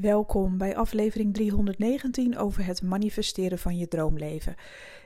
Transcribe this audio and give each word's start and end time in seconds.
Welkom 0.00 0.58
bij 0.58 0.76
aflevering 0.76 1.34
319 1.34 2.38
over 2.38 2.66
het 2.66 2.82
manifesteren 2.82 3.58
van 3.58 3.76
je 3.78 3.88
droomleven. 3.88 4.54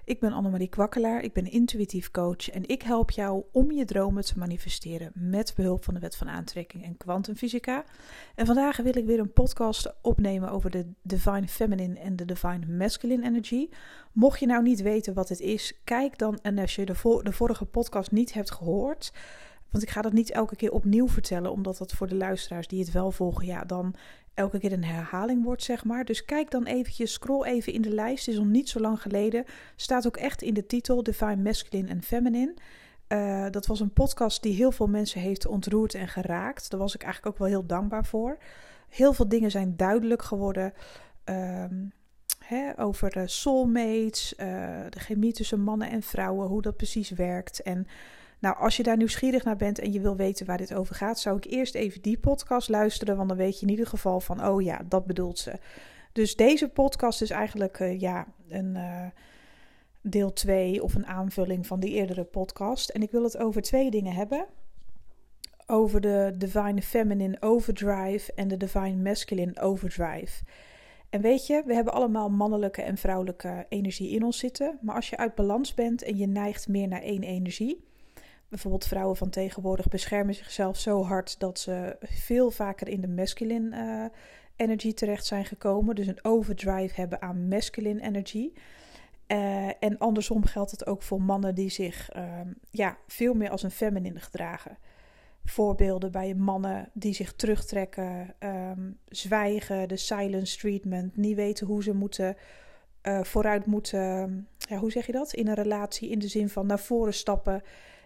Ik 0.05 0.21
ben 0.21 0.33
Annemarie 0.33 0.69
Kwakkelaar, 0.69 1.23
ik 1.23 1.33
ben 1.33 1.51
intuïtief 1.51 2.11
coach 2.11 2.51
en 2.51 2.69
ik 2.69 2.83
help 2.83 3.11
jou 3.11 3.45
om 3.53 3.73
je 3.73 3.85
dromen 3.85 4.25
te 4.25 4.39
manifesteren 4.39 5.11
met 5.15 5.53
behulp 5.57 5.85
van 5.85 5.95
de 5.95 6.01
wet 6.01 6.17
van 6.17 6.29
aantrekking 6.29 6.85
en 6.85 6.97
kwantumfysica. 6.97 7.85
En 8.35 8.47
vandaag 8.47 8.77
wil 8.77 8.97
ik 8.97 9.07
weer 9.07 9.19
een 9.19 9.33
podcast 9.33 9.95
opnemen 10.03 10.51
over 10.51 10.71
de 10.71 10.87
Divine 11.03 11.49
Feminine 11.49 11.99
en 11.99 12.17
de 12.17 12.25
Divine 12.25 12.67
Masculine 12.67 13.25
Energy. 13.25 13.69
Mocht 14.13 14.41
je 14.41 14.47
nou 14.47 14.63
niet 14.63 14.83
weten 14.83 15.15
wat 15.15 15.29
het 15.29 15.41
is, 15.41 15.81
kijk 15.85 16.19
dan 16.19 16.39
en 16.43 16.59
als 16.59 16.75
je 16.75 16.85
de, 16.85 17.21
de 17.23 17.33
vorige 17.33 17.65
podcast 17.65 18.11
niet 18.11 18.33
hebt 18.33 18.51
gehoord, 18.51 19.13
want 19.75 19.87
ik 19.87 19.93
ga 19.93 20.03
dat 20.03 20.13
niet 20.13 20.31
elke 20.31 20.57
keer 20.57 20.73
opnieuw 20.73 21.09
vertellen, 21.09 21.53
omdat 21.53 21.79
dat 21.79 21.93
voor 21.93 22.09
de 22.09 22.15
luisteraars 22.15 22.67
die 22.67 22.81
het 22.81 22.93
wel 22.93 23.11
volgen, 23.11 23.47
ja, 23.47 23.65
dan 23.65 23.95
elke 24.35 24.59
keer 24.59 24.73
een 24.73 24.85
herhaling 24.85 25.45
wordt, 25.45 25.63
zeg 25.63 25.85
maar. 25.85 26.05
Dus 26.05 26.25
kijk 26.25 26.51
dan 26.51 26.65
eventjes, 26.65 27.13
scroll 27.13 27.45
even 27.45 27.73
in 27.73 27.83
de 27.83 27.91
lijst. 27.91 28.27
Het 28.27 28.35
is 28.35 28.41
nog 28.41 28.51
niet 28.51 28.69
zo 28.69 28.81
lang 28.81 29.03
geleden. 29.03 29.45
Staat 29.77 30.07
ook 30.07 30.17
echt 30.17 30.43
in 30.43 30.55
de 30.55 30.67
titel 30.67 31.03
Divine 31.03 31.37
Masculine 31.37 31.89
en 31.89 32.03
Feminine. 32.03 32.55
Uh, 33.09 33.47
dat 33.51 33.67
was 33.67 33.81
een 33.81 33.93
podcast 33.93 34.43
die 34.43 34.55
heel 34.55 34.73
veel 34.73 34.87
mensen 34.87 35.21
heeft 35.21 35.47
ontroerd 35.47 35.95
en 35.95 36.09
geraakt. 36.09 36.71
Daar 36.71 36.81
was 36.81 36.95
ik 36.95 37.03
eigenlijk 37.03 37.33
ook 37.35 37.41
wel 37.41 37.49
heel 37.49 37.67
dankbaar 37.67 38.05
voor. 38.05 38.39
Heel 38.89 39.13
veel 39.13 39.29
dingen 39.29 39.51
zijn 39.51 39.77
duidelijk 39.77 40.23
geworden. 40.23 40.73
Um, 41.25 41.93
hè, 42.39 42.79
over 42.79 43.29
soulmates, 43.29 44.35
uh, 44.37 44.47
de 44.91 45.01
chemie 45.01 45.33
tussen 45.33 45.61
mannen 45.61 45.91
en 45.91 46.03
vrouwen, 46.03 46.49
hoe 46.49 46.63
dat 46.63 46.77
precies 46.77 47.11
werkt. 47.11 47.63
En 47.63 47.87
nou, 48.45 48.57
als 48.57 48.77
je 48.77 48.83
daar 48.83 48.97
nieuwsgierig 48.97 49.45
naar 49.45 49.57
bent 49.57 49.79
en 49.79 49.93
je 49.93 50.01
wil 50.01 50.17
weten 50.17 50.47
waar 50.47 50.59
dit 50.59 50.75
over 50.75 50.95
gaat, 50.95 51.21
zou 51.21 51.37
ik 51.37 51.45
eerst 51.45 51.75
even 51.75 52.03
die 52.03 52.19
podcast 52.19 52.69
luisteren, 52.69 53.17
want 53.17 53.29
dan 53.29 53.39
weet 53.39 53.61
je 53.61 53.67
in 53.67 53.71
ieder 53.71 53.87
geval 53.87 54.21
van, 54.21 54.47
oh 54.47 54.63
ja, 54.63 54.81
dat 54.89 55.07
bedoelt 55.07 55.39
ze. 55.39 55.59
Dus 56.13 56.37
deze 56.37 56.69
podcast 56.69 57.23
is 57.23 57.31
eigenlijk 57.31 57.79
uh, 57.79 58.01
ja, 58.01 58.27
een 58.49 58.75
uh, 58.75 59.07
deel 60.01 60.33
2 60.33 60.83
of 60.83 60.95
een 60.95 61.07
aanvulling 61.07 61.67
van 61.67 61.81
die 61.81 61.91
eerdere 61.91 62.25
podcast. 62.25 62.89
En 62.89 63.03
ik 63.03 63.11
wil 63.11 63.23
het 63.23 63.39
over 63.39 63.63
twee 63.63 63.91
dingen 63.91 64.13
hebben. 64.13 64.47
Over 65.67 66.01
de 66.01 66.35
Divine 66.39 66.83
Feminine 66.83 67.37
Overdrive 67.41 68.33
en 68.35 68.49
de 68.49 68.57
Divine 68.57 69.03
Masculine 69.03 69.61
Overdrive. 69.61 70.45
En 71.11 71.21
weet 71.21 71.47
je, 71.47 71.63
we 71.67 71.75
hebben 71.75 71.93
allemaal 71.93 72.31
mannelijke 72.31 72.83
en 72.83 72.97
vrouwelijke 72.97 73.67
energie 73.69 74.11
in 74.11 74.25
ons 74.25 74.39
zitten. 74.39 74.79
Maar 74.81 74.95
als 74.95 75.11
je 75.11 75.17
uit 75.17 75.35
balans 75.35 75.75
bent 75.75 76.03
en 76.03 76.17
je 76.17 76.27
neigt 76.27 76.69
meer 76.69 76.89
naar 76.89 77.03
één 77.03 77.23
energie, 77.23 77.93
Bijvoorbeeld 78.49 78.87
vrouwen 78.87 79.17
van 79.17 79.31
tegenwoordig 79.31 79.89
beschermen 79.89 80.35
zichzelf 80.35 80.79
zo 80.79 81.03
hard 81.03 81.41
dat 81.41 81.59
ze 81.59 81.97
veel 82.01 82.51
vaker 82.51 82.89
in 82.89 83.01
de 83.01 83.09
masculine 83.09 83.77
uh, 83.77 84.19
energy 84.57 84.93
terecht 84.93 85.27
zijn 85.27 85.45
gekomen. 85.45 85.95
Dus 85.95 86.07
een 86.07 86.25
overdrive 86.25 87.01
hebben 87.01 87.23
aan 87.23 87.49
masculine 87.49 88.03
energy. 88.03 88.53
Uh, 89.29 89.67
en 89.67 89.99
andersom 89.99 90.45
geldt 90.45 90.71
het 90.71 90.87
ook 90.87 91.03
voor 91.03 91.23
mannen 91.23 91.55
die 91.55 91.71
zich 91.71 92.17
uh, 92.17 92.41
ja, 92.71 92.97
veel 93.07 93.35
meer 93.35 93.51
als 93.51 93.63
een 93.63 93.71
feminine 93.71 94.21
gedragen. 94.21 94.79
Voorbeelden 95.45 96.11
bij 96.11 96.35
mannen 96.35 96.91
die 96.93 97.15
zich 97.15 97.33
terugtrekken, 97.33 98.35
um, 98.39 98.99
zwijgen, 99.09 99.89
de 99.89 99.97
silence 99.97 100.59
treatment, 100.59 101.17
niet 101.17 101.37
weten 101.37 101.67
hoe 101.67 101.83
ze 101.83 101.95
moeten 101.95 102.37
uh, 103.03 103.23
vooruit 103.23 103.67
moeten, 103.67 104.49
ja, 104.57 104.77
hoe 104.77 104.91
zeg 104.91 105.07
je 105.07 105.13
dat? 105.13 105.33
In 105.33 105.49
een 105.49 105.55
relatie, 105.55 106.11
in 106.11 106.19
de 106.19 106.29
zin 106.29 106.49
van 106.49 106.67
naar 106.67 106.79
voren 106.79 107.15
stappen 107.15 107.63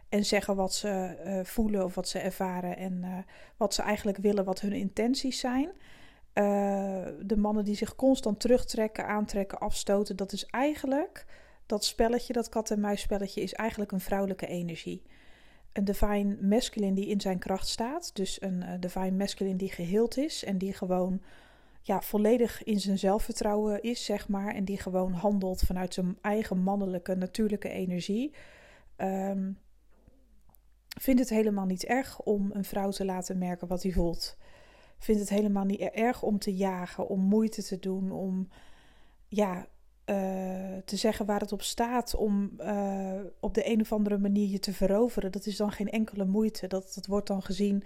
en 0.08 0.24
zeggen 0.24 0.56
wat 0.56 0.74
ze 0.74 1.16
uh, 1.24 1.44
voelen 1.44 1.84
of 1.84 1.94
wat 1.94 2.08
ze 2.08 2.18
ervaren 2.18 2.76
en 2.76 2.92
uh, 3.04 3.18
wat 3.56 3.74
ze 3.74 3.82
eigenlijk 3.82 4.18
willen, 4.18 4.44
wat 4.44 4.60
hun 4.60 4.72
intenties 4.72 5.38
zijn. 5.38 5.66
Uh, 5.68 7.06
de 7.22 7.36
mannen 7.36 7.64
die 7.64 7.76
zich 7.76 7.94
constant 7.94 8.40
terugtrekken, 8.40 9.06
aantrekken, 9.06 9.58
afstoten, 9.58 10.16
dat 10.16 10.32
is 10.32 10.46
eigenlijk 10.46 11.26
dat 11.66 11.84
spelletje, 11.84 12.32
dat 12.32 12.48
kat-en-muis 12.48 13.00
spelletje, 13.00 13.42
is 13.42 13.54
eigenlijk 13.54 13.92
een 13.92 14.00
vrouwelijke 14.00 14.46
energie. 14.46 15.02
Een 15.72 15.84
divine 15.84 16.36
masculine 16.40 16.94
die 16.94 17.06
in 17.06 17.20
zijn 17.20 17.38
kracht 17.38 17.68
staat, 17.68 18.16
dus 18.16 18.42
een 18.42 18.64
divine 18.80 19.16
masculine 19.16 19.56
die 19.56 19.70
geheeld 19.70 20.16
is 20.16 20.44
en 20.44 20.58
die 20.58 20.72
gewoon 20.72 21.22
ja, 21.82 22.00
volledig 22.00 22.64
in 22.64 22.80
zijn 22.80 22.98
zelfvertrouwen 22.98 23.82
is, 23.82 24.04
zeg 24.04 24.28
maar, 24.28 24.54
en 24.54 24.64
die 24.64 24.78
gewoon 24.78 25.12
handelt 25.12 25.60
vanuit 25.60 25.94
zijn 25.94 26.18
eigen 26.20 26.58
mannelijke, 26.58 27.14
natuurlijke 27.14 27.68
energie. 27.68 28.34
Um, 28.96 29.58
vindt 30.98 31.20
het 31.20 31.30
helemaal 31.30 31.66
niet 31.66 31.84
erg 31.84 32.20
om 32.20 32.50
een 32.52 32.64
vrouw 32.64 32.90
te 32.90 33.04
laten 33.04 33.38
merken 33.38 33.68
wat 33.68 33.82
hij 33.82 33.92
voelt. 33.92 34.36
Vindt 34.98 35.20
het 35.20 35.30
helemaal 35.30 35.64
niet 35.64 35.80
erg 35.80 36.22
om 36.22 36.38
te 36.38 36.54
jagen, 36.54 37.08
om 37.08 37.20
moeite 37.20 37.62
te 37.62 37.78
doen, 37.78 38.12
om 38.12 38.48
ja, 39.28 39.66
uh, 40.06 40.16
te 40.84 40.96
zeggen 40.96 41.26
waar 41.26 41.40
het 41.40 41.52
op 41.52 41.62
staat, 41.62 42.14
om 42.14 42.50
uh, 42.60 43.20
op 43.40 43.54
de 43.54 43.70
een 43.70 43.80
of 43.80 43.92
andere 43.92 44.18
manier 44.18 44.48
je 44.48 44.58
te 44.58 44.72
veroveren. 44.72 45.32
Dat 45.32 45.46
is 45.46 45.56
dan 45.56 45.72
geen 45.72 45.90
enkele 45.90 46.24
moeite. 46.24 46.66
Dat, 46.66 46.92
dat 46.94 47.06
wordt 47.06 47.26
dan 47.26 47.42
gezien. 47.42 47.84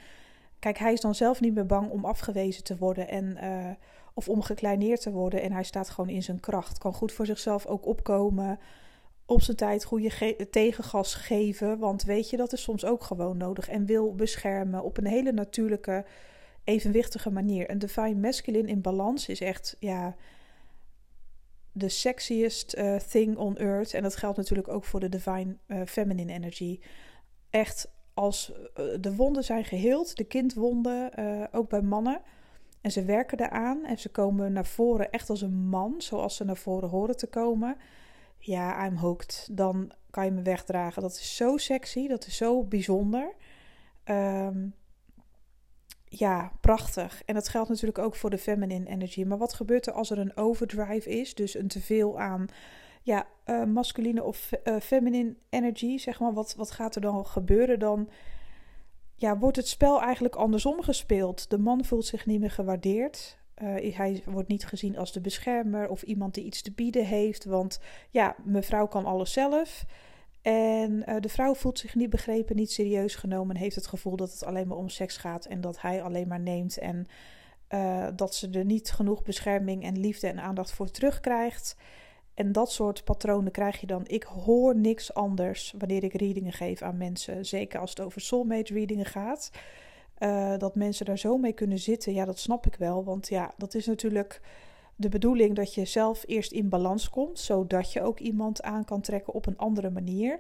Kijk, 0.59 0.79
hij 0.79 0.93
is 0.93 1.01
dan 1.01 1.15
zelf 1.15 1.41
niet 1.41 1.55
meer 1.55 1.67
bang 1.67 1.91
om 1.91 2.05
afgewezen 2.05 2.65
te 2.65 2.77
worden 2.77 3.09
en, 3.09 3.39
uh, 3.45 3.71
of 4.15 4.29
om 4.29 4.43
gekleineerd 4.43 5.01
te 5.01 5.11
worden. 5.11 5.43
En 5.43 5.53
hij 5.53 5.65
staat 5.65 5.91
gewoon 5.91 6.11
in 6.11 6.23
zijn 6.23 6.41
kracht. 6.41 6.79
Kan 6.79 6.93
goed 6.93 7.13
voor 7.13 7.27
zichzelf 7.27 7.67
ook 7.67 7.87
opkomen 7.87 8.59
op 9.33 9.43
zijn 9.43 9.57
tijd 9.57 9.85
goede 9.85 10.11
ge 10.11 10.47
tegengas 10.51 11.15
geven. 11.15 11.79
Want 11.79 12.03
weet 12.03 12.31
je, 12.31 12.37
dat 12.37 12.53
is 12.53 12.63
soms 12.63 12.85
ook 12.85 13.03
gewoon 13.03 13.37
nodig. 13.37 13.69
En 13.69 13.87
wil 13.87 14.15
beschermen 14.15 14.83
op 14.83 14.97
een 14.99 15.07
hele 15.07 15.33
natuurlijke, 15.33 16.05
evenwichtige 16.65 17.31
manier. 17.31 17.71
Een 17.71 17.79
divine 17.79 18.15
masculine 18.15 18.69
in 18.69 18.81
balans 18.81 19.29
is 19.29 19.41
echt, 19.41 19.77
ja, 19.79 20.17
de 21.73 21.89
sexiest 21.89 22.77
uh, 22.77 22.97
thing 22.97 23.37
on 23.37 23.57
earth. 23.57 23.95
En 23.95 24.03
dat 24.03 24.17
geldt 24.17 24.37
natuurlijk 24.37 24.69
ook 24.69 24.85
voor 24.85 25.01
de 25.01 25.09
divine 25.09 25.57
uh, 25.67 25.81
feminine 25.87 26.33
energy. 26.33 26.81
Echt 27.51 27.91
als 28.15 28.53
uh, 28.53 28.85
de 29.01 29.15
wonden 29.15 29.45
zijn 29.45 29.65
geheeld, 29.65 30.17
de 30.17 30.25
kindwonden, 30.25 31.11
ook 31.53 31.69
bij 31.69 31.83
mannen. 31.83 32.21
En 32.81 32.91
ze 32.91 33.05
werken 33.05 33.41
eraan 33.41 33.85
en 33.85 33.99
ze 33.99 34.09
komen 34.09 34.53
naar 34.53 34.67
voren 34.67 35.11
echt 35.11 35.31
als 35.31 35.41
een 35.41 35.69
man, 35.69 35.95
zoals 35.99 36.37
ze 36.37 36.45
naar 36.45 36.57
voren 36.57 36.89
horen 36.89 37.17
te 37.17 37.27
komen 37.27 37.77
ja, 38.45 38.87
I'm 38.87 38.97
hooked. 38.97 39.49
Dan 39.53 39.93
kan 40.11 40.25
je 40.25 40.31
me 40.31 40.43
wegdragen. 40.43 41.03
Dat 41.03 41.13
is 41.13 41.37
zo 41.37 41.57
sexy, 41.57 42.09
dat 42.09 42.27
is 42.27 42.37
zo 42.37 42.65
bijzonder. 42.65 43.35
Um, 44.05 44.75
ja, 46.05 46.53
prachtig. 46.61 47.23
En 47.25 47.35
dat 47.35 47.49
geldt 47.49 47.69
natuurlijk 47.69 47.99
ook 47.99 48.17
voor 48.17 48.31
de 48.31 48.39
feminine 48.39 48.89
energy. 48.89 49.25
Maar 49.25 49.39
wat 49.39 49.55
gebeurt 49.55 49.87
er 49.87 49.93
als 49.93 50.11
er 50.11 50.19
een 50.19 50.37
overdrive 50.37 51.11
is? 51.11 51.35
Dus 51.35 51.55
een 51.55 51.69
teveel 51.69 52.21
aan 52.21 52.47
ja, 53.03 53.27
uh, 53.47 53.65
masculine 53.65 54.23
of 54.23 54.51
uh, 54.65 54.77
feminine 54.81 55.35
energy, 55.49 55.99
zeg 55.99 56.21
maar. 56.21 56.33
Wat, 56.33 56.55
wat 56.55 56.71
gaat 56.71 56.95
er 56.95 57.01
dan 57.01 57.27
gebeuren? 57.27 57.79
Dan 57.79 58.09
ja, 59.15 59.39
wordt 59.39 59.57
het 59.57 59.69
spel 59.69 60.03
eigenlijk 60.03 60.35
andersom 60.35 60.83
gespeeld. 60.83 61.51
De 61.51 61.59
man 61.59 61.85
voelt 61.85 62.07
zich 62.07 62.27
niet 62.27 62.41
meer 62.41 62.51
gewaardeerd. 62.51 63.39
Uh, 63.63 63.95
hij 63.97 64.23
wordt 64.25 64.49
niet 64.49 64.65
gezien 64.65 64.99
als 64.99 65.13
de 65.13 65.21
beschermer 65.21 65.89
of 65.89 66.03
iemand 66.03 66.35
die 66.35 66.45
iets 66.45 66.63
te 66.63 66.73
bieden 66.73 67.07
heeft. 67.07 67.45
Want 67.45 67.81
ja, 68.11 68.37
mevrouw 68.45 68.87
kan 68.87 69.05
alles 69.05 69.33
zelf. 69.33 69.85
En 70.43 71.03
uh, 71.09 71.17
de 71.21 71.29
vrouw 71.29 71.55
voelt 71.55 71.79
zich 71.79 71.95
niet 71.95 72.11
begrepen, 72.11 72.57
niet 72.57 72.73
serieus 72.73 73.15
genomen. 73.15 73.57
En 73.57 73.63
heeft 73.63 73.77
het 73.77 73.87
gevoel 73.87 74.17
dat 74.17 74.33
het 74.33 74.45
alleen 74.45 74.69
maar 74.69 74.77
om 74.77 74.89
seks 74.89 75.17
gaat. 75.17 75.45
En 75.45 75.61
dat 75.61 75.81
hij 75.81 76.03
alleen 76.03 76.29
maar 76.29 76.41
neemt. 76.41 76.79
En 76.79 77.07
uh, 77.71 78.07
dat 78.17 78.35
ze 78.35 78.51
er 78.51 78.65
niet 78.65 78.91
genoeg 78.91 79.23
bescherming 79.23 79.85
en 79.85 79.99
liefde 79.99 80.27
en 80.27 80.41
aandacht 80.41 80.73
voor 80.73 80.91
terugkrijgt. 80.91 81.77
En 82.35 82.53
dat 82.53 82.73
soort 82.73 83.05
patronen 83.05 83.53
krijg 83.53 83.81
je 83.81 83.87
dan. 83.87 84.03
Ik 84.07 84.23
hoor 84.23 84.77
niks 84.77 85.15
anders 85.15 85.75
wanneer 85.79 86.05
ik 86.05 86.15
readingen 86.15 86.53
geef 86.53 86.83
aan 86.83 86.97
mensen. 86.97 87.47
Zeker 87.47 87.81
als 87.81 87.91
het 87.91 88.01
over 88.01 88.21
soulmate 88.21 88.73
readingen 88.73 89.07
gaat. 89.07 89.51
Uh, 90.23 90.59
dat 90.59 90.75
mensen 90.75 91.07
daar 91.07 91.19
zo 91.19 91.37
mee 91.37 91.53
kunnen 91.53 91.79
zitten, 91.79 92.13
ja, 92.13 92.25
dat 92.25 92.39
snap 92.39 92.67
ik 92.67 92.75
wel. 92.75 93.05
Want 93.05 93.29
ja, 93.29 93.55
dat 93.57 93.75
is 93.75 93.87
natuurlijk 93.87 94.41
de 94.97 95.09
bedoeling 95.09 95.57
dat 95.57 95.75
je 95.75 95.85
zelf 95.85 96.23
eerst 96.27 96.53
in 96.53 96.69
balans 96.69 97.11
komt, 97.11 97.39
zodat 97.39 97.93
je 97.93 98.03
ook 98.03 98.19
iemand 98.19 98.63
aan 98.63 98.85
kan 98.85 99.01
trekken 99.01 99.35
op 99.35 99.47
een 99.47 99.59
andere 99.59 99.91
manier. 99.91 100.39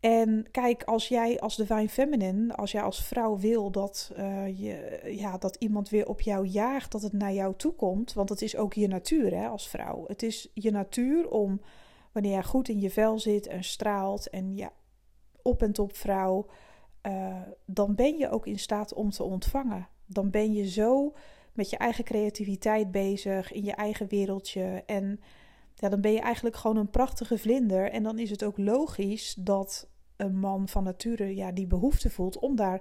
En 0.00 0.46
kijk, 0.50 0.82
als 0.82 1.08
jij 1.08 1.40
als 1.40 1.56
divine 1.56 1.88
feminine, 1.88 2.54
als 2.54 2.72
jij 2.72 2.82
als 2.82 3.04
vrouw 3.04 3.38
wil 3.38 3.70
dat, 3.70 4.12
uh, 4.18 4.58
je, 4.60 5.00
ja, 5.04 5.38
dat 5.38 5.56
iemand 5.56 5.88
weer 5.88 6.08
op 6.08 6.20
jou 6.20 6.46
jaagt, 6.46 6.92
dat 6.92 7.02
het 7.02 7.12
naar 7.12 7.32
jou 7.32 7.54
toe 7.56 7.72
komt, 7.72 8.12
want 8.12 8.28
het 8.28 8.42
is 8.42 8.56
ook 8.56 8.74
je 8.74 8.88
natuur 8.88 9.36
hè, 9.36 9.46
als 9.46 9.68
vrouw. 9.68 10.04
Het 10.06 10.22
is 10.22 10.50
je 10.54 10.70
natuur 10.70 11.28
om, 11.28 11.60
wanneer 12.12 12.32
jij 12.32 12.42
goed 12.42 12.68
in 12.68 12.80
je 12.80 12.90
vel 12.90 13.18
zit 13.18 13.46
en 13.46 13.64
straalt 13.64 14.30
en 14.30 14.56
ja, 14.56 14.72
op 15.42 15.62
en 15.62 15.72
top 15.72 15.96
vrouw, 15.96 16.46
uh, 17.02 17.42
dan 17.66 17.94
ben 17.94 18.18
je 18.18 18.30
ook 18.30 18.46
in 18.46 18.58
staat 18.58 18.94
om 18.94 19.10
te 19.10 19.22
ontvangen. 19.22 19.88
Dan 20.06 20.30
ben 20.30 20.52
je 20.52 20.68
zo 20.68 21.14
met 21.52 21.70
je 21.70 21.76
eigen 21.76 22.04
creativiteit 22.04 22.90
bezig, 22.90 23.52
in 23.52 23.64
je 23.64 23.72
eigen 23.72 24.08
wereldje. 24.08 24.82
En 24.86 25.20
ja, 25.74 25.88
dan 25.88 26.00
ben 26.00 26.12
je 26.12 26.20
eigenlijk 26.20 26.56
gewoon 26.56 26.76
een 26.76 26.90
prachtige 26.90 27.38
vlinder. 27.38 27.90
En 27.90 28.02
dan 28.02 28.18
is 28.18 28.30
het 28.30 28.44
ook 28.44 28.58
logisch 28.58 29.34
dat 29.34 29.88
een 30.16 30.38
man 30.38 30.68
van 30.68 30.84
nature 30.84 31.34
ja, 31.34 31.52
die 31.52 31.66
behoefte 31.66 32.10
voelt 32.10 32.38
om 32.38 32.56
daar 32.56 32.80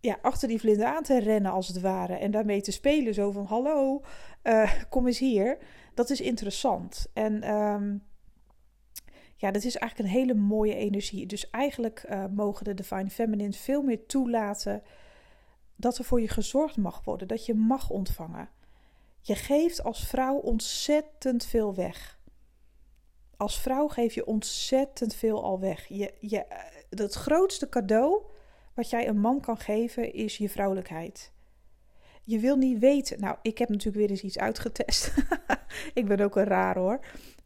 ja, 0.00 0.18
achter 0.22 0.48
die 0.48 0.60
vlinder 0.60 0.86
aan 0.86 1.02
te 1.02 1.18
rennen 1.18 1.52
als 1.52 1.68
het 1.68 1.80
ware. 1.80 2.14
En 2.14 2.30
daarmee 2.30 2.60
te 2.60 2.72
spelen. 2.72 3.14
Zo 3.14 3.30
van, 3.30 3.44
hallo, 3.44 4.02
uh, 4.42 4.72
kom 4.88 5.06
eens 5.06 5.18
hier. 5.18 5.58
Dat 5.94 6.10
is 6.10 6.20
interessant. 6.20 7.06
En 7.12 7.54
um, 7.54 8.02
ja, 9.44 9.50
dat 9.50 9.64
is 9.64 9.76
eigenlijk 9.76 10.10
een 10.10 10.20
hele 10.20 10.34
mooie 10.34 10.74
energie. 10.74 11.26
Dus 11.26 11.50
eigenlijk 11.50 12.06
uh, 12.10 12.24
mogen 12.26 12.64
de 12.64 12.74
Divine 12.74 13.10
Feminine 13.10 13.52
veel 13.52 13.82
meer 13.82 14.06
toelaten 14.06 14.82
dat 15.76 15.98
er 15.98 16.04
voor 16.04 16.20
je 16.20 16.28
gezorgd 16.28 16.76
mag 16.76 17.04
worden. 17.04 17.28
Dat 17.28 17.46
je 17.46 17.54
mag 17.54 17.90
ontvangen. 17.90 18.48
Je 19.20 19.34
geeft 19.34 19.82
als 19.82 20.06
vrouw 20.06 20.36
ontzettend 20.36 21.44
veel 21.44 21.74
weg. 21.74 22.18
Als 23.36 23.60
vrouw 23.60 23.88
geef 23.88 24.14
je 24.14 24.26
ontzettend 24.26 25.14
veel 25.14 25.42
al 25.42 25.60
weg. 25.60 25.86
Je, 25.86 26.14
je, 26.20 26.44
het 26.90 27.14
grootste 27.14 27.68
cadeau 27.68 28.22
wat 28.74 28.90
jij 28.90 29.08
een 29.08 29.20
man 29.20 29.40
kan 29.40 29.58
geven 29.58 30.12
is 30.12 30.36
je 30.36 30.48
vrouwelijkheid. 30.48 31.32
Je 32.22 32.38
wil 32.38 32.56
niet 32.56 32.78
weten. 32.78 33.20
Nou, 33.20 33.36
ik 33.42 33.58
heb 33.58 33.68
natuurlijk 33.68 33.96
weer 33.96 34.10
eens 34.10 34.22
iets 34.22 34.38
uitgetest. 34.38 35.12
ik 36.00 36.06
ben 36.06 36.20
ook 36.20 36.36
een 36.36 36.44
raar 36.44 36.78
hoor. 36.78 37.00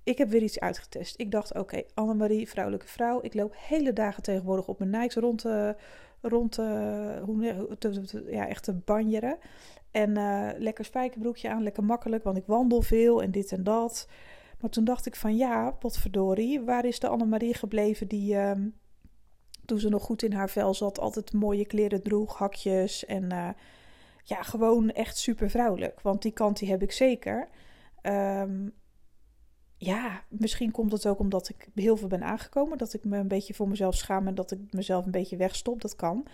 Ik 0.09 0.19
heb 0.19 0.29
weer 0.29 0.43
iets 0.43 0.61
uitgetest. 0.61 1.21
Ik 1.21 1.31
dacht, 1.31 1.51
oké, 1.51 1.61
okay, 1.61 1.87
Annemarie, 1.95 2.49
vrouwelijke 2.49 2.87
vrouw. 2.87 3.19
Ik 3.23 3.35
loop 3.35 3.55
hele 3.57 3.93
dagen 3.93 4.23
tegenwoordig 4.23 4.69
op 4.69 4.79
mijn 4.79 4.91
Nikes 4.91 5.15
rond 5.15 5.39
te, 5.39 5.77
rond 6.21 6.53
te, 6.53 7.23
hoe, 7.25 7.77
te, 7.79 8.25
ja, 8.31 8.49
echt 8.49 8.65
te 8.65 8.73
banjeren. 8.73 9.39
En 9.91 10.19
uh, 10.19 10.51
lekker 10.57 10.85
spijkerbroekje 10.85 11.51
aan, 11.51 11.63
lekker 11.63 11.85
makkelijk, 11.85 12.25
want 12.25 12.37
ik 12.37 12.47
wandel 12.47 12.83
veel 12.83 13.23
en 13.23 13.31
dit 13.31 13.53
en 13.53 13.65
dat. 13.65 14.09
Maar 14.61 14.71
toen 14.71 14.85
dacht 14.85 15.07
ik 15.07 15.17
van 15.17 15.37
ja, 15.37 15.71
potverdorie, 15.71 16.61
waar 16.61 16.85
is 16.85 17.01
de 17.01 17.09
Annemarie 17.09 17.55
gebleven 17.55 18.09
die... 18.09 18.35
Uh, 18.35 18.53
toen 19.65 19.79
ze 19.79 19.89
nog 19.89 20.03
goed 20.03 20.23
in 20.23 20.33
haar 20.33 20.51
vel 20.51 20.75
zat, 20.75 21.01
altijd 21.01 21.33
mooie 21.33 21.67
kleren 21.67 22.03
droeg, 22.03 22.39
hakjes 22.39 23.05
en 23.05 23.55
ja, 24.25 24.43
gewoon 24.43 24.91
echt 24.91 25.17
super 25.17 25.51
vrouwelijk. 25.51 26.01
Want 26.01 26.23
die 26.23 26.33
kant 26.33 26.59
die 26.59 26.71
heb 26.71 26.83
ik 26.83 26.93
zeker. 26.93 27.49
Um, 28.03 28.73
ja, 29.79 30.23
misschien 30.29 30.71
komt 30.71 30.93
het 30.93 31.07
ook 31.07 31.19
omdat 31.19 31.49
ik 31.49 31.69
heel 31.75 31.97
veel 31.97 32.09
ben 32.09 32.23
aangekomen. 32.23 32.79
Dat 32.79 32.95
ik 32.95 33.05
me 33.05 33.19
een 33.19 33.29
beetje 33.29 33.55
voor 33.55 33.69
mezelf 33.69 33.95
schaam 33.95 34.27
en 34.27 34.35
dat 34.35 34.51
ik 34.51 34.59
mezelf 34.71 35.05
een 35.05 35.11
beetje 35.11 35.37
wegstop. 35.37 35.81
Dat 35.81 35.97
kan. 35.97 36.27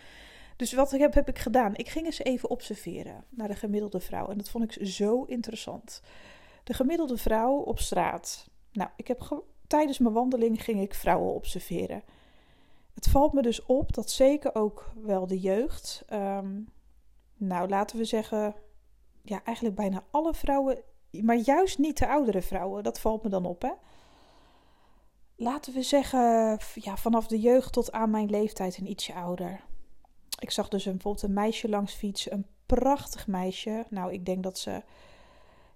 Dus 0.56 0.72
wat 0.72 0.90
heb, 0.90 1.14
heb 1.14 1.28
ik 1.28 1.38
gedaan. 1.38 1.76
Ik 1.76 1.88
ging 1.88 2.06
eens 2.06 2.18
even 2.18 2.50
observeren 2.50 3.24
naar 3.28 3.48
de 3.48 3.54
gemiddelde 3.54 4.00
vrouw. 4.00 4.28
En 4.28 4.36
dat 4.36 4.50
vond 4.50 4.64
ik 4.64 4.86
zo 4.86 5.22
interessant. 5.22 6.02
De 6.64 6.74
gemiddelde 6.74 7.16
vrouw 7.16 7.56
op 7.56 7.78
straat. 7.78 8.50
Nou, 8.72 8.90
ik 8.96 9.08
heb 9.08 9.42
tijdens 9.66 9.98
mijn 9.98 10.14
wandeling 10.14 10.64
ging 10.64 10.80
ik 10.80 10.94
vrouwen 10.94 11.34
observeren. 11.34 12.02
Het 12.94 13.08
valt 13.08 13.32
me 13.32 13.42
dus 13.42 13.66
op 13.66 13.92
dat 13.94 14.10
zeker 14.10 14.54
ook 14.54 14.92
wel 15.02 15.26
de 15.26 15.40
jeugd. 15.40 16.04
Um, 16.12 16.68
nou, 17.36 17.68
laten 17.68 17.98
we 17.98 18.04
zeggen. 18.04 18.54
Ja, 19.22 19.44
eigenlijk 19.44 19.76
bijna 19.76 20.04
alle 20.10 20.34
vrouwen 20.34 20.82
maar 21.22 21.36
juist 21.36 21.78
niet 21.78 21.98
de 21.98 22.08
oudere 22.08 22.42
vrouwen, 22.42 22.82
dat 22.82 23.00
valt 23.00 23.22
me 23.22 23.28
dan 23.28 23.44
op. 23.46 23.62
Hè? 23.62 23.70
Laten 25.36 25.72
we 25.72 25.82
zeggen, 25.82 26.58
ja, 26.74 26.96
vanaf 26.96 27.26
de 27.26 27.40
jeugd 27.40 27.72
tot 27.72 27.92
aan 27.92 28.10
mijn 28.10 28.30
leeftijd 28.30 28.76
en 28.76 28.90
ietsje 28.90 29.14
ouder. 29.14 29.60
Ik 30.38 30.50
zag 30.50 30.68
dus 30.68 30.84
een, 30.84 30.92
bijvoorbeeld 30.92 31.24
een 31.24 31.32
meisje 31.32 31.68
langs 31.68 31.92
fiets, 31.92 32.30
een 32.30 32.46
prachtig 32.66 33.26
meisje. 33.26 33.84
Nou, 33.90 34.12
ik 34.12 34.26
denk 34.26 34.42
dat 34.42 34.58
ze, 34.58 34.82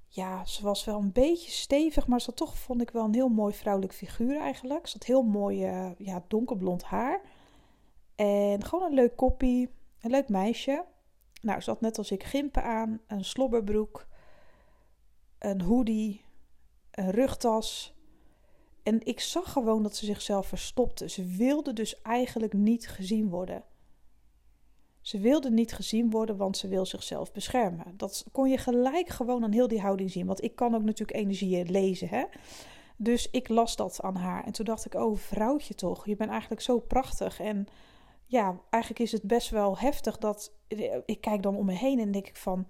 ja, 0.09 0.45
ze 0.45 0.63
was 0.63 0.85
wel 0.85 0.99
een 0.99 1.13
beetje 1.13 1.51
stevig, 1.51 2.07
maar 2.07 2.21
ze 2.21 2.35
toch, 2.35 2.59
vond 2.59 2.81
ik 2.81 2.91
wel 2.91 3.05
een 3.05 3.15
heel 3.15 3.29
mooi 3.29 3.55
vrouwelijk 3.55 3.95
figuur 3.95 4.41
eigenlijk. 4.41 4.87
Ze 4.87 4.97
had 4.99 5.07
heel 5.07 5.23
mooi, 5.23 5.71
uh, 5.71 5.91
ja, 5.99 6.25
donkerblond 6.29 6.83
haar. 6.83 7.21
En 8.15 8.65
gewoon 8.65 8.89
een 8.89 8.95
leuk 8.95 9.17
koppie, 9.17 9.71
een 10.01 10.11
leuk 10.11 10.29
meisje. 10.29 10.85
Nou, 11.43 11.61
ze 11.61 11.71
had 11.71 11.81
net 11.81 11.99
als 11.99 12.11
ik 12.11 12.23
gimpen 12.23 12.63
aan, 12.63 13.01
een 13.07 13.25
slobberbroek, 13.25 14.08
een 15.39 15.61
hoodie, 15.61 16.25
een 16.91 17.11
rugtas. 17.11 17.97
En 18.83 19.07
ik 19.07 19.21
zag 19.21 19.53
gewoon 19.53 19.83
dat 19.83 19.97
ze 19.97 20.05
zichzelf 20.05 20.47
verstopte. 20.47 21.09
Ze 21.09 21.25
wilde 21.25 21.73
dus 21.73 22.03
eigenlijk 22.03 22.53
niet 22.53 22.89
gezien 22.89 23.29
worden. 23.29 23.65
Ze 25.01 25.19
wilde 25.19 25.51
niet 25.51 25.73
gezien 25.73 26.11
worden, 26.11 26.37
want 26.37 26.57
ze 26.57 26.69
wil 26.69 26.87
zichzelf 26.87 27.33
beschermen. 27.33 27.97
Dat 27.97 28.27
kon 28.33 28.51
je 28.51 28.59
gelijk 28.59 29.09
gewoon 29.09 29.45
aan 29.45 29.53
heel 29.53 29.69
die 29.69 29.81
houding 29.81 30.11
zien. 30.11 30.27
Want 30.27 30.43
ik 30.43 30.57
kan 30.57 30.75
ook 30.75 30.83
natuurlijk 30.83 31.19
energieën 31.19 31.71
lezen, 31.71 32.09
hè. 32.09 32.25
Dus 32.97 33.31
ik 33.31 33.49
las 33.49 33.77
dat 33.77 34.03
aan 34.03 34.17
haar. 34.17 34.45
En 34.45 34.53
toen 34.53 34.65
dacht 34.65 34.85
ik, 34.85 34.95
oh 34.95 35.17
vrouwtje 35.17 35.75
toch, 35.75 36.07
je 36.07 36.17
bent 36.17 36.31
eigenlijk 36.31 36.61
zo 36.61 36.79
prachtig. 36.79 37.41
En 37.41 37.67
ja, 38.25 38.61
eigenlijk 38.71 39.03
is 39.03 39.13
het 39.13 39.23
best 39.23 39.51
wel 39.51 39.79
heftig 39.79 40.19
dat... 40.19 40.53
Ik 41.07 41.21
kijk 41.21 41.43
dan 41.43 41.57
om 41.57 41.67
me 41.67 41.73
heen 41.73 41.99
en 41.99 42.11
denk 42.11 42.27
ik 42.27 42.37
van 42.37 42.67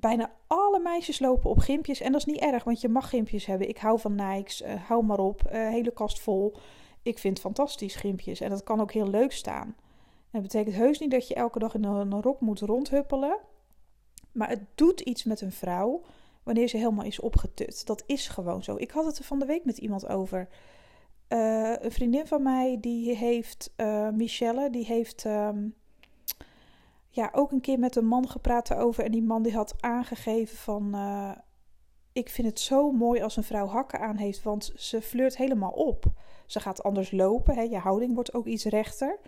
bijna 0.00 0.32
alle 0.46 0.78
meisjes 0.78 1.18
lopen 1.18 1.50
op 1.50 1.58
gimpjes. 1.58 2.00
En 2.00 2.12
dat 2.12 2.20
is 2.20 2.26
niet 2.26 2.40
erg, 2.40 2.64
want 2.64 2.80
je 2.80 2.88
mag 2.88 3.08
gimpjes 3.08 3.46
hebben. 3.46 3.68
Ik 3.68 3.78
hou 3.78 4.00
van 4.00 4.14
Nikes, 4.14 4.62
uh, 4.62 4.74
hou 4.74 5.04
maar 5.04 5.18
op. 5.18 5.42
Uh, 5.46 5.68
hele 5.68 5.90
kast 5.90 6.20
vol. 6.20 6.56
Ik 7.02 7.18
vind 7.18 7.40
fantastisch 7.40 7.94
gimpjes. 7.94 8.40
En 8.40 8.50
dat 8.50 8.62
kan 8.62 8.80
ook 8.80 8.92
heel 8.92 9.08
leuk 9.08 9.32
staan. 9.32 9.76
Dat 10.30 10.42
betekent 10.42 10.74
heus 10.74 10.98
niet 10.98 11.10
dat 11.10 11.28
je 11.28 11.34
elke 11.34 11.58
dag 11.58 11.74
in 11.74 11.84
een, 11.84 12.22
rok 12.22 12.40
moet 12.40 12.60
rondhuppelen. 12.60 13.38
Maar 14.32 14.48
het 14.48 14.66
doet 14.74 15.00
iets 15.00 15.24
met 15.24 15.40
een 15.40 15.52
vrouw 15.52 16.02
wanneer 16.42 16.68
ze 16.68 16.76
helemaal 16.76 17.04
is 17.04 17.20
opgetut. 17.20 17.86
Dat 17.86 18.02
is 18.06 18.28
gewoon 18.28 18.62
zo. 18.62 18.76
Ik 18.76 18.90
had 18.90 19.04
het 19.04 19.18
er 19.18 19.24
van 19.24 19.38
de 19.38 19.46
week 19.46 19.64
met 19.64 19.78
iemand 19.78 20.08
over. 20.08 20.48
Uh, 21.28 21.74
een 21.78 21.92
vriendin 21.92 22.26
van 22.26 22.42
mij, 22.42 22.76
die 22.80 23.16
heeft, 23.16 23.74
Michelle, 24.12 24.70
die 24.70 24.84
heeft... 24.84 25.24
Um, 25.24 25.74
ja, 27.08 27.30
ook 27.32 27.52
een 27.52 27.60
keer 27.60 27.78
met 27.78 27.96
een 27.96 28.06
man 28.06 28.28
gepraat 28.28 28.70
erover. 28.70 29.04
En 29.04 29.10
die 29.10 29.22
man 29.22 29.42
die 29.42 29.54
had 29.54 29.74
aangegeven 29.80 30.56
van... 30.56 30.90
Uh, 30.94 31.30
ik 32.12 32.30
vind 32.30 32.48
het 32.48 32.60
zo 32.60 32.92
mooi 32.92 33.22
als 33.22 33.36
een 33.36 33.44
vrouw 33.44 33.66
hakken 33.66 34.00
aan 34.00 34.16
heeft, 34.16 34.42
want 34.42 34.72
ze 34.76 35.02
flirt 35.02 35.36
helemaal 35.36 35.70
op. 35.70 36.04
Ze 36.46 36.60
gaat 36.60 36.82
anders 36.82 37.10
lopen, 37.10 37.54
hè. 37.54 37.62
je 37.62 37.78
houding 37.78 38.14
wordt 38.14 38.34
ook 38.34 38.46
iets 38.46 38.64
rechter. 38.64 39.18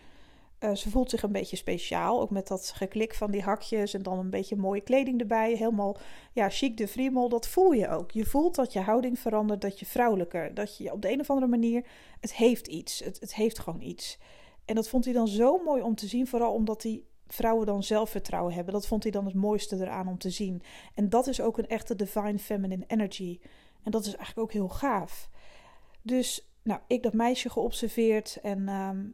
Uh, 0.60 0.74
ze 0.74 0.90
voelt 0.90 1.10
zich 1.10 1.22
een 1.22 1.32
beetje 1.32 1.56
speciaal, 1.56 2.20
ook 2.20 2.30
met 2.30 2.48
dat 2.48 2.72
geklik 2.76 3.14
van 3.14 3.30
die 3.30 3.42
hakjes 3.42 3.94
en 3.94 4.02
dan 4.02 4.18
een 4.18 4.30
beetje 4.30 4.56
mooie 4.56 4.80
kleding 4.80 5.20
erbij. 5.20 5.54
Helemaal, 5.54 5.96
ja, 6.32 6.50
chic 6.50 6.76
de 6.76 6.88
friemel, 6.88 7.28
dat 7.28 7.48
voel 7.48 7.72
je 7.72 7.88
ook. 7.88 8.10
Je 8.10 8.24
voelt 8.24 8.54
dat 8.54 8.72
je 8.72 8.80
houding 8.80 9.18
verandert, 9.18 9.60
dat 9.60 9.78
je 9.78 9.86
vrouwelijker, 9.86 10.54
dat 10.54 10.76
je 10.76 10.92
op 10.92 11.02
de 11.02 11.12
een 11.12 11.20
of 11.20 11.30
andere 11.30 11.46
manier, 11.46 11.86
het 12.20 12.34
heeft 12.34 12.66
iets, 12.66 12.98
het, 13.04 13.20
het 13.20 13.34
heeft 13.34 13.58
gewoon 13.58 13.80
iets. 13.80 14.18
En 14.64 14.74
dat 14.74 14.88
vond 14.88 15.04
hij 15.04 15.14
dan 15.14 15.28
zo 15.28 15.62
mooi 15.64 15.82
om 15.82 15.94
te 15.94 16.06
zien, 16.06 16.26
vooral 16.26 16.52
omdat 16.52 16.82
hij 16.82 17.02
vrouwen 17.32 17.66
dan 17.66 17.82
zelfvertrouwen 17.82 18.54
hebben. 18.54 18.72
Dat 18.72 18.86
vond 18.86 19.02
hij 19.02 19.12
dan 19.12 19.24
het 19.24 19.34
mooiste 19.34 19.76
eraan 19.76 20.08
om 20.08 20.18
te 20.18 20.30
zien. 20.30 20.62
En 20.94 21.08
dat 21.08 21.26
is 21.26 21.40
ook 21.40 21.58
een 21.58 21.68
echte 21.68 21.96
divine 21.96 22.38
feminine 22.38 22.84
energy. 22.86 23.40
En 23.82 23.90
dat 23.90 24.06
is 24.06 24.16
eigenlijk 24.16 24.38
ook 24.38 24.52
heel 24.52 24.68
gaaf. 24.68 25.30
Dus, 26.02 26.50
nou, 26.62 26.80
ik 26.86 27.02
dat 27.02 27.12
meisje 27.12 27.50
geobserveerd 27.50 28.38
en 28.42 28.68
ehm, 28.68 29.06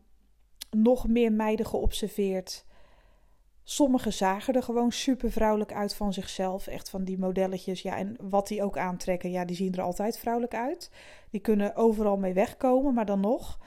nog 0.71 1.09
meer 1.09 1.33
meiden 1.33 1.67
geobserveerd. 1.67 2.65
Sommigen 3.63 4.13
zagen 4.13 4.55
er 4.55 4.63
gewoon 4.63 4.93
super 4.93 5.31
vrouwelijk 5.31 5.73
uit 5.73 5.95
van 5.95 6.13
zichzelf. 6.13 6.67
Echt 6.67 6.91
van 6.91 7.05
die 7.05 7.19
modelletjes. 7.19 7.83
Ja, 7.83 7.97
en 7.97 8.17
wat 8.21 8.49
die 8.49 8.63
ook 8.63 8.79
aantrekken, 8.79 9.31
ja, 9.31 9.45
die 9.45 9.57
zien 9.57 9.75
er 9.75 9.83
altijd 9.83 10.19
vrouwelijk 10.19 10.55
uit. 10.55 10.91
Die 11.31 11.41
kunnen 11.41 11.77
overal 11.77 12.17
mee 12.17 12.33
wegkomen, 12.33 12.95
maar 12.95 13.07
dan 13.07 13.21
nog. 13.21 13.59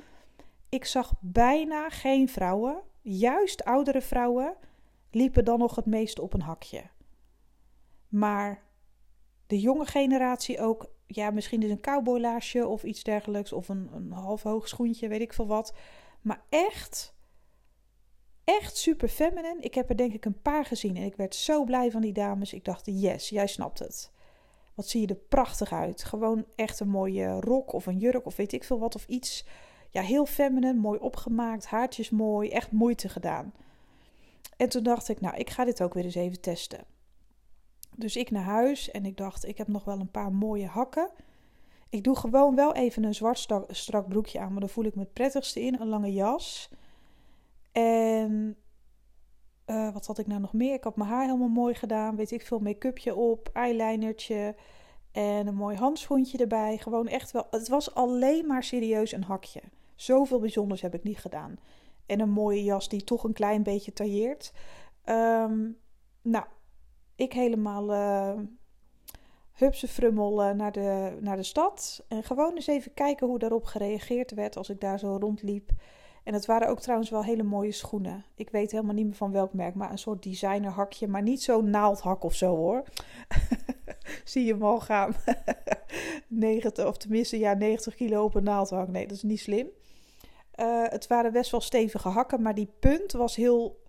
Ik 0.70 0.86
zag 0.86 1.14
bijna 1.20 1.90
geen 1.90 2.30
vrouwen 2.30 2.82
juist 3.18 3.64
oudere 3.64 4.02
vrouwen 4.02 4.56
liepen 5.12 5.46
dan 5.46 5.60
nog 5.60 5.76
het 5.76 5.86
meest 5.86 6.20
op 6.20 6.34
een 6.34 6.42
hakje. 6.42 6.84
Maar 8.08 8.64
de 9.48 9.60
jonge 9.60 9.86
generatie 9.86 10.60
ook, 10.60 10.92
ja, 11.08 11.30
misschien 11.32 11.64
is 11.64 11.70
een 11.70 11.82
cowboylaarsje 11.82 12.68
of 12.68 12.84
iets 12.84 13.04
dergelijks, 13.04 13.54
of 13.54 13.70
een, 13.70 13.90
een 13.94 14.12
half 14.12 14.44
hoog 14.44 14.68
schoentje, 14.68 15.08
weet 15.08 15.22
ik 15.22 15.34
veel 15.34 15.48
wat. 15.48 15.74
Maar 16.22 16.44
echt, 16.50 17.14
echt 18.44 18.78
super 18.78 19.08
feminine. 19.08 19.58
Ik 19.60 19.74
heb 19.74 19.90
er 19.90 19.98
denk 19.98 20.14
ik 20.14 20.26
een 20.26 20.42
paar 20.42 20.66
gezien 20.66 20.96
en 20.96 21.04
ik 21.04 21.16
werd 21.16 21.36
zo 21.36 21.64
blij 21.64 21.92
van 21.92 22.02
die 22.02 22.14
dames. 22.14 22.54
Ik 22.54 22.66
dacht, 22.66 22.86
yes, 22.86 23.30
jij 23.30 23.48
snapt 23.48 23.80
het. 23.80 24.12
Wat 24.74 24.88
zie 24.88 25.02
je 25.02 25.08
er 25.08 25.16
prachtig 25.16 25.74
uit. 25.74 26.04
Gewoon 26.04 26.46
echt 26.56 26.80
een 26.80 26.90
mooie 26.90 27.40
rok 27.40 27.74
of 27.74 27.86
een 27.86 27.98
jurk 27.98 28.26
of 28.26 28.36
weet 28.36 28.54
ik 28.54 28.64
veel 28.64 28.80
wat 28.80 28.96
of 28.96 29.08
iets 29.08 29.46
ja, 29.90 30.02
heel 30.02 30.26
feminine, 30.26 30.80
mooi 30.80 31.00
opgemaakt, 31.00 31.66
haartjes 31.66 32.10
mooi, 32.10 32.50
echt 32.50 32.72
moeite 32.72 33.10
gedaan. 33.10 33.54
En 34.58 34.70
toen 34.70 34.84
dacht 34.84 35.10
ik, 35.10 35.22
nou, 35.22 35.36
ik 35.36 35.50
ga 35.50 35.66
dit 35.66 35.82
ook 35.82 35.94
weer 35.94 36.04
eens 36.04 36.16
even 36.16 36.42
testen. 36.42 36.84
Dus 37.96 38.16
ik 38.16 38.32
naar 38.32 38.44
huis 38.44 38.92
en 38.92 39.06
ik 39.06 39.18
dacht, 39.18 39.46
ik 39.46 39.58
heb 39.58 39.68
nog 39.68 39.84
wel 39.84 40.00
een 40.00 40.12
paar 40.12 40.32
mooie 40.32 40.68
hakken. 40.68 41.10
Ik 41.90 42.04
doe 42.04 42.16
gewoon 42.16 42.56
wel 42.56 42.74
even 42.74 43.04
een 43.04 43.16
zwart 43.16 43.48
strak 43.68 44.08
broekje 44.08 44.40
aan, 44.40 44.52
maar 44.52 44.60
dan 44.60 44.70
voel 44.70 44.86
ik 44.86 44.96
me 44.96 45.02
het 45.02 45.14
prettigste 45.14 45.62
in. 45.62 45.82
Een 45.82 45.88
lange 45.88 46.14
jas. 46.14 46.70
En 47.72 48.58
uh, 49.66 49.94
wat 49.94 50.06
had 50.06 50.18
ik 50.18 50.28
nou 50.28 50.42
nog 50.42 50.54
meer? 50.54 50.74
Ik 50.74 50.84
had 50.84 50.96
mijn 50.96 51.10
haar 51.10 51.26
helemaal 51.26 51.48
mooi 51.48 51.74
gedaan. 51.74 52.16
Weet 52.16 52.32
ik 52.32 52.46
veel, 52.46 52.60
make-upje 52.60 53.16
op, 53.16 53.50
eyelinertje. 53.54 54.56
En 55.12 55.48
een 55.48 55.56
mooi 55.56 55.78
handschoentje 55.78 56.38
erbij. 56.38 56.78
Gewoon 56.78 57.08
echt 57.08 57.32
wel. 57.32 57.48
Het 57.50 57.68
was 57.68 57.96
alleen 57.96 58.48
maar 58.48 58.64
serieus 58.64 59.12
een 59.12 59.24
hakje. 59.24 59.62
Zoveel 60.00 60.40
bijzonders 60.40 60.82
heb 60.82 60.94
ik 60.94 61.04
niet 61.04 61.18
gedaan. 61.18 61.60
En 62.06 62.20
een 62.20 62.30
mooie 62.30 62.64
jas 62.64 62.90
die 62.90 63.04
toch 63.04 63.24
een 63.24 63.34
klein 63.34 63.64
beetje 63.64 63.94
tailleert. 63.94 64.54
Um, 65.06 65.78
nou, 66.22 66.46
ik 67.16 67.34
helemaal 67.34 67.92
uh, 67.92 68.40
frummel 69.72 70.44
uh, 70.44 70.52
naar, 70.52 70.72
de, 70.72 71.18
naar 71.22 71.36
de 71.36 71.44
stad. 71.44 72.06
En 72.08 72.24
gewoon 72.24 72.56
eens 72.56 72.68
even 72.68 72.94
kijken 72.94 73.28
hoe 73.28 73.40
daarop 73.40 73.66
gereageerd 73.66 74.34
werd 74.34 74.58
als 74.58 74.70
ik 74.70 74.80
daar 74.80 75.00
zo 75.00 75.18
rondliep. 75.20 75.72
En 76.24 76.34
het 76.34 76.46
waren 76.46 76.68
ook 76.68 76.80
trouwens 76.80 77.10
wel 77.10 77.24
hele 77.24 77.44
mooie 77.44 77.72
schoenen. 77.72 78.26
Ik 78.36 78.50
weet 78.50 78.72
helemaal 78.72 78.96
niet 78.96 79.06
meer 79.06 79.16
van 79.16 79.32
welk 79.32 79.54
merk, 79.54 79.76
maar 79.76 79.92
een 79.92 79.98
soort 79.98 80.24
designerhakje. 80.24 81.08
Maar 81.08 81.22
niet 81.22 81.44
zo'n 81.44 81.70
naaldhak 81.70 82.24
of 82.24 82.34
zo 82.34 82.56
hoor. 82.56 82.84
Zie 84.24 84.46
je 84.46 84.52
hem 84.52 84.64
al 84.64 84.80
gaan. 84.80 85.16
90, 86.28 86.86
of 86.86 86.98
tenminste 86.98 87.40
ja, 87.40 87.54
90 87.54 87.96
kilo 87.96 88.24
op 88.24 88.36
een 88.36 88.44
naaldhak. 88.44 88.88
Nee, 88.88 89.08
dat 89.08 89.18
is 89.18 89.24
niet 89.24 89.40
slim. 89.40 89.70
Uh, 90.60 90.84
het 90.88 91.08
waren 91.08 91.32
best 91.32 91.52
wel 91.52 91.62
stevige 91.62 92.10
hakken, 92.10 92.42
maar 92.42 92.56
die 92.56 92.72
punt 92.80 93.12
was 93.12 93.36
heel. 93.36 93.84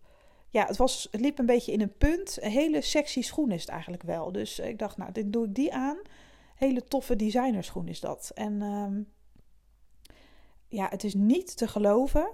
Ja, 0.49 0.67
het, 0.67 0.77
was, 0.77 1.09
liep 1.11 1.39
een 1.39 1.47
beetje 1.47 1.73
in 1.73 1.81
een 1.81 1.97
punt. 1.97 2.39
Een 2.41 2.51
hele 2.51 2.81
sexy 2.81 3.23
schoen 3.23 3.51
is 3.51 3.61
het 3.61 3.71
eigenlijk 3.71 4.03
wel. 4.03 4.33
Dus 4.33 4.59
ik 4.59 4.79
dacht, 4.79 4.97
nou, 4.97 5.13
dit 5.13 5.33
doe 5.33 5.47
ik 5.47 5.55
die 5.55 5.75
aan. 5.75 5.99
Hele 6.55 6.85
toffe 6.85 7.17
designerschoen 7.17 7.89
is 7.89 8.01
dat. 8.01 8.31
En 8.35 8.63
um, 8.63 9.13
ja, 10.69 10.87
het 10.89 11.05
is 11.05 11.15
niet 11.15 11.57
te 11.57 11.69
geloven. 11.69 12.31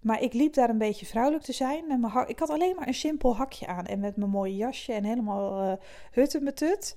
Maar 0.00 0.22
ik 0.22 0.32
liep 0.32 0.54
daar 0.54 0.70
een 0.70 0.78
beetje 0.78 1.06
vrouwelijk 1.06 1.44
te 1.44 1.52
zijn. 1.52 1.86
Met 1.86 2.00
mijn 2.00 2.28
ik 2.28 2.38
had 2.38 2.50
alleen 2.50 2.76
maar 2.76 2.86
een 2.86 2.94
simpel 2.94 3.36
hakje 3.36 3.66
aan. 3.66 3.86
En 3.86 4.00
met 4.00 4.16
mijn 4.16 4.30
mooie 4.30 4.56
jasje 4.56 4.92
en 4.92 5.04
helemaal 5.04 5.70
uh, 5.70 5.72
hutten 6.10 6.42
met 6.42 6.60
het. 6.60 6.96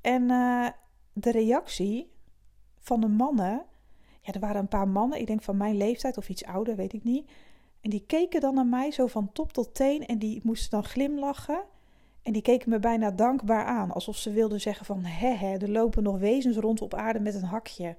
En 0.00 0.22
uh, 0.22 0.68
de 1.12 1.30
reactie 1.30 2.12
van 2.78 3.00
de 3.00 3.08
mannen. 3.08 3.66
Ja, 4.24 4.32
er 4.32 4.40
waren 4.40 4.60
een 4.60 4.68
paar 4.68 4.88
mannen, 4.88 5.20
ik 5.20 5.26
denk 5.26 5.42
van 5.42 5.56
mijn 5.56 5.76
leeftijd 5.76 6.16
of 6.16 6.28
iets 6.28 6.44
ouder, 6.44 6.76
weet 6.76 6.92
ik 6.92 7.04
niet. 7.04 7.30
En 7.84 7.90
die 7.90 8.04
keken 8.06 8.40
dan 8.40 8.54
naar 8.54 8.66
mij 8.66 8.90
zo 8.90 9.06
van 9.06 9.32
top 9.32 9.52
tot 9.52 9.74
teen. 9.74 10.06
En 10.06 10.18
die 10.18 10.40
moesten 10.42 10.70
dan 10.70 10.84
glimlachen. 10.84 11.62
En 12.22 12.32
die 12.32 12.42
keken 12.42 12.70
me 12.70 12.78
bijna 12.78 13.10
dankbaar 13.10 13.64
aan. 13.64 13.90
Alsof 13.92 14.16
ze 14.16 14.30
wilden 14.30 14.60
zeggen 14.60 14.86
van... 14.86 15.04
Hè, 15.04 15.56
er 15.56 15.70
lopen 15.70 16.02
nog 16.02 16.18
wezens 16.18 16.56
rond 16.56 16.82
op 16.82 16.94
aarde 16.94 17.20
met 17.20 17.34
een 17.34 17.44
hakje. 17.44 17.96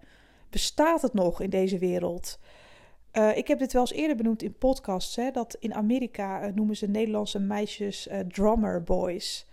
Bestaat 0.50 1.02
het 1.02 1.14
nog 1.14 1.42
in 1.42 1.50
deze 1.50 1.78
wereld? 1.78 2.40
Uh, 3.14 3.38
ik 3.38 3.48
heb 3.48 3.60
dit 3.60 3.74
wel 3.74 3.82
eens 3.82 3.92
eerder 3.92 4.16
benoemd 4.16 4.44
in 4.44 4.58
podcasts. 4.58 5.16
Hè, 5.16 5.32
dat 5.32 5.58
in 5.60 5.74
Amerika 5.74 6.48
uh, 6.48 6.54
noemen 6.54 6.76
ze 6.76 6.88
Nederlandse 6.88 7.40
meisjes 7.40 8.08
uh, 8.08 8.20
drummer 8.20 8.84
boys. 8.84 9.48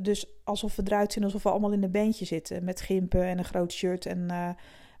dus 0.00 0.26
alsof 0.44 0.76
we 0.76 0.82
eruit 0.84 1.12
zien 1.12 1.24
alsof 1.24 1.42
we 1.42 1.50
allemaal 1.50 1.72
in 1.72 1.82
een 1.82 1.90
bandje 1.90 2.24
zitten. 2.24 2.64
Met 2.64 2.80
gimpen 2.80 3.24
en 3.24 3.38
een 3.38 3.44
groot 3.44 3.72
shirt. 3.72 4.06
En 4.06 4.26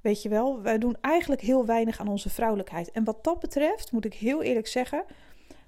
weet 0.04 0.22
je 0.22 0.28
wel, 0.28 0.62
wij 0.62 0.78
doen 0.78 0.96
eigenlijk 1.00 1.40
heel 1.40 1.66
weinig 1.66 2.00
aan 2.00 2.08
onze 2.08 2.30
vrouwelijkheid. 2.30 2.90
En 2.90 3.04
wat 3.04 3.24
dat 3.24 3.40
betreft, 3.40 3.92
moet 3.92 4.04
ik 4.04 4.14
heel 4.14 4.42
eerlijk 4.42 4.66
zeggen. 4.66 5.04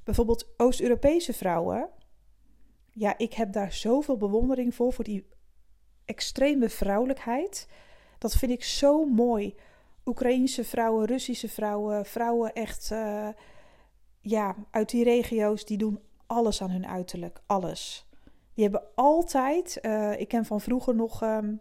Bijvoorbeeld 0.05 0.49
Oost-Europese 0.57 1.33
vrouwen. 1.33 1.89
Ja, 2.91 3.19
ik 3.19 3.33
heb 3.33 3.53
daar 3.53 3.73
zoveel 3.73 4.17
bewondering 4.17 4.75
voor. 4.75 4.93
Voor 4.93 5.05
die 5.05 5.29
extreme 6.05 6.69
vrouwelijkheid. 6.69 7.69
Dat 8.19 8.35
vind 8.35 8.53
ik 8.53 8.65
zo 8.65 9.05
mooi. 9.05 9.55
Oekraïense 10.05 10.65
vrouwen, 10.65 11.07
Russische 11.07 11.49
vrouwen, 11.49 12.07
vrouwen 12.07 12.53
echt 12.53 12.91
uh, 12.93 13.29
ja, 14.21 14.57
uit 14.71 14.91
die 14.91 15.05
regio's, 15.05 15.65
die 15.65 15.79
doen 15.79 16.01
alles 16.27 16.63
aan 16.63 16.71
hun 16.71 16.87
uiterlijk. 16.87 17.41
Alles. 17.47 18.07
Die 18.55 18.65
hebben 18.65 18.83
altijd, 18.95 19.79
uh, 19.83 20.21
ik 20.21 20.29
ken 20.29 20.45
van 20.45 20.61
vroeger 20.61 20.95
nog 20.95 21.21
een 21.21 21.61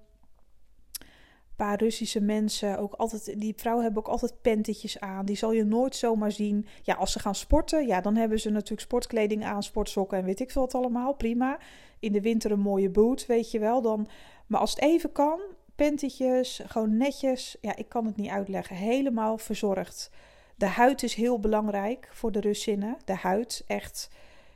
paar 1.56 1.78
Russische 1.78 2.22
mensen, 2.22 2.78
ook 2.78 2.94
altijd, 2.94 3.40
die 3.40 3.54
vrouwen 3.58 3.84
hebben 3.84 4.04
ook 4.06 4.12
altijd 4.12 4.42
pentetjes 4.42 5.00
aan. 5.00 5.26
Die 5.26 5.36
zal 5.36 5.52
je 5.52 5.64
nooit 5.64 5.96
zomaar 5.96 6.32
zien. 6.32 6.68
Ja, 6.82 6.94
als 6.94 7.12
ze 7.12 7.20
gaan 7.20 7.36
sporten, 7.36 7.88
ja, 7.88 8.02
dan 8.02 8.16
hebben 8.16 8.40
ze 8.40 8.50
natuurlijk 8.50 8.82
sportkleding 8.82 9.46
aan, 9.46 9.64
sportsokken 9.64 10.18
en 10.18 10.26
weet 10.26 10.40
ik 10.40 10.52
veel 10.52 10.62
wat 10.62 10.76
allemaal. 10.76 11.14
Prima. 11.14 11.58
In 12.00 12.12
de 12.12 12.22
winter 12.22 12.52
een 12.52 12.60
mooie 12.60 12.90
boot, 12.90 13.26
weet 13.26 13.52
je 13.52 13.60
wel. 13.60 13.82
Dan, 13.82 14.08
maar 14.48 14.60
als 14.60 14.70
het 14.70 14.82
even 14.82 15.12
kan, 15.12 15.40
pentetjes, 15.76 16.62
gewoon 16.66 16.98
netjes. 16.98 17.58
Ja, 17.62 17.76
ik 17.76 17.90
kan 17.90 18.06
het 18.06 18.16
niet 18.16 18.30
uitleggen. 18.30 18.76
Helemaal 18.76 19.38
verzorgd. 19.38 20.12
De 20.56 20.66
huid 20.66 21.04
is 21.04 21.14
heel 21.14 21.40
belangrijk 21.40 22.10
voor 22.12 22.32
de 22.32 22.40
Russinnen. 22.40 22.98
De 23.06 23.16
huid, 23.16 23.64
echt. 23.68 24.10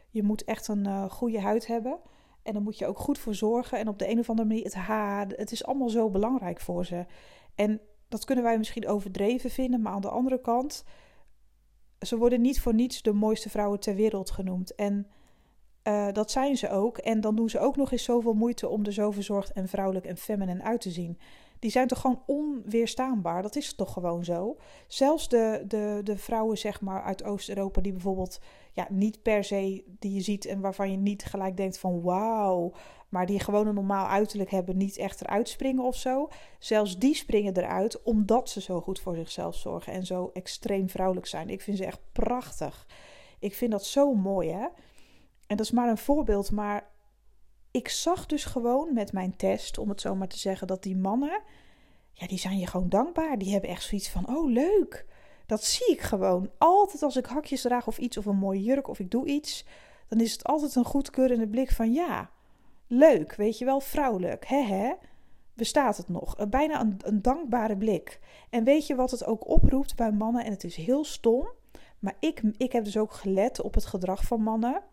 Je 0.10 0.24
moet 0.24 0.44
echt 0.44 0.68
een 0.68 0.86
uh, 0.86 1.10
goede 1.10 1.41
huid 1.41 1.68
hebben. 1.68 2.00
En 2.50 2.56
dan 2.56 2.63
moet 2.63 2.77
je 2.77 2.88
ook 2.88 3.00
goed 3.00 3.18
voor 3.18 3.36
zorgen. 3.36 3.79
En 3.79 3.88
op 3.88 4.00
de 4.00 4.10
een 4.10 4.20
of 4.20 4.29
andere 4.29 4.48
manier 4.48 4.63
het 4.63 4.74
haar. 4.74 5.27
Het 5.27 5.51
is 5.51 5.65
allemaal 5.65 5.89
zo 5.89 6.10
belangrijk 6.10 6.62
voor 6.62 6.86
ze. 6.86 7.06
En 7.56 7.82
dat 8.08 8.25
kunnen 8.25 8.44
wij 8.44 8.58
misschien 8.58 8.88
overdreven 8.88 9.50
vinden. 9.50 9.82
Maar 9.82 9.94
aan 9.94 10.01
de 10.01 10.10
andere 10.10 10.41
kant. 10.41 10.84
Ze 12.00 12.18
worden 12.18 12.41
niet 12.41 12.62
voor 12.62 12.74
niets 12.74 13.01
de 13.01 13.13
mooiste 13.13 13.50
vrouwen 13.50 13.79
ter 13.79 13.96
wereld 13.96 14.32
genoemd. 14.32 14.75
En 14.75 15.08
uh, 15.84 16.12
dat 16.12 16.32
zijn 16.32 16.58
ze 16.58 16.70
ook. 16.70 16.98
En 16.98 17.22
dan 17.22 17.36
doen 17.36 17.50
ze 17.50 17.60
ook 17.60 17.75
nog 17.75 17.91
eens 17.91 18.03
zoveel 18.03 18.34
moeite 18.34 18.68
om 18.68 18.86
er 18.86 18.94
zo 18.94 19.12
verzorgd 19.12 19.51
en 19.51 19.68
vrouwelijk 19.68 20.06
en 20.06 20.18
feminine 20.18 20.63
uit 20.63 20.82
te 20.82 20.91
zien. 20.91 21.20
Die 21.59 21.71
zijn 21.71 21.87
toch 21.87 22.01
gewoon 22.01 22.23
onweerstaanbaar. 22.25 23.41
Dat 23.41 23.55
is 23.55 23.73
toch 23.73 23.93
gewoon 23.93 24.23
zo. 24.23 24.57
Zelfs 24.87 25.29
de, 25.29 25.63
de, 25.67 26.01
de 26.03 26.17
vrouwen 26.17 26.57
zeg 26.57 26.81
maar, 26.81 27.03
uit 27.03 27.23
Oost-Europa 27.23 27.81
die 27.81 27.91
bijvoorbeeld 27.91 28.39
ja, 28.73 28.87
niet 28.89 29.21
per 29.21 29.43
se 29.43 29.83
die 29.99 30.13
je 30.13 30.21
ziet 30.21 30.45
en 30.45 30.59
waarvan 30.59 30.91
je 30.91 30.97
niet 30.97 31.25
gelijk 31.25 31.57
denkt 31.57 31.79
van 31.79 32.01
wauw, 32.01 32.71
maar 33.09 33.25
die 33.25 33.39
gewoon 33.39 33.67
een 33.67 33.75
normaal 33.75 34.07
uiterlijk 34.07 34.51
hebben, 34.51 34.77
niet 34.77 34.97
echt 34.97 35.21
eruit 35.21 35.49
springen 35.49 35.83
of 35.83 35.95
zo. 35.95 36.27
Zelfs 36.59 36.97
die 36.97 37.15
springen 37.15 37.57
eruit 37.57 38.01
omdat 38.01 38.49
ze 38.49 38.61
zo 38.61 38.81
goed 38.81 38.99
voor 38.99 39.15
zichzelf 39.15 39.55
zorgen 39.55 39.93
en 39.93 40.05
zo 40.05 40.29
extreem 40.33 40.89
vrouwelijk 40.89 41.27
zijn. 41.27 41.49
Ik 41.49 41.61
vind 41.61 41.77
ze 41.77 41.85
echt 41.85 42.01
prachtig. 42.11 42.87
Ik 43.39 43.55
vind 43.55 43.71
dat 43.71 43.85
zo 43.85 44.13
mooi 44.13 44.49
hè. 44.49 44.67
En 45.47 45.57
dat 45.57 45.65
is 45.65 45.71
maar 45.71 45.89
een 45.89 45.97
voorbeeld, 45.97 46.51
maar 46.51 46.89
ik 47.71 47.88
zag 47.88 48.25
dus 48.25 48.45
gewoon 48.45 48.93
met 48.93 49.13
mijn 49.13 49.35
test, 49.35 49.77
om 49.77 49.89
het 49.89 50.01
zo 50.01 50.15
maar 50.15 50.27
te 50.27 50.38
zeggen, 50.38 50.67
dat 50.67 50.83
die 50.83 50.97
mannen, 50.97 51.41
ja, 52.13 52.27
die 52.27 52.38
zijn 52.38 52.57
je 52.57 52.67
gewoon 52.67 52.89
dankbaar. 52.89 53.38
Die 53.38 53.51
hebben 53.51 53.69
echt 53.69 53.83
zoiets 53.83 54.09
van, 54.09 54.35
oh 54.35 54.49
leuk. 54.49 55.05
Dat 55.45 55.63
zie 55.63 55.91
ik 55.91 56.01
gewoon. 56.01 56.49
Altijd 56.57 57.03
als 57.03 57.15
ik 57.15 57.25
hakjes 57.25 57.61
draag 57.61 57.88
of 57.88 57.97
iets, 57.97 58.17
of 58.17 58.25
een 58.25 58.38
mooie 58.38 58.63
jurk, 58.63 58.88
of 58.88 58.99
ik 58.99 59.11
doe 59.11 59.27
iets, 59.27 59.65
dan 60.07 60.19
is 60.19 60.31
het 60.31 60.43
altijd 60.43 60.75
een 60.75 60.85
goedkeurende 60.85 61.47
blik 61.47 61.71
van, 61.71 61.93
ja, 61.93 62.29
leuk, 62.88 63.35
weet 63.35 63.57
je 63.57 63.65
wel, 63.65 63.79
vrouwelijk, 63.79 64.47
hè 64.47 64.61
hè. 64.61 64.93
Bestaat 65.53 65.97
het 65.97 66.09
nog? 66.09 66.38
Eh, 66.38 66.47
bijna 66.47 66.81
een, 66.81 66.97
een 66.97 67.21
dankbare 67.21 67.77
blik. 67.77 68.19
En 68.49 68.63
weet 68.63 68.88
je 68.88 68.95
wat 68.95 69.11
het 69.11 69.25
ook 69.25 69.47
oproept 69.47 69.95
bij 69.95 70.11
mannen? 70.11 70.45
En 70.45 70.51
het 70.51 70.63
is 70.63 70.75
heel 70.75 71.03
stom, 71.03 71.47
maar 71.99 72.15
ik, 72.19 72.41
ik 72.57 72.71
heb 72.71 72.83
dus 72.83 72.97
ook 72.97 73.11
gelet 73.11 73.61
op 73.61 73.73
het 73.73 73.85
gedrag 73.85 74.23
van 74.23 74.41
mannen 74.41 74.83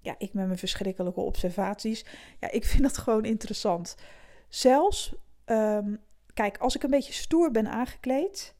ja, 0.00 0.14
ik 0.18 0.32
met 0.32 0.46
mijn 0.46 0.58
verschrikkelijke 0.58 1.20
observaties. 1.20 2.04
Ja, 2.40 2.50
ik 2.50 2.64
vind 2.70 2.82
dat 2.82 2.98
gewoon 2.98 3.24
interessant. 3.24 3.96
Zelfs, 4.48 5.14
um, 5.46 6.00
kijk, 6.34 6.58
als 6.58 6.74
ik 6.74 6.82
een 6.82 6.90
beetje 6.90 7.12
stoer 7.12 7.50
ben 7.50 7.68
aangekleed, 7.68 8.54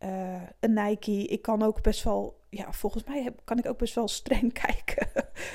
uh, 0.00 0.42
een 0.60 0.72
Nike, 0.72 1.26
ik 1.26 1.42
kan 1.42 1.62
ook 1.62 1.82
best 1.82 2.02
wel, 2.04 2.40
ja, 2.50 2.72
volgens 2.72 3.04
mij 3.04 3.34
kan 3.44 3.58
ik 3.58 3.66
ook 3.66 3.78
best 3.78 3.94
wel 3.94 4.08
streng 4.08 4.52
kijken. 4.66 5.08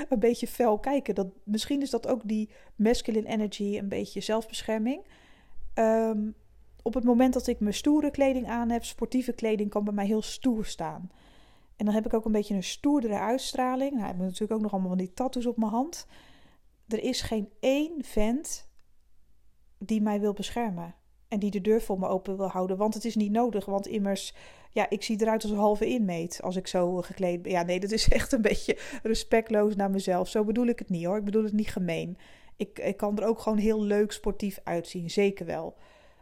een 0.10 0.19
beetje 0.19 0.48
fel 0.48 0.79
kijken. 0.79 1.15
Dat, 1.15 1.27
misschien 1.43 1.81
is 1.81 1.89
dat 1.89 2.07
ook 2.07 2.22
die 2.24 2.50
masculine 2.75 3.27
energy, 3.27 3.77
een 3.77 3.89
beetje 3.89 4.22
zelfbescherming. 4.22 5.05
Um, 5.74 6.36
op 6.88 6.93
het 6.93 7.03
moment 7.03 7.34
dat 7.34 7.48
ik 7.48 7.60
mijn 7.60 7.74
stoere 7.74 8.12
kleding 8.12 8.48
aan 8.48 8.69
heb, 8.69 8.84
sportieve 8.84 9.34
kleding 9.34 9.69
kan 9.69 9.84
bij 9.84 9.93
mij 9.93 10.05
heel 10.05 10.22
stoer 10.22 10.65
staan. 10.65 11.12
En 11.77 11.86
dan 11.86 11.93
heb 11.93 12.05
ik 12.05 12.13
ook 12.13 12.25
een 12.25 12.31
beetje 12.31 12.55
een 12.55 12.63
stoerdere 12.63 13.19
uitstraling. 13.19 13.91
Nou, 13.91 14.03
ik 14.03 14.07
heb 14.12 14.17
natuurlijk 14.17 14.51
ook 14.51 14.62
nog 14.62 14.72
allemaal 14.72 14.89
van 14.89 14.98
die 14.98 15.13
tattoos 15.13 15.46
op 15.46 15.57
mijn 15.57 15.72
hand. 15.72 16.07
Er 16.88 17.03
is 17.03 17.22
geen 17.22 17.50
één 17.60 18.03
vent 18.03 18.69
die 19.77 20.01
mij 20.01 20.19
wil 20.19 20.34
beschermen. 20.34 20.96
En 21.27 21.39
die 21.39 21.51
de 21.51 21.62
deur 21.62 21.81
voor 21.81 22.00
me 22.00 22.07
open 22.07 22.38
wil 22.38 22.48
houden. 22.48 22.77
Want 22.77 22.93
het 22.93 23.05
is 23.05 23.15
niet 23.15 23.31
nodig. 23.31 23.65
Want 23.65 23.88
immers, 23.88 24.34
ja, 24.72 24.89
ik 24.89 25.03
zie 25.03 25.22
eruit 25.22 25.43
als 25.43 25.51
een 25.51 25.57
halve 25.57 25.86
inmeet. 25.86 26.41
Als 26.41 26.55
ik 26.55 26.67
zo 26.67 27.01
gekleed 27.01 27.41
ben. 27.41 27.51
Ja, 27.51 27.63
nee, 27.63 27.79
dat 27.79 27.91
is 27.91 28.10
echt 28.19 28.31
een 28.31 28.41
beetje 28.41 28.77
respectloos 29.03 29.75
naar 29.75 29.89
mezelf. 29.89 30.29
Zo 30.29 30.43
bedoel 30.43 30.67
ik 30.67 30.79
het 30.79 30.89
niet 30.89 31.05
hoor. 31.05 31.17
Ik 31.17 31.25
bedoel 31.25 31.43
het 31.43 31.53
niet 31.53 31.69
gemeen. 31.69 32.17
Ik, 32.55 32.79
ik 32.79 32.98
kan 32.98 33.17
er 33.17 33.27
ook 33.27 33.39
gewoon 33.39 33.57
heel 33.57 33.84
leuk 33.84 34.12
sportief 34.12 34.60
uitzien. 34.63 35.10
Zeker 35.10 35.46
wel. 35.46 35.75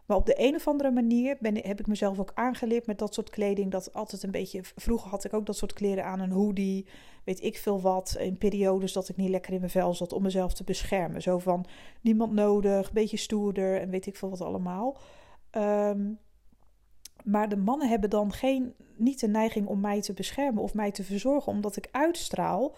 Maar 0.06 0.18
op 0.18 0.26
de 0.26 0.36
een 0.38 0.56
of 0.56 0.68
andere 0.68 0.92
manier 0.92 1.38
ben, 1.40 1.56
heb 1.56 1.80
ik 1.80 1.88
mezelf 1.88 2.20
ook 2.20 2.32
aangeleerd 2.34 2.86
met 2.86 3.00
dat 3.00 3.14
soort 3.14 3.30
kleding. 3.30 3.72
Dat 3.72 3.94
altijd 3.94 4.24
een 4.24 4.32
beetje. 4.32 4.60
Vroeger 4.76 5.10
had 5.10 5.24
ik 5.24 5.34
ook 5.34 5.46
dat 5.46 5.58
soort 5.58 5.74
kleren 5.74 6.06
aan, 6.06 6.20
een 6.20 6.32
hoodie, 6.32 6.86
weet 7.24 7.44
ik 7.44 7.58
veel 7.58 7.82
wat. 7.82 8.16
In 8.20 8.38
periodes 8.38 8.94
dat 8.94 9.10
ik 9.10 9.18
niet 9.18 9.30
lekker 9.30 9.54
in 9.54 9.60
mijn 9.60 9.72
vel 9.72 9.94
zat 9.94 10.14
om 10.14 10.24
mezelf 10.24 10.54
te 10.54 10.64
beschermen. 10.64 11.22
Zo 11.22 11.38
van 11.38 11.66
niemand 12.02 12.34
nodig, 12.34 12.88
een 12.88 12.94
beetje 12.94 13.18
stoerder 13.18 13.82
en 13.82 13.90
weet 13.90 14.06
ik 14.06 14.16
veel 14.16 14.30
wat 14.30 14.42
allemaal. 14.42 14.98
Um, 15.52 16.20
maar 17.24 17.50
de 17.50 17.58
mannen 17.58 17.90
hebben 17.90 18.10
dan 18.10 18.34
geen, 18.34 18.74
niet 18.96 19.20
de 19.20 19.28
neiging 19.28 19.68
om 19.68 19.80
mij 19.80 20.02
te 20.02 20.14
beschermen 20.14 20.64
of 20.64 20.74
mij 20.74 20.92
te 20.92 21.04
verzorgen, 21.04 21.52
omdat 21.52 21.76
ik 21.76 21.90
uitstraal 21.92 22.76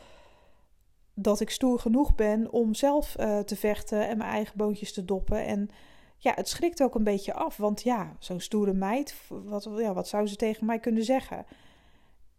dat 1.14 1.40
ik 1.40 1.50
stoer 1.50 1.80
genoeg 1.80 2.16
ben 2.16 2.52
om 2.52 2.74
zelf 2.74 3.16
uh, 3.20 3.40
te 3.40 3.56
vechten 3.56 4.08
en 4.08 4.18
mijn 4.18 4.30
eigen 4.30 4.58
boontjes 4.58 4.94
te 4.94 5.06
doppen. 5.06 5.46
En 5.46 5.70
ja, 6.18 6.32
het 6.36 6.50
schrikt 6.50 6.84
ook 6.84 6.96
een 6.96 7.04
beetje 7.04 7.34
af. 7.34 7.58
Want 7.58 7.82
ja, 7.82 8.16
zo'n 8.20 8.40
stoere 8.40 8.74
meid, 8.74 9.16
wat, 9.28 9.70
ja, 9.78 9.94
wat 9.94 10.08
zou 10.08 10.28
ze 10.28 10.36
tegen 10.36 10.66
mij 10.66 10.80
kunnen 10.80 11.04
zeggen? 11.04 11.46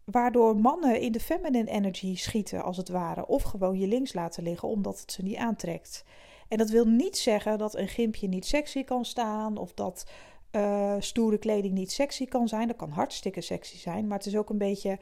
Waardoor 0.05 0.57
mannen 0.57 1.01
in 1.01 1.13
de 1.13 1.21
feminine 1.21 1.71
energy 1.71 2.17
schieten, 2.17 2.63
als 2.63 2.77
het 2.77 2.89
ware. 2.89 3.27
Of 3.27 3.43
gewoon 3.43 3.79
je 3.79 3.87
links 3.87 4.13
laten 4.13 4.43
liggen, 4.43 4.69
omdat 4.69 5.01
het 5.01 5.13
ze 5.13 5.23
niet 5.23 5.37
aantrekt. 5.37 6.05
En 6.49 6.59
dat 6.59 6.71
wil 6.71 6.85
niet 6.85 7.19
zeggen 7.19 7.59
dat 7.59 7.77
een 7.77 7.89
gimpje 7.89 8.29
niet 8.29 8.47
sexy 8.47 8.85
kan 8.85 9.05
staan. 9.05 9.57
Of 9.57 9.73
dat 9.75 10.11
uh, 10.53 10.95
stoere 10.99 11.39
kleding 11.39 11.75
niet 11.75 11.93
sexy 11.93 12.25
kan 12.25 12.49
zijn. 12.49 12.69
Dat 12.69 12.77
kan 12.77 12.91
hartstikke 12.91 13.41
sexy 13.41 13.77
zijn. 13.77 14.07
Maar 14.07 14.19
het 14.19 14.27
is 14.27 14.37
ook 14.37 14.51
een 14.51 14.59
beetje, 14.59 14.99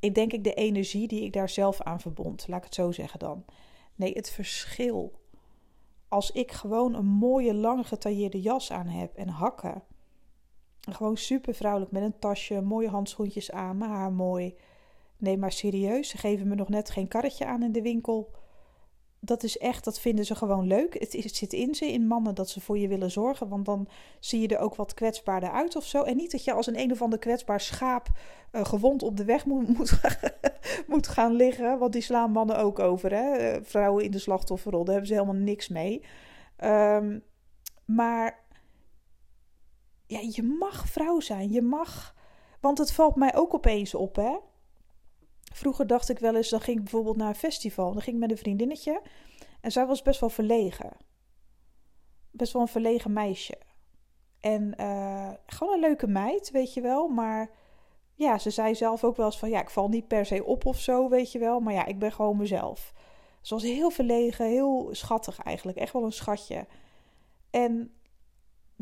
ik 0.00 0.14
denk 0.14 0.32
ik, 0.32 0.44
de 0.44 0.54
energie 0.54 1.08
die 1.08 1.24
ik 1.24 1.32
daar 1.32 1.48
zelf 1.48 1.80
aan 1.80 2.00
verbond. 2.00 2.48
Laat 2.48 2.58
ik 2.58 2.64
het 2.64 2.74
zo 2.74 2.92
zeggen 2.92 3.18
dan. 3.18 3.44
Nee, 3.94 4.12
het 4.12 4.30
verschil. 4.30 5.19
Als 6.10 6.30
ik 6.30 6.52
gewoon 6.52 6.94
een 6.94 7.06
mooie, 7.06 7.54
lange 7.54 7.84
getailleerde 7.84 8.40
jas 8.40 8.72
aan 8.72 8.86
heb 8.86 9.16
en 9.16 9.28
hakken. 9.28 9.82
En 10.80 10.94
gewoon 10.94 11.16
super 11.16 11.54
vrouwelijk 11.54 11.92
met 11.92 12.02
een 12.02 12.18
tasje, 12.18 12.60
mooie 12.60 12.88
handschoentjes 12.88 13.50
aan, 13.50 13.78
mijn 13.78 13.90
haar 13.90 14.12
mooi. 14.12 14.54
Nee, 15.16 15.36
maar 15.38 15.52
serieus, 15.52 16.08
ze 16.08 16.18
geven 16.18 16.48
me 16.48 16.54
nog 16.54 16.68
net 16.68 16.90
geen 16.90 17.08
karretje 17.08 17.46
aan 17.46 17.62
in 17.62 17.72
de 17.72 17.82
winkel 17.82 18.30
dat 19.20 19.42
is 19.42 19.58
echt, 19.58 19.84
dat 19.84 20.00
vinden 20.00 20.24
ze 20.24 20.34
gewoon 20.34 20.66
leuk. 20.66 20.94
Het, 20.98 21.36
zit 21.36 21.52
in 21.52 21.74
ze, 21.74 21.92
in 21.92 22.06
mannen, 22.06 22.34
dat 22.34 22.48
ze 22.48 22.60
voor 22.60 22.78
je 22.78 22.88
willen 22.88 23.10
zorgen. 23.10 23.48
Want 23.48 23.64
dan 23.64 23.88
zie 24.18 24.40
je 24.40 24.48
er 24.48 24.58
ook 24.58 24.74
wat 24.74 24.94
kwetsbaarder 24.94 25.50
uit 25.50 25.76
of 25.76 25.84
zo. 25.84 26.02
En 26.02 26.16
niet 26.16 26.30
dat 26.30 26.44
je 26.44 26.52
als 26.52 26.66
een 26.66 26.78
een 26.78 26.92
of 26.92 27.02
ander 27.02 27.18
kwetsbaar 27.18 27.60
schaap 27.60 28.08
uh, 28.52 28.64
gewond 28.64 29.02
op 29.02 29.16
de 29.16 29.24
weg 29.24 29.46
moet, 29.50 29.68
moet, 30.86 31.08
gaan 31.08 31.32
liggen. 31.32 31.78
Want 31.78 31.92
die 31.92 32.02
slaan 32.02 32.30
mannen 32.30 32.58
ook 32.58 32.78
over. 32.78 33.14
Hè? 33.14 33.32
Eh, 33.32 33.60
vrouwen 33.62 34.04
in 34.04 34.10
de 34.10 34.18
slachtofferrol, 34.18 34.84
daar 34.84 34.94
hebben 34.94 35.14
ze 35.14 35.20
helemaal 35.20 35.42
niks 35.42 35.68
mee. 35.68 36.04
Um, 36.64 37.22
maar 37.84 38.44
ja, 40.06 40.20
je 40.30 40.42
mag 40.42 40.88
vrouw 40.88 41.20
zijn. 41.20 41.50
Je 41.50 41.62
mag. 41.62 42.14
Want 42.60 42.78
het 42.78 42.92
valt 42.92 43.16
mij 43.16 43.34
ook 43.34 43.54
opeens 43.54 43.94
op, 43.94 44.16
hè? 44.16 44.36
Vroeger 45.54 45.86
dacht 45.86 46.08
ik 46.08 46.18
wel 46.18 46.36
eens, 46.36 46.48
dan 46.48 46.60
ging 46.60 46.76
ik 46.76 46.82
bijvoorbeeld 46.82 47.16
naar 47.16 47.28
een 47.28 47.34
festival. 47.34 47.92
Dan 47.92 48.02
ging 48.02 48.14
ik 48.16 48.22
met 48.22 48.30
een 48.30 48.38
vriendinnetje. 48.38 49.02
En 49.60 49.72
zij 49.72 49.86
was 49.86 50.02
best 50.02 50.20
wel 50.20 50.28
verlegen. 50.28 50.92
Best 52.30 52.52
wel 52.52 52.62
een 52.62 52.68
verlegen 52.68 53.12
meisje. 53.12 53.58
En 54.40 54.74
uh, 54.80 55.30
gewoon 55.46 55.74
een 55.74 55.80
leuke 55.80 56.06
meid, 56.06 56.50
weet 56.50 56.74
je 56.74 56.80
wel. 56.80 57.08
Maar 57.08 57.50
ja, 58.14 58.38
ze 58.38 58.50
zei 58.50 58.74
zelf 58.74 59.04
ook 59.04 59.16
wel 59.16 59.26
eens 59.26 59.38
van... 59.38 59.50
Ja, 59.50 59.60
ik 59.60 59.70
val 59.70 59.88
niet 59.88 60.08
per 60.08 60.26
se 60.26 60.44
op 60.44 60.66
of 60.66 60.78
zo, 60.78 61.08
weet 61.08 61.32
je 61.32 61.38
wel. 61.38 61.60
Maar 61.60 61.72
ja, 61.72 61.86
ik 61.86 61.98
ben 61.98 62.12
gewoon 62.12 62.36
mezelf. 62.36 62.92
Ze 63.40 63.54
was 63.54 63.62
heel 63.62 63.90
verlegen, 63.90 64.46
heel 64.46 64.88
schattig 64.92 65.42
eigenlijk. 65.42 65.78
Echt 65.78 65.92
wel 65.92 66.04
een 66.04 66.12
schatje. 66.12 66.66
En 67.50 67.94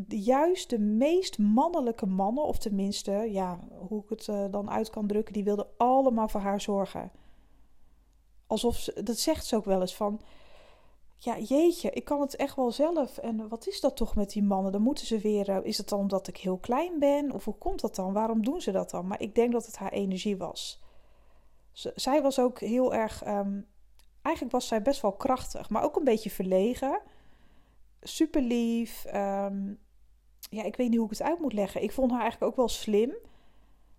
juist 0.08 0.70
de 0.70 0.78
meest 0.78 1.38
mannelijke 1.38 2.06
mannen, 2.06 2.44
of 2.44 2.58
tenminste, 2.58 3.12
ja, 3.12 3.60
hoe 3.88 4.02
ik 4.02 4.08
het 4.08 4.26
uh, 4.26 4.44
dan 4.50 4.70
uit 4.70 4.90
kan 4.90 5.06
drukken, 5.06 5.32
die 5.32 5.44
wilden 5.44 5.68
allemaal 5.76 6.28
voor 6.28 6.40
haar 6.40 6.60
zorgen. 6.60 7.10
Alsof 8.46 8.76
ze, 8.76 9.02
dat 9.02 9.18
zegt 9.18 9.46
ze 9.46 9.56
ook 9.56 9.64
wel 9.64 9.80
eens 9.80 9.96
van, 9.96 10.20
ja, 11.16 11.38
jeetje, 11.38 11.90
ik 11.90 12.04
kan 12.04 12.20
het 12.20 12.36
echt 12.36 12.56
wel 12.56 12.70
zelf. 12.70 13.18
En 13.18 13.48
wat 13.48 13.66
is 13.66 13.80
dat 13.80 13.96
toch 13.96 14.14
met 14.14 14.30
die 14.30 14.42
mannen? 14.42 14.72
Dan 14.72 14.82
moeten 14.82 15.06
ze 15.06 15.18
weer, 15.18 15.48
uh, 15.48 15.58
is 15.62 15.78
het 15.78 15.88
dan 15.88 15.98
omdat 15.98 16.28
ik 16.28 16.36
heel 16.36 16.58
klein 16.58 16.98
ben? 16.98 17.32
Of 17.32 17.44
hoe 17.44 17.58
komt 17.58 17.80
dat 17.80 17.94
dan? 17.94 18.12
Waarom 18.12 18.44
doen 18.44 18.60
ze 18.60 18.70
dat 18.70 18.90
dan? 18.90 19.06
Maar 19.06 19.20
ik 19.20 19.34
denk 19.34 19.52
dat 19.52 19.66
het 19.66 19.76
haar 19.76 19.92
energie 19.92 20.36
was. 20.36 20.82
Zij 21.94 22.22
was 22.22 22.38
ook 22.38 22.60
heel 22.60 22.94
erg, 22.94 23.26
um, 23.26 23.66
eigenlijk 24.22 24.54
was 24.54 24.66
zij 24.66 24.82
best 24.82 25.00
wel 25.00 25.12
krachtig, 25.12 25.70
maar 25.70 25.82
ook 25.82 25.96
een 25.96 26.04
beetje 26.04 26.30
verlegen. 26.30 27.00
Super 28.00 28.42
lief. 28.42 29.06
Um, 29.14 29.78
ja, 30.48 30.62
ik 30.62 30.76
weet 30.76 30.88
niet 30.88 30.98
hoe 30.98 31.10
ik 31.10 31.18
het 31.18 31.22
uit 31.22 31.40
moet 31.40 31.52
leggen. 31.52 31.82
Ik 31.82 31.92
vond 31.92 32.10
haar 32.10 32.20
eigenlijk 32.20 32.50
ook 32.50 32.56
wel 32.58 32.68
slim. 32.68 33.12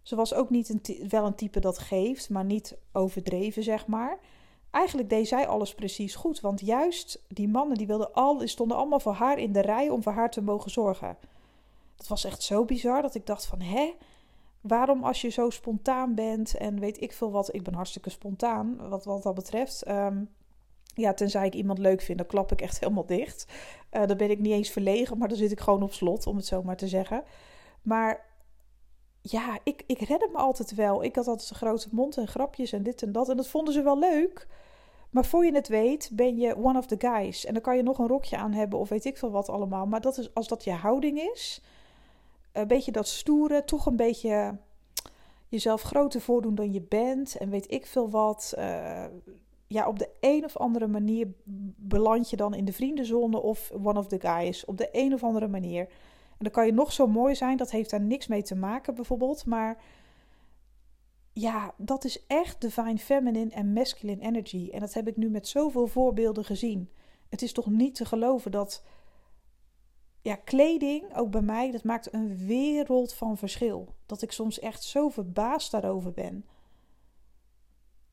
Ze 0.02 0.16
was 0.16 0.34
ook 0.34 0.50
niet 0.50 0.70
een 0.70 1.10
wel 1.10 1.26
een 1.26 1.36
type 1.36 1.60
dat 1.60 1.78
geeft, 1.78 2.30
maar 2.30 2.46
niet 2.46 2.78
overdreven, 2.92 3.64
zeg 3.64 3.88
maar. 3.88 4.20
Eigenlijk 4.72 5.10
deed 5.10 5.28
zij 5.28 5.48
alles 5.48 5.76
precies 5.76 6.16
goed. 6.16 6.40
Want 6.40 6.60
juist 6.60 7.24
die 7.28 7.48
mannen 7.48 7.78
die 7.78 7.88
wilden 7.88 8.14
al, 8.14 8.48
stonden 8.48 8.78
allemaal 8.78 9.00
voor 9.00 9.14
haar 9.14 9.38
in 9.38 9.54
de 9.54 9.62
rij 9.62 9.90
om 9.90 10.04
voor 10.04 10.12
haar 10.12 10.32
te 10.32 10.42
mogen 10.42 10.72
zorgen. 10.72 11.18
Dat 11.96 12.08
was 12.08 12.24
echt 12.24 12.44
zo 12.44 12.66
bizar 12.66 13.02
dat 13.02 13.16
ik 13.16 13.26
dacht 13.26 13.46
van 13.46 13.62
hè, 13.62 13.94
waarom 14.62 15.04
als 15.04 15.22
je 15.22 15.30
zo 15.30 15.50
spontaan 15.50 16.16
bent 16.16 16.58
en 16.58 16.80
weet 16.80 17.02
ik 17.02 17.14
veel 17.14 17.32
wat, 17.32 17.54
ik 17.54 17.64
ben 17.64 17.74
hartstikke 17.74 18.10
spontaan 18.10 18.90
wat, 18.90 19.06
wat 19.06 19.24
dat 19.24 19.36
betreft. 19.36 19.88
Um, 19.88 20.30
ja, 21.00 21.14
tenzij 21.14 21.46
ik 21.46 21.54
iemand 21.54 21.80
leuk 21.80 22.02
vind, 22.02 22.18
dan 22.18 22.28
klap 22.28 22.52
ik 22.52 22.62
echt 22.62 22.80
helemaal 22.80 23.06
dicht. 23.06 23.46
Uh, 23.92 24.06
dan 24.06 24.18
ben 24.18 24.30
ik 24.30 24.40
niet 24.40 24.54
eens 24.54 24.70
verlegen, 24.70 25.18
maar 25.18 25.28
dan 25.28 25.38
zit 25.38 25.52
ik 25.52 25.60
gewoon 25.60 25.84
op 25.84 25.94
slot, 25.94 26.28
om 26.28 26.36
het 26.36 26.46
zo 26.46 26.64
maar 26.64 26.78
te 26.78 26.88
zeggen. 26.88 27.24
Maar 27.82 28.26
ja, 29.22 29.60
ik, 29.64 29.84
ik 29.88 30.00
redde 30.00 30.30
me 30.32 30.38
altijd 30.38 30.76
wel. 30.76 31.04
Ik 31.04 31.16
had 31.16 31.28
altijd 31.28 31.50
een 31.50 31.56
grote 31.56 31.88
mond 31.92 32.18
en 32.18 32.28
grapjes 32.28 32.72
en 32.72 32.84
dit 32.84 33.02
en 33.02 33.12
dat. 33.12 33.30
En 33.30 33.38
dat 33.38 33.48
vonden 33.48 33.74
ze 33.74 33.82
wel 33.82 34.00
leuk. 34.00 34.48
Maar 35.10 35.26
voor 35.26 35.46
je 35.46 35.54
het 35.54 35.68
weet, 35.68 36.10
ben 36.14 36.38
je 36.38 36.58
one 36.58 36.78
of 36.78 36.86
the 36.86 36.96
guys. 36.98 37.46
En 37.46 37.54
dan 37.54 37.62
kan 37.62 37.76
je 37.76 37.84
nog 37.84 38.00
een 38.00 38.08
rokje 38.08 38.38
aan 38.38 38.52
hebben 38.52 38.80
of 38.80 38.90
weet 38.90 39.06
ik 39.06 39.18
veel 39.18 39.32
wat 39.32 39.50
allemaal. 39.50 39.86
Maar 39.86 40.02
dat 40.02 40.18
is, 40.18 40.34
als 40.34 40.48
dat 40.48 40.64
je 40.64 40.72
houding 40.72 41.20
is, 41.20 41.62
een 42.52 42.68
beetje 42.68 42.92
dat 42.92 43.08
stoere, 43.08 43.64
toch 43.64 43.86
een 43.86 43.96
beetje 43.96 44.58
jezelf 45.48 45.82
groter 45.82 46.22
voordoen 46.22 46.56
dan 46.56 46.74
je 46.74 46.82
bent. 46.82 47.38
En 47.38 47.50
weet 47.50 47.72
ik 47.72 47.86
veel 47.86 48.10
wat. 48.10 48.54
Uh, 48.58 49.06
ja, 49.70 49.88
op 49.88 50.00
de 50.00 50.10
een 50.20 50.44
of 50.44 50.58
andere 50.58 50.88
manier 50.88 51.28
beland 51.76 52.30
je 52.30 52.36
dan 52.36 52.54
in 52.54 52.66
de 52.66 52.74
vriendenzone 52.74 53.42
of 53.42 53.72
one 53.72 54.00
of 54.00 54.08
the 54.08 54.20
guys. 54.20 54.66
Op 54.66 54.78
de 54.78 54.90
een 54.92 55.14
of 55.14 55.24
andere 55.24 55.48
manier. 55.48 55.82
En 56.30 56.46
dan 56.46 56.52
kan 56.52 56.66
je 56.66 56.72
nog 56.72 56.92
zo 56.94 57.08
mooi 57.08 57.36
zijn, 57.36 57.58
dat 57.58 57.72
heeft 57.72 57.90
daar 57.90 58.02
niks 58.02 58.28
mee 58.28 58.42
te 58.42 58.56
maken 58.56 58.96
bijvoorbeeld. 58.96 59.46
Maar 59.46 59.82
ja, 61.34 61.74
dat 61.78 62.04
is 62.04 62.26
echt 62.28 62.62
divine 62.62 62.98
feminine 62.98 63.52
en 63.52 63.74
masculine 63.74 64.22
energy. 64.22 64.70
En 64.72 64.80
dat 64.80 64.94
heb 64.94 65.08
ik 65.08 65.18
nu 65.18 65.30
met 65.30 65.48
zoveel 65.48 65.88
voorbeelden 65.88 66.46
gezien. 66.46 66.90
Het 67.30 67.42
is 67.42 67.54
toch 67.54 67.70
niet 67.70 67.96
te 67.96 68.06
geloven 68.06 68.52
dat 68.52 68.84
ja, 70.22 70.36
kleding, 70.36 71.16
ook 71.16 71.32
bij 71.32 71.42
mij, 71.42 71.72
dat 71.72 71.84
maakt 71.84 72.14
een 72.14 72.38
wereld 72.38 73.14
van 73.14 73.38
verschil. 73.38 73.96
Dat 74.06 74.22
ik 74.22 74.32
soms 74.32 74.60
echt 74.60 74.84
zo 74.84 75.10
verbaasd 75.10 75.72
daarover 75.72 76.12
ben 76.12 76.46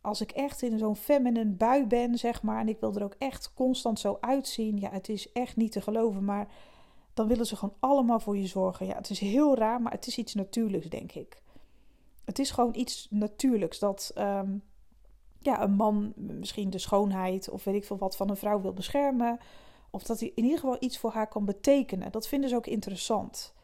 als 0.06 0.20
ik 0.20 0.30
echt 0.30 0.62
in 0.62 0.78
zo'n 0.78 0.96
feminine 0.96 1.50
bui 1.50 1.86
ben, 1.86 2.18
zeg 2.18 2.42
maar, 2.42 2.60
en 2.60 2.68
ik 2.68 2.80
wil 2.80 2.94
er 2.94 3.04
ook 3.04 3.14
echt 3.18 3.52
constant 3.54 4.00
zo 4.00 4.18
uitzien, 4.20 4.78
ja, 4.78 4.90
het 4.90 5.08
is 5.08 5.32
echt 5.32 5.56
niet 5.56 5.72
te 5.72 5.80
geloven, 5.80 6.24
maar 6.24 6.48
dan 7.14 7.28
willen 7.28 7.46
ze 7.46 7.56
gewoon 7.56 7.74
allemaal 7.78 8.20
voor 8.20 8.36
je 8.36 8.46
zorgen. 8.46 8.86
Ja, 8.86 8.96
het 8.96 9.10
is 9.10 9.18
heel 9.18 9.56
raar, 9.56 9.82
maar 9.82 9.92
het 9.92 10.06
is 10.06 10.18
iets 10.18 10.34
natuurlijks, 10.34 10.88
denk 10.88 11.12
ik. 11.12 11.42
Het 12.24 12.38
is 12.38 12.50
gewoon 12.50 12.74
iets 12.74 13.06
natuurlijks 13.10 13.78
dat 13.78 14.12
um, 14.18 14.62
ja, 15.38 15.62
een 15.62 15.74
man 15.74 16.12
misschien 16.16 16.70
de 16.70 16.78
schoonheid 16.78 17.48
of 17.50 17.64
weet 17.64 17.74
ik 17.74 17.84
veel 17.84 17.98
wat 17.98 18.16
van 18.16 18.30
een 18.30 18.36
vrouw 18.36 18.60
wil 18.60 18.72
beschermen. 18.72 19.38
Of 19.90 20.02
dat 20.02 20.20
hij 20.20 20.32
in 20.34 20.42
ieder 20.42 20.58
geval 20.58 20.76
iets 20.80 20.98
voor 20.98 21.12
haar 21.12 21.28
kan 21.28 21.44
betekenen. 21.44 22.12
Dat 22.12 22.28
vinden 22.28 22.50
ze 22.50 22.56
ook 22.56 22.66
interessant 22.66 23.54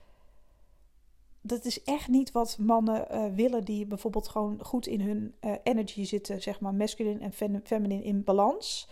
dat 1.42 1.64
is 1.64 1.82
echt 1.82 2.08
niet 2.08 2.32
wat 2.32 2.58
mannen 2.58 3.06
uh, 3.10 3.34
willen 3.34 3.64
die 3.64 3.86
bijvoorbeeld 3.86 4.28
gewoon 4.28 4.64
goed 4.64 4.86
in 4.86 5.00
hun 5.00 5.34
uh, 5.40 5.54
energy 5.62 6.04
zitten, 6.04 6.42
zeg 6.42 6.60
maar 6.60 6.74
masculine 6.74 7.20
en 7.20 7.32
fem 7.32 7.60
feminine 7.64 8.04
in 8.04 8.24
balans. 8.24 8.88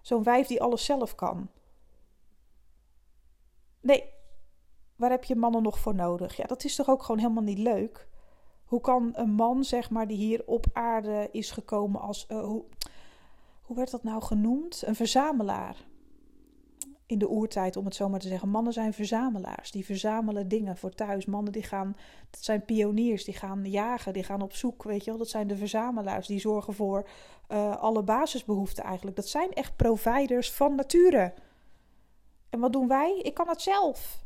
Zo'n 0.00 0.22
wijf 0.22 0.46
die 0.46 0.62
alles 0.62 0.84
zelf 0.84 1.14
kan. 1.14 1.48
Nee, 3.80 4.04
waar 4.96 5.10
heb 5.10 5.24
je 5.24 5.36
mannen 5.36 5.62
nog 5.62 5.78
voor 5.78 5.94
nodig? 5.94 6.36
Ja, 6.36 6.44
dat 6.44 6.64
is 6.64 6.74
toch 6.74 6.88
ook 6.88 7.02
gewoon 7.02 7.20
helemaal 7.20 7.42
niet 7.42 7.58
leuk? 7.58 8.08
Hoe 8.64 8.80
kan 8.80 9.10
een 9.12 9.30
man, 9.30 9.64
zeg 9.64 9.90
maar, 9.90 10.06
die 10.06 10.16
hier 10.16 10.42
op 10.46 10.66
aarde 10.72 11.28
is 11.32 11.50
gekomen 11.50 12.00
als. 12.00 12.26
Uh, 12.28 12.44
hoe, 12.44 12.64
hoe 13.62 13.76
werd 13.76 13.90
dat 13.90 14.02
nou 14.02 14.22
genoemd? 14.22 14.82
Een 14.86 14.94
verzamelaar 14.94 15.76
in 17.12 17.18
de 17.18 17.28
oertijd, 17.28 17.76
om 17.76 17.84
het 17.84 17.94
zo 17.94 18.08
maar 18.08 18.20
te 18.20 18.28
zeggen. 18.28 18.48
Mannen 18.48 18.72
zijn 18.72 18.92
verzamelaars. 18.92 19.70
Die 19.70 19.84
verzamelen 19.84 20.48
dingen 20.48 20.76
voor 20.76 20.94
thuis. 20.94 21.26
Mannen 21.26 21.52
die 21.52 21.62
gaan, 21.62 21.96
dat 22.30 22.44
zijn 22.44 22.64
pioniers, 22.64 23.24
die 23.24 23.34
gaan 23.34 23.64
jagen, 23.64 24.12
die 24.12 24.22
gaan 24.22 24.42
op 24.42 24.52
zoek. 24.52 24.82
Weet 24.82 25.04
je 25.04 25.10
wel, 25.10 25.18
dat 25.18 25.28
zijn 25.28 25.46
de 25.46 25.56
verzamelaars. 25.56 26.26
Die 26.26 26.40
zorgen 26.40 26.74
voor 26.74 27.08
uh, 27.48 27.76
alle 27.76 28.02
basisbehoeften 28.02 28.84
eigenlijk. 28.84 29.16
Dat 29.16 29.28
zijn 29.28 29.52
echt 29.52 29.76
providers 29.76 30.52
van 30.52 30.74
nature. 30.74 31.34
En 32.50 32.60
wat 32.60 32.72
doen 32.72 32.88
wij? 32.88 33.18
Ik 33.22 33.34
kan 33.34 33.48
het 33.48 33.62
zelf. 33.62 34.22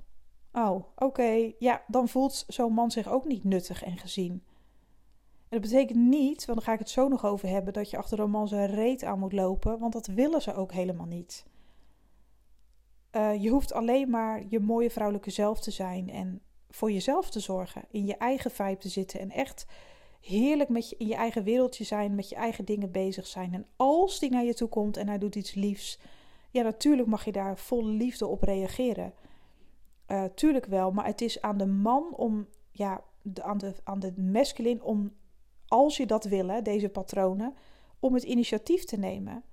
Oh, 0.52 0.84
oké. 0.96 1.52
Ja, 1.58 1.82
dan 1.86 2.08
voelt 2.08 2.44
zo'n 2.48 2.72
man 2.72 2.90
zich 2.90 3.08
ook 3.08 3.24
niet 3.24 3.44
nuttig 3.44 3.84
en 3.84 3.98
gezien. 3.98 4.42
En 5.48 5.60
dat 5.60 5.70
betekent 5.70 5.98
niet, 5.98 6.44
want 6.44 6.58
dan 6.58 6.66
ga 6.66 6.72
ik 6.72 6.78
het 6.78 6.90
zo 6.90 7.08
nog 7.08 7.24
over 7.24 7.48
hebben, 7.48 7.72
dat 7.72 7.90
je 7.90 7.96
achter 7.96 8.20
een 8.20 8.30
man 8.30 8.48
zijn 8.48 8.70
reet 8.70 9.04
aan 9.04 9.18
moet 9.18 9.32
lopen. 9.32 9.78
Want 9.78 9.92
dat 9.92 10.06
willen 10.06 10.42
ze 10.42 10.54
ook 10.54 10.72
helemaal 10.72 11.06
niet. 11.06 11.46
Uh, 13.16 13.42
je 13.42 13.48
hoeft 13.48 13.72
alleen 13.72 14.10
maar 14.10 14.42
je 14.48 14.60
mooie 14.60 14.90
vrouwelijke 14.90 15.30
zelf 15.30 15.60
te 15.60 15.70
zijn 15.70 16.10
en 16.10 16.40
voor 16.70 16.90
jezelf 16.90 17.30
te 17.30 17.40
zorgen, 17.40 17.84
in 17.90 18.06
je 18.06 18.16
eigen 18.16 18.50
vibe 18.50 18.76
te 18.76 18.88
zitten 18.88 19.20
en 19.20 19.30
echt 19.30 19.66
heerlijk 20.20 20.68
met 20.68 20.90
je, 20.90 20.96
in 20.96 21.06
je 21.06 21.14
eigen 21.14 21.44
wereldje 21.44 21.84
zijn, 21.84 22.14
met 22.14 22.28
je 22.28 22.34
eigen 22.34 22.64
dingen 22.64 22.90
bezig 22.90 23.26
zijn. 23.26 23.54
En 23.54 23.66
als 23.76 24.18
die 24.18 24.30
naar 24.30 24.44
je 24.44 24.54
toe 24.54 24.68
komt 24.68 24.96
en 24.96 25.08
hij 25.08 25.18
doet 25.18 25.34
iets 25.34 25.54
liefs, 25.54 25.98
ja, 26.50 26.62
natuurlijk 26.62 27.08
mag 27.08 27.24
je 27.24 27.32
daar 27.32 27.58
vol 27.58 27.86
liefde 27.86 28.26
op 28.26 28.42
reageren. 28.42 29.14
Uh, 30.08 30.24
tuurlijk 30.34 30.66
wel, 30.66 30.90
maar 30.90 31.06
het 31.06 31.20
is 31.20 31.40
aan 31.40 31.58
de 31.58 31.66
man 31.66 32.14
om, 32.16 32.46
ja, 32.70 33.00
aan, 33.42 33.58
de, 33.58 33.74
aan 33.84 34.00
de 34.00 34.12
masculin 34.16 34.82
om, 34.82 35.12
als 35.66 35.96
je 35.96 36.06
dat 36.06 36.24
wil, 36.24 36.62
deze 36.62 36.88
patronen, 36.88 37.54
om 38.00 38.14
het 38.14 38.22
initiatief 38.22 38.84
te 38.84 38.96
nemen. 38.96 39.44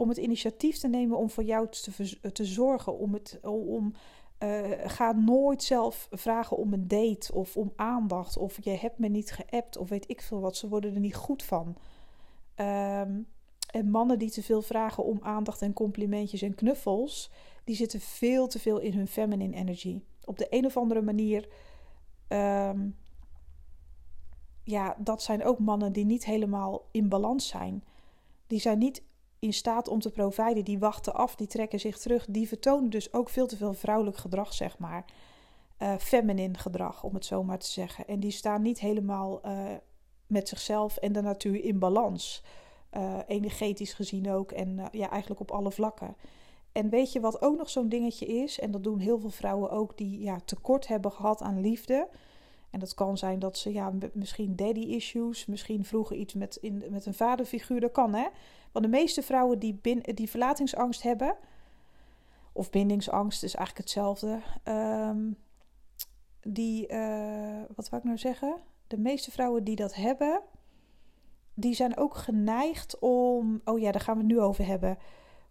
Om 0.00 0.08
het 0.08 0.18
initiatief 0.18 0.78
te 0.78 0.88
nemen 0.88 1.18
om 1.18 1.30
voor 1.30 1.44
jou 1.44 1.68
te, 1.68 2.32
te 2.32 2.44
zorgen. 2.44 2.98
Om 2.98 3.12
het, 3.12 3.40
om, 3.42 3.94
uh, 4.42 4.70
ga 4.84 5.12
nooit 5.12 5.62
zelf 5.62 6.08
vragen 6.10 6.56
om 6.56 6.72
een 6.72 6.88
date 6.88 7.34
of 7.34 7.56
om 7.56 7.72
aandacht. 7.76 8.36
Of 8.36 8.64
je 8.64 8.70
hebt 8.70 8.98
me 8.98 9.08
niet 9.08 9.32
geappt 9.32 9.76
of 9.76 9.88
weet 9.88 10.10
ik 10.10 10.20
veel 10.20 10.40
wat. 10.40 10.56
Ze 10.56 10.68
worden 10.68 10.94
er 10.94 11.00
niet 11.00 11.16
goed 11.16 11.42
van. 11.42 11.76
Um, 12.56 13.26
en 13.70 13.90
mannen 13.90 14.18
die 14.18 14.30
te 14.30 14.42
veel 14.42 14.62
vragen 14.62 15.04
om 15.04 15.18
aandacht 15.22 15.62
en 15.62 15.72
complimentjes 15.72 16.42
en 16.42 16.54
knuffels, 16.54 17.30
die 17.64 17.76
zitten 17.76 18.00
veel 18.00 18.46
te 18.46 18.58
veel 18.58 18.78
in 18.78 18.92
hun 18.92 19.08
feminine 19.08 19.56
energy. 19.56 20.02
Op 20.24 20.38
de 20.38 20.46
een 20.50 20.66
of 20.66 20.76
andere 20.76 21.02
manier. 21.02 21.48
Um, 22.28 22.96
ja, 24.64 24.96
dat 24.98 25.22
zijn 25.22 25.44
ook 25.44 25.58
mannen 25.58 25.92
die 25.92 26.04
niet 26.04 26.24
helemaal 26.24 26.88
in 26.90 27.08
balans 27.08 27.48
zijn. 27.48 27.84
Die 28.46 28.60
zijn 28.60 28.78
niet 28.78 29.02
in 29.40 29.52
staat 29.52 29.88
om 29.88 30.00
te 30.00 30.10
providen. 30.10 30.64
Die 30.64 30.78
wachten 30.78 31.14
af, 31.14 31.34
die 31.36 31.46
trekken 31.46 31.80
zich 31.80 31.98
terug. 31.98 32.26
Die 32.28 32.48
vertonen 32.48 32.90
dus 32.90 33.12
ook 33.12 33.28
veel 33.28 33.46
te 33.46 33.56
veel 33.56 33.72
vrouwelijk 33.72 34.16
gedrag, 34.16 34.54
zeg 34.54 34.78
maar. 34.78 35.04
Uh, 35.82 35.96
feminine 35.96 36.58
gedrag, 36.58 37.04
om 37.04 37.14
het 37.14 37.24
zo 37.24 37.42
maar 37.42 37.58
te 37.58 37.70
zeggen. 37.70 38.06
En 38.06 38.20
die 38.20 38.30
staan 38.30 38.62
niet 38.62 38.80
helemaal 38.80 39.40
uh, 39.46 39.70
met 40.26 40.48
zichzelf 40.48 40.96
en 40.96 41.12
de 41.12 41.20
natuur 41.20 41.64
in 41.64 41.78
balans. 41.78 42.42
Uh, 42.96 43.18
energetisch 43.26 43.92
gezien 43.92 44.30
ook. 44.30 44.52
En 44.52 44.88
ja, 44.92 45.10
eigenlijk 45.10 45.40
op 45.40 45.50
alle 45.50 45.70
vlakken. 45.70 46.16
En 46.72 46.88
weet 46.88 47.12
je 47.12 47.20
wat 47.20 47.42
ook 47.42 47.56
nog 47.56 47.70
zo'n 47.70 47.88
dingetje 47.88 48.26
is? 48.26 48.60
En 48.60 48.70
dat 48.70 48.84
doen 48.84 48.98
heel 48.98 49.18
veel 49.18 49.30
vrouwen 49.30 49.70
ook 49.70 49.96
die 49.96 50.20
ja, 50.20 50.40
tekort 50.44 50.86
hebben 50.86 51.12
gehad 51.12 51.42
aan 51.42 51.60
liefde. 51.60 52.08
En 52.70 52.78
dat 52.78 52.94
kan 52.94 53.18
zijn 53.18 53.38
dat 53.38 53.58
ze 53.58 53.72
ja, 53.72 53.92
misschien 54.12 54.56
daddy 54.56 54.80
issues, 54.80 55.46
misschien 55.46 55.84
vroeger 55.84 56.16
iets 56.16 56.34
met, 56.34 56.56
in, 56.56 56.84
met 56.90 57.06
een 57.06 57.14
vaderfiguur. 57.14 57.80
Dat 57.80 57.92
kan 57.92 58.14
hè. 58.14 58.26
Want 58.72 58.84
de 58.84 58.90
meeste 58.90 59.22
vrouwen 59.22 59.58
die, 59.58 59.74
bin, 59.74 60.02
die 60.14 60.30
verlatingsangst 60.30 61.02
hebben, 61.02 61.36
of 62.52 62.70
bindingsangst 62.70 63.42
is 63.42 63.54
eigenlijk 63.54 63.86
hetzelfde. 63.86 64.40
Um, 64.64 65.36
die, 66.40 66.92
uh, 66.92 67.62
wat 67.74 67.88
wou 67.88 68.02
ik 68.02 68.08
nou 68.08 68.18
zeggen? 68.18 68.56
De 68.86 68.98
meeste 68.98 69.30
vrouwen 69.30 69.64
die 69.64 69.76
dat 69.76 69.94
hebben, 69.94 70.42
die 71.54 71.74
zijn 71.74 71.96
ook 71.96 72.14
geneigd 72.14 72.98
om, 72.98 73.60
oh 73.64 73.78
ja, 73.78 73.92
daar 73.92 74.00
gaan 74.00 74.14
we 74.14 74.22
het 74.22 74.32
nu 74.32 74.40
over 74.40 74.66
hebben, 74.66 74.98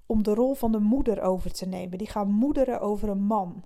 om 0.05 0.23
de 0.23 0.33
rol 0.33 0.53
van 0.53 0.71
de 0.71 0.79
moeder 0.79 1.21
over 1.21 1.51
te 1.51 1.65
nemen. 1.65 1.97
Die 1.97 2.07
gaan 2.07 2.31
moederen 2.31 2.81
over 2.81 3.09
een 3.09 3.23
man. 3.23 3.63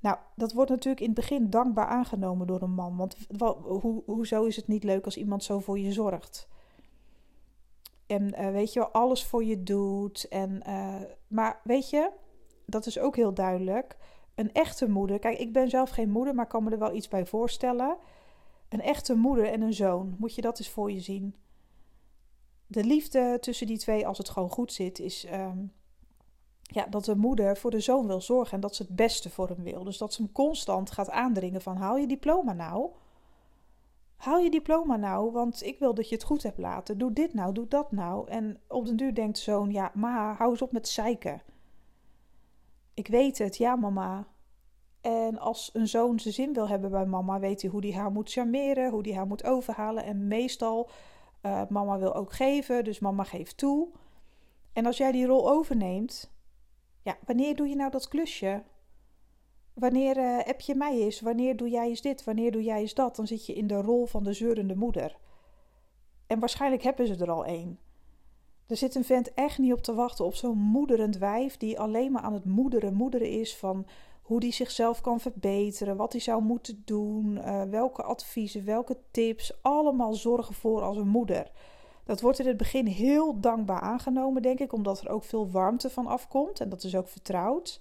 Nou, 0.00 0.18
dat 0.36 0.52
wordt 0.52 0.70
natuurlijk 0.70 1.00
in 1.00 1.06
het 1.06 1.14
begin 1.14 1.50
dankbaar 1.50 1.86
aangenomen 1.86 2.46
door 2.46 2.62
een 2.62 2.74
man. 2.74 2.96
Want 2.96 3.16
ho 3.38 4.02
hoezo 4.06 4.44
is 4.44 4.56
het 4.56 4.68
niet 4.68 4.84
leuk 4.84 5.04
als 5.04 5.16
iemand 5.16 5.44
zo 5.44 5.58
voor 5.58 5.78
je 5.78 5.92
zorgt? 5.92 6.48
En 8.14 8.40
uh, 8.40 8.50
weet 8.50 8.72
je 8.72 8.88
alles 8.88 9.24
voor 9.24 9.44
je 9.44 9.62
doet. 9.62 10.28
En, 10.28 10.62
uh, 10.68 11.00
maar 11.26 11.60
weet 11.64 11.90
je, 11.90 12.10
dat 12.66 12.86
is 12.86 12.98
ook 12.98 13.16
heel 13.16 13.34
duidelijk. 13.34 13.96
Een 14.34 14.52
echte 14.52 14.88
moeder. 14.88 15.18
Kijk, 15.18 15.38
ik 15.38 15.52
ben 15.52 15.68
zelf 15.68 15.90
geen 15.90 16.10
moeder, 16.10 16.34
maar 16.34 16.46
kan 16.46 16.64
me 16.64 16.70
er 16.70 16.78
wel 16.78 16.94
iets 16.94 17.08
bij 17.08 17.26
voorstellen. 17.26 17.96
Een 18.68 18.80
echte 18.80 19.14
moeder 19.14 19.48
en 19.48 19.60
een 19.60 19.72
zoon. 19.72 20.14
Moet 20.18 20.34
je 20.34 20.40
dat 20.40 20.58
eens 20.58 20.70
voor 20.70 20.92
je 20.92 21.00
zien. 21.00 21.34
De 22.66 22.84
liefde 22.84 23.38
tussen 23.40 23.66
die 23.66 23.78
twee, 23.78 24.06
als 24.06 24.18
het 24.18 24.28
gewoon 24.28 24.50
goed 24.50 24.72
zit, 24.72 24.98
is. 24.98 25.26
Um, 25.32 25.72
ja, 26.62 26.86
dat 26.86 27.04
de 27.04 27.16
moeder 27.16 27.56
voor 27.56 27.70
de 27.70 27.80
zoon 27.80 28.06
wil 28.06 28.20
zorgen 28.20 28.54
en 28.54 28.60
dat 28.60 28.74
ze 28.74 28.82
het 28.82 28.96
beste 28.96 29.30
voor 29.30 29.48
hem 29.48 29.62
wil. 29.62 29.84
Dus 29.84 29.98
dat 29.98 30.12
ze 30.12 30.22
hem 30.22 30.32
constant 30.32 30.90
gaat 30.90 31.10
aandringen 31.10 31.62
van 31.62 31.76
haal 31.76 31.96
je 31.96 32.06
diploma 32.06 32.52
nou. 32.52 32.90
Haal 34.24 34.38
je 34.38 34.50
diploma 34.50 34.96
nou, 34.96 35.32
want 35.32 35.62
ik 35.62 35.78
wil 35.78 35.94
dat 35.94 36.08
je 36.08 36.14
het 36.14 36.24
goed 36.24 36.42
hebt 36.42 36.58
laten. 36.58 36.98
Doe 36.98 37.12
dit 37.12 37.34
nou, 37.34 37.52
doe 37.52 37.68
dat 37.68 37.92
nou. 37.92 38.28
En 38.28 38.60
op 38.68 38.86
den 38.86 38.96
duur 38.96 39.14
denkt 39.14 39.36
de 39.36 39.42
zoon, 39.42 39.70
ja, 39.70 39.90
ma, 39.94 40.34
hou 40.34 40.50
eens 40.50 40.62
op 40.62 40.72
met 40.72 40.88
zeiken. 40.88 41.42
Ik 42.94 43.06
weet 43.06 43.38
het, 43.38 43.56
ja 43.56 43.76
mama. 43.76 44.26
En 45.00 45.38
als 45.38 45.70
een 45.72 45.88
zoon 45.88 46.20
zijn 46.20 46.34
zin 46.34 46.52
wil 46.52 46.68
hebben 46.68 46.90
bij 46.90 47.06
mama, 47.06 47.38
weet 47.38 47.62
hij 47.62 47.70
hoe 47.70 47.86
hij 47.86 47.94
haar 47.94 48.10
moet 48.10 48.32
charmeren, 48.32 48.90
hoe 48.90 49.02
hij 49.02 49.14
haar 49.14 49.26
moet 49.26 49.44
overhalen. 49.44 50.04
En 50.04 50.28
meestal, 50.28 50.90
uh, 51.42 51.62
mama 51.68 51.98
wil 51.98 52.14
ook 52.14 52.32
geven, 52.32 52.84
dus 52.84 52.98
mama 52.98 53.24
geeft 53.24 53.56
toe. 53.56 53.88
En 54.72 54.86
als 54.86 54.96
jij 54.96 55.12
die 55.12 55.26
rol 55.26 55.50
overneemt, 55.50 56.32
ja, 57.02 57.16
wanneer 57.26 57.56
doe 57.56 57.68
je 57.68 57.76
nou 57.76 57.90
dat 57.90 58.08
klusje? 58.08 58.62
Wanneer 59.74 60.16
uh, 60.16 60.38
heb 60.40 60.60
je 60.60 60.74
mij 60.74 60.98
eens? 60.98 61.20
Wanneer 61.20 61.56
doe 61.56 61.68
jij 61.68 61.88
eens 61.88 62.00
dit? 62.00 62.24
Wanneer 62.24 62.52
doe 62.52 62.62
jij 62.62 62.80
eens 62.80 62.94
dat? 62.94 63.16
Dan 63.16 63.26
zit 63.26 63.46
je 63.46 63.54
in 63.54 63.66
de 63.66 63.80
rol 63.80 64.06
van 64.06 64.24
de 64.24 64.32
zeurende 64.32 64.76
moeder. 64.76 65.16
En 66.26 66.38
waarschijnlijk 66.38 66.82
hebben 66.82 67.06
ze 67.06 67.16
er 67.16 67.30
al 67.30 67.44
één. 67.44 67.78
Er 68.66 68.76
zit 68.76 68.94
een 68.94 69.04
vent 69.04 69.34
echt 69.34 69.58
niet 69.58 69.72
op 69.72 69.82
te 69.82 69.94
wachten 69.94 70.24
op 70.24 70.34
zo'n 70.34 70.58
moederend 70.58 71.18
wijf 71.18 71.56
die 71.56 71.80
alleen 71.80 72.12
maar 72.12 72.22
aan 72.22 72.32
het 72.32 72.44
moederen 72.44 72.94
moederen 72.94 73.30
is 73.30 73.56
van 73.56 73.86
hoe 74.22 74.40
die 74.40 74.52
zichzelf 74.52 75.00
kan 75.00 75.20
verbeteren, 75.20 75.96
wat 75.96 76.12
hij 76.12 76.20
zou 76.20 76.42
moeten 76.42 76.82
doen, 76.84 77.36
uh, 77.36 77.62
welke 77.62 78.02
adviezen, 78.02 78.64
welke 78.64 78.96
tips, 79.10 79.62
allemaal 79.62 80.14
zorgen 80.14 80.54
voor 80.54 80.82
als 80.82 80.96
een 80.96 81.08
moeder. 81.08 81.50
Dat 82.04 82.20
wordt 82.20 82.38
in 82.38 82.46
het 82.46 82.56
begin 82.56 82.86
heel 82.86 83.40
dankbaar 83.40 83.80
aangenomen, 83.80 84.42
denk 84.42 84.58
ik, 84.58 84.72
omdat 84.72 85.00
er 85.00 85.08
ook 85.08 85.24
veel 85.24 85.50
warmte 85.50 85.90
van 85.90 86.06
afkomt 86.06 86.60
en 86.60 86.68
dat 86.68 86.84
is 86.84 86.96
ook 86.96 87.08
vertrouwd. 87.08 87.80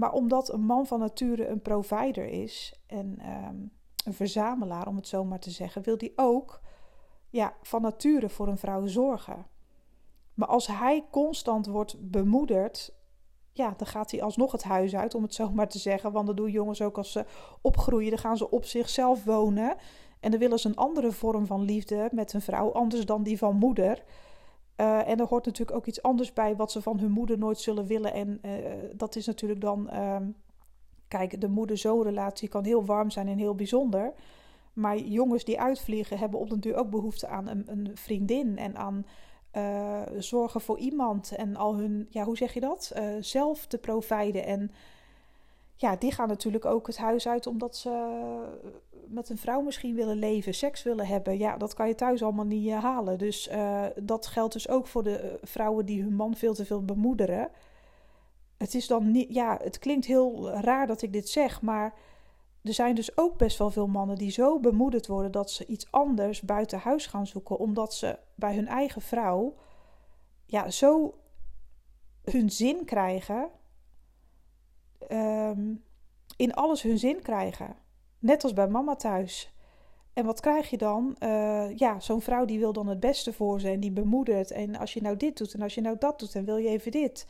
Maar 0.00 0.12
omdat 0.12 0.52
een 0.52 0.64
man 0.64 0.86
van 0.86 0.98
nature 0.98 1.48
een 1.48 1.62
provider 1.62 2.24
is 2.26 2.80
en 2.86 3.18
um, 3.46 3.70
een 4.04 4.14
verzamelaar, 4.14 4.86
om 4.86 4.96
het 4.96 5.08
zo 5.08 5.24
maar 5.24 5.38
te 5.38 5.50
zeggen, 5.50 5.82
wil 5.82 5.94
hij 5.98 6.12
ook 6.16 6.60
ja, 7.28 7.54
van 7.62 7.82
nature 7.82 8.28
voor 8.28 8.48
een 8.48 8.58
vrouw 8.58 8.86
zorgen. 8.86 9.46
Maar 10.34 10.48
als 10.48 10.66
hij 10.66 11.04
constant 11.10 11.66
wordt 11.66 12.10
bemoederd, 12.10 12.94
ja, 13.52 13.74
dan 13.76 13.86
gaat 13.86 14.10
hij 14.10 14.22
alsnog 14.22 14.52
het 14.52 14.62
huis 14.62 14.96
uit, 14.96 15.14
om 15.14 15.22
het 15.22 15.34
zo 15.34 15.50
maar 15.50 15.68
te 15.68 15.78
zeggen. 15.78 16.12
Want 16.12 16.26
dat 16.26 16.36
doen 16.36 16.50
jongens 16.50 16.82
ook 16.82 16.98
als 16.98 17.12
ze 17.12 17.24
opgroeien. 17.60 18.10
Dan 18.10 18.18
gaan 18.18 18.36
ze 18.36 18.50
op 18.50 18.64
zichzelf 18.64 19.24
wonen. 19.24 19.76
En 20.20 20.30
dan 20.30 20.40
willen 20.40 20.58
ze 20.58 20.68
een 20.68 20.76
andere 20.76 21.12
vorm 21.12 21.46
van 21.46 21.62
liefde 21.62 22.08
met 22.12 22.32
een 22.32 22.42
vrouw, 22.42 22.72
anders 22.72 23.06
dan 23.06 23.22
die 23.22 23.38
van 23.38 23.56
moeder. 23.56 24.04
Uh, 24.80 25.08
en 25.08 25.18
er 25.18 25.26
hoort 25.26 25.44
natuurlijk 25.44 25.76
ook 25.76 25.86
iets 25.86 26.02
anders 26.02 26.32
bij 26.32 26.56
wat 26.56 26.72
ze 26.72 26.82
van 26.82 26.98
hun 26.98 27.10
moeder 27.10 27.38
nooit 27.38 27.58
zullen 27.58 27.86
willen. 27.86 28.12
En 28.12 28.40
uh, 28.42 28.52
dat 28.96 29.16
is 29.16 29.26
natuurlijk 29.26 29.60
dan. 29.60 29.90
Uh, 29.92 30.16
kijk, 31.08 31.40
de 31.40 31.48
moeder-zoon 31.48 32.02
relatie 32.02 32.48
kan 32.48 32.64
heel 32.64 32.84
warm 32.84 33.10
zijn 33.10 33.28
en 33.28 33.38
heel 33.38 33.54
bijzonder. 33.54 34.12
Maar 34.72 34.98
jongens 34.98 35.44
die 35.44 35.60
uitvliegen 35.60 36.18
hebben 36.18 36.40
op 36.40 36.50
den 36.50 36.60
duur 36.60 36.76
ook 36.76 36.90
behoefte 36.90 37.26
aan 37.26 37.48
een, 37.48 37.64
een 37.66 37.90
vriendin 37.94 38.58
en 38.58 38.76
aan 38.76 39.06
uh, 39.56 40.02
zorgen 40.18 40.60
voor 40.60 40.78
iemand. 40.78 41.32
En 41.36 41.56
al 41.56 41.76
hun, 41.76 42.06
ja, 42.10 42.24
hoe 42.24 42.36
zeg 42.36 42.54
je 42.54 42.60
dat? 42.60 42.92
zelf 43.20 43.66
te 43.66 43.78
providen. 43.78 44.44
En 44.44 44.70
ja, 45.80 45.96
die 45.96 46.12
gaan 46.12 46.28
natuurlijk 46.28 46.64
ook 46.64 46.86
het 46.86 46.96
huis 46.96 47.28
uit 47.28 47.46
omdat 47.46 47.76
ze 47.76 47.90
met 49.06 49.28
een 49.28 49.38
vrouw 49.38 49.60
misschien 49.60 49.94
willen 49.94 50.16
leven, 50.16 50.54
seks 50.54 50.82
willen 50.82 51.06
hebben, 51.06 51.38
ja, 51.38 51.56
dat 51.56 51.74
kan 51.74 51.88
je 51.88 51.94
thuis 51.94 52.22
allemaal 52.22 52.44
niet 52.44 52.66
uh, 52.66 52.82
halen. 52.82 53.18
Dus 53.18 53.48
uh, 53.48 53.84
dat 54.02 54.26
geldt 54.26 54.52
dus 54.52 54.68
ook 54.68 54.86
voor 54.86 55.02
de 55.02 55.16
eh, 55.16 55.30
vrouwen 55.42 55.86
die 55.86 56.02
hun 56.02 56.14
man 56.14 56.34
veel 56.34 56.54
te 56.54 56.64
veel 56.64 56.84
bemoederen. 56.84 57.48
Het 58.58 58.74
is 58.74 58.86
dan 58.86 59.10
niet, 59.10 59.34
ja, 59.34 59.58
het 59.62 59.78
klinkt 59.78 60.06
heel 60.06 60.50
raar 60.50 60.86
dat 60.86 61.02
ik 61.02 61.12
dit 61.12 61.28
zeg, 61.28 61.62
maar 61.62 61.94
er 62.62 62.74
zijn 62.74 62.94
dus 62.94 63.16
ook 63.16 63.36
best 63.36 63.58
wel 63.58 63.70
veel 63.70 63.86
mannen 63.86 64.16
die 64.16 64.30
zo 64.30 64.60
bemoedigd 64.60 65.06
worden 65.06 65.32
dat 65.32 65.50
ze 65.50 65.66
iets 65.66 65.86
anders 65.90 66.40
buiten 66.40 66.78
huis 66.78 67.06
gaan 67.06 67.26
zoeken, 67.26 67.58
omdat 67.58 67.94
ze 67.94 68.18
bij 68.34 68.54
hun 68.54 68.68
eigen 68.68 69.02
vrouw 69.02 69.54
ja, 70.46 70.70
zo 70.70 71.14
hun 72.22 72.50
zin 72.50 72.84
krijgen. 72.84 73.48
Um, 75.50 75.82
in 76.36 76.54
alles 76.54 76.82
hun 76.82 76.98
zin 76.98 77.22
krijgen. 77.22 77.76
Net 78.18 78.42
als 78.42 78.52
bij 78.52 78.68
mama 78.68 78.96
thuis. 78.96 79.54
En 80.12 80.24
wat 80.24 80.40
krijg 80.40 80.70
je 80.70 80.78
dan? 80.78 81.16
Uh, 81.18 81.76
ja, 81.76 82.00
zo'n 82.00 82.20
vrouw 82.20 82.44
die 82.44 82.58
wil 82.58 82.72
dan 82.72 82.86
het 82.86 83.00
beste 83.00 83.32
voor 83.32 83.60
ze 83.60 83.68
en 83.68 83.80
die 83.80 83.90
bemoedert. 83.92 84.50
En 84.50 84.76
als 84.76 84.92
je 84.92 85.02
nou 85.02 85.16
dit 85.16 85.38
doet 85.38 85.54
en 85.54 85.62
als 85.62 85.74
je 85.74 85.80
nou 85.80 85.96
dat 85.98 86.18
doet 86.18 86.34
en 86.34 86.44
wil 86.44 86.56
je 86.56 86.68
even 86.68 86.90
dit. 86.90 87.26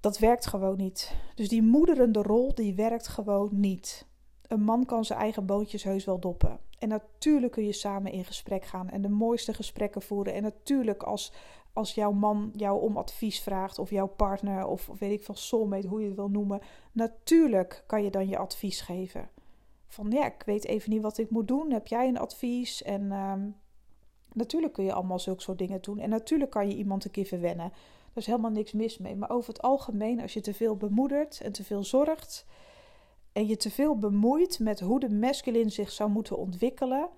Dat 0.00 0.18
werkt 0.18 0.46
gewoon 0.46 0.76
niet. 0.76 1.14
Dus 1.34 1.48
die 1.48 1.62
moederende 1.62 2.22
rol, 2.22 2.54
die 2.54 2.74
werkt 2.74 3.08
gewoon 3.08 3.48
niet. 3.52 4.06
Een 4.46 4.62
man 4.62 4.84
kan 4.84 5.04
zijn 5.04 5.18
eigen 5.18 5.46
bootjes 5.46 5.82
heus 5.82 6.04
wel 6.04 6.18
doppen. 6.18 6.58
En 6.78 6.88
natuurlijk 6.88 7.52
kun 7.52 7.64
je 7.64 7.72
samen 7.72 8.12
in 8.12 8.24
gesprek 8.24 8.64
gaan 8.64 8.90
en 8.90 9.02
de 9.02 9.08
mooiste 9.08 9.54
gesprekken 9.54 10.02
voeren. 10.02 10.34
En 10.34 10.42
natuurlijk 10.42 11.02
als, 11.02 11.32
als 11.74 11.94
jouw 11.94 12.12
man 12.12 12.50
jou 12.56 12.80
om 12.80 12.96
advies 12.96 13.40
vraagt, 13.40 13.78
of 13.78 13.90
jouw 13.90 14.06
partner, 14.06 14.66
of 14.66 14.90
weet 14.98 15.12
ik 15.12 15.22
veel, 15.22 15.34
soulmate, 15.34 15.88
hoe 15.88 16.00
je 16.00 16.06
het 16.06 16.16
wil 16.16 16.28
noemen. 16.28 16.60
Natuurlijk 16.92 17.84
kan 17.86 18.02
je 18.02 18.10
dan 18.10 18.28
je 18.28 18.38
advies 18.38 18.80
geven. 18.80 19.28
Van 19.86 20.10
ja, 20.10 20.26
ik 20.26 20.42
weet 20.46 20.64
even 20.64 20.90
niet 20.90 21.02
wat 21.02 21.18
ik 21.18 21.30
moet 21.30 21.48
doen. 21.48 21.72
Heb 21.72 21.86
jij 21.86 22.08
een 22.08 22.18
advies? 22.18 22.82
En 22.82 23.12
um, 23.12 23.56
natuurlijk 24.32 24.72
kun 24.72 24.84
je 24.84 24.92
allemaal 24.92 25.18
zulke 25.18 25.42
soort 25.42 25.58
dingen 25.58 25.82
doen. 25.82 25.98
En 25.98 26.10
natuurlijk 26.10 26.50
kan 26.50 26.68
je 26.68 26.76
iemand 26.76 27.04
een 27.04 27.10
keer 27.10 27.26
verwennen. 27.26 27.68
Daar 27.70 28.22
is 28.22 28.26
helemaal 28.26 28.50
niks 28.50 28.72
mis 28.72 28.98
mee. 28.98 29.16
Maar 29.16 29.30
over 29.30 29.48
het 29.48 29.62
algemeen, 29.62 30.20
als 30.20 30.32
je 30.32 30.40
te 30.40 30.54
veel 30.54 30.76
bemoedert 30.76 31.40
en 31.40 31.52
te 31.52 31.64
veel 31.64 31.84
zorgt. 31.84 32.46
En 33.32 33.46
je 33.46 33.56
te 33.56 33.70
veel 33.70 33.98
bemoeit 33.98 34.58
met 34.58 34.80
hoe 34.80 35.00
de 35.00 35.10
masculine 35.10 35.70
zich 35.70 35.90
zou 35.90 36.10
moeten 36.10 36.36
ontwikkelen. 36.36 37.08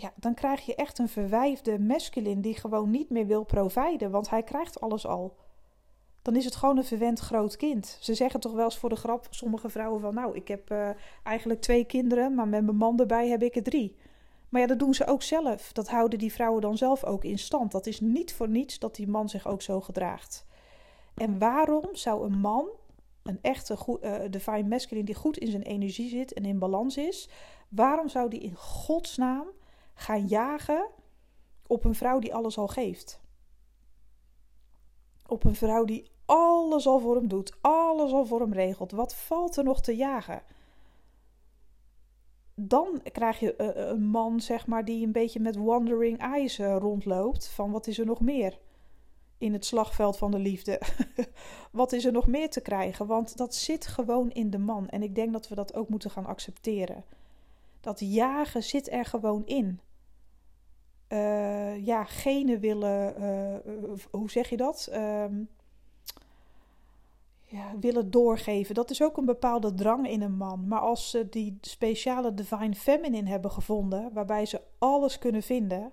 Ja, 0.00 0.12
dan 0.16 0.34
krijg 0.34 0.66
je 0.66 0.74
echt 0.74 0.98
een 0.98 1.08
verwijfde 1.08 1.78
masculine 1.78 2.40
die 2.40 2.54
gewoon 2.54 2.90
niet 2.90 3.10
meer 3.10 3.26
wil 3.26 3.44
providen. 3.44 4.10
Want 4.10 4.30
hij 4.30 4.42
krijgt 4.42 4.80
alles 4.80 5.06
al 5.06 5.36
dan 6.28 6.36
is 6.36 6.44
het 6.44 6.56
gewoon 6.56 6.76
een 6.76 6.84
verwend 6.84 7.18
groot 7.18 7.56
kind. 7.56 7.98
Ze 8.00 8.14
zeggen 8.14 8.40
toch 8.40 8.52
wel 8.52 8.64
eens 8.64 8.78
voor 8.78 8.88
de 8.88 8.96
grap, 8.96 9.26
sommige 9.30 9.68
vrouwen 9.68 10.00
van... 10.00 10.14
nou, 10.14 10.36
ik 10.36 10.48
heb 10.48 10.70
uh, 10.70 10.88
eigenlijk 11.22 11.60
twee 11.60 11.84
kinderen, 11.84 12.34
maar 12.34 12.48
met 12.48 12.64
mijn 12.64 12.76
man 12.76 13.00
erbij 13.00 13.28
heb 13.28 13.42
ik 13.42 13.56
er 13.56 13.62
drie. 13.62 13.96
Maar 14.48 14.60
ja, 14.60 14.66
dat 14.66 14.78
doen 14.78 14.94
ze 14.94 15.06
ook 15.06 15.22
zelf. 15.22 15.72
Dat 15.72 15.88
houden 15.88 16.18
die 16.18 16.32
vrouwen 16.32 16.60
dan 16.60 16.76
zelf 16.76 17.04
ook 17.04 17.24
in 17.24 17.38
stand. 17.38 17.72
Dat 17.72 17.86
is 17.86 18.00
niet 18.00 18.34
voor 18.34 18.48
niets 18.48 18.78
dat 18.78 18.94
die 18.94 19.08
man 19.08 19.28
zich 19.28 19.46
ook 19.46 19.62
zo 19.62 19.80
gedraagt. 19.80 20.46
En 21.14 21.38
waarom 21.38 21.88
zou 21.92 22.24
een 22.24 22.38
man, 22.38 22.68
een 23.22 23.38
echte 23.42 23.76
uh, 24.00 24.14
divine 24.30 24.68
masculine 24.68 25.06
die 25.06 25.14
goed 25.14 25.38
in 25.38 25.50
zijn 25.50 25.62
energie 25.62 26.08
zit 26.08 26.32
en 26.32 26.44
in 26.44 26.58
balans 26.58 26.96
is... 26.96 27.28
waarom 27.68 28.08
zou 28.08 28.30
die 28.30 28.40
in 28.40 28.54
godsnaam 28.54 29.46
gaan 29.98 30.26
jagen 30.26 30.88
op 31.66 31.84
een 31.84 31.94
vrouw 31.94 32.18
die 32.18 32.34
alles 32.34 32.58
al 32.58 32.68
geeft? 32.68 33.20
Op 35.26 35.44
een 35.44 35.54
vrouw 35.54 35.84
die 35.84 36.10
alles 36.24 36.86
al 36.86 37.00
voor 37.00 37.14
hem 37.14 37.28
doet, 37.28 37.56
alles 37.60 38.12
al 38.12 38.26
voor 38.26 38.40
hem 38.40 38.52
regelt. 38.52 38.90
Wat 38.90 39.14
valt 39.14 39.56
er 39.56 39.64
nog 39.64 39.80
te 39.80 39.96
jagen? 39.96 40.42
Dan 42.54 43.00
krijg 43.12 43.40
je 43.40 43.56
eh, 43.56 43.68
eh, 43.68 43.88
een 43.88 44.06
man, 44.06 44.40
zeg 44.40 44.66
maar, 44.66 44.84
die 44.84 45.06
een 45.06 45.12
beetje 45.12 45.40
met 45.40 45.56
wandering 45.56 46.18
eyes 46.18 46.58
eh, 46.58 46.76
rondloopt. 46.78 47.48
Van 47.48 47.70
wat 47.70 47.86
is 47.86 47.98
er 47.98 48.06
nog 48.06 48.20
meer 48.20 48.58
in 49.38 49.52
het 49.52 49.64
slagveld 49.64 50.16
van 50.16 50.30
de 50.30 50.38
liefde? 50.38 50.80
wat 51.70 51.92
is 51.92 52.04
er 52.04 52.12
nog 52.12 52.26
meer 52.26 52.50
te 52.50 52.60
krijgen? 52.60 53.06
Want 53.06 53.36
dat 53.36 53.54
zit 53.54 53.86
gewoon 53.86 54.30
in 54.30 54.50
de 54.50 54.58
man. 54.58 54.88
En 54.88 55.02
ik 55.02 55.14
denk 55.14 55.32
dat 55.32 55.48
we 55.48 55.54
dat 55.54 55.74
ook 55.74 55.88
moeten 55.88 56.10
gaan 56.10 56.26
accepteren. 56.26 57.04
Dat 57.80 58.00
jagen 58.00 58.62
zit 58.62 58.92
er 58.92 59.04
gewoon 59.04 59.46
in. 59.46 59.80
Ja, 61.84 62.04
genen 62.04 62.60
willen, 62.60 63.14
hoe 64.10 64.30
zeg 64.30 64.48
je 64.48 64.56
dat? 64.56 64.88
Uh, 64.92 65.24
ja, 67.50 67.78
willen 67.80 68.10
doorgeven. 68.10 68.74
Dat 68.74 68.90
is 68.90 69.02
ook 69.02 69.16
een 69.16 69.24
bepaalde 69.24 69.74
drang 69.74 70.08
in 70.08 70.22
een 70.22 70.36
man. 70.36 70.68
Maar 70.68 70.80
als 70.80 71.10
ze 71.10 71.28
die 71.28 71.58
speciale 71.60 72.34
divine 72.34 72.74
feminine 72.74 73.28
hebben 73.28 73.50
gevonden, 73.50 74.12
waarbij 74.12 74.46
ze 74.46 74.60
alles 74.78 75.18
kunnen 75.18 75.42
vinden, 75.42 75.92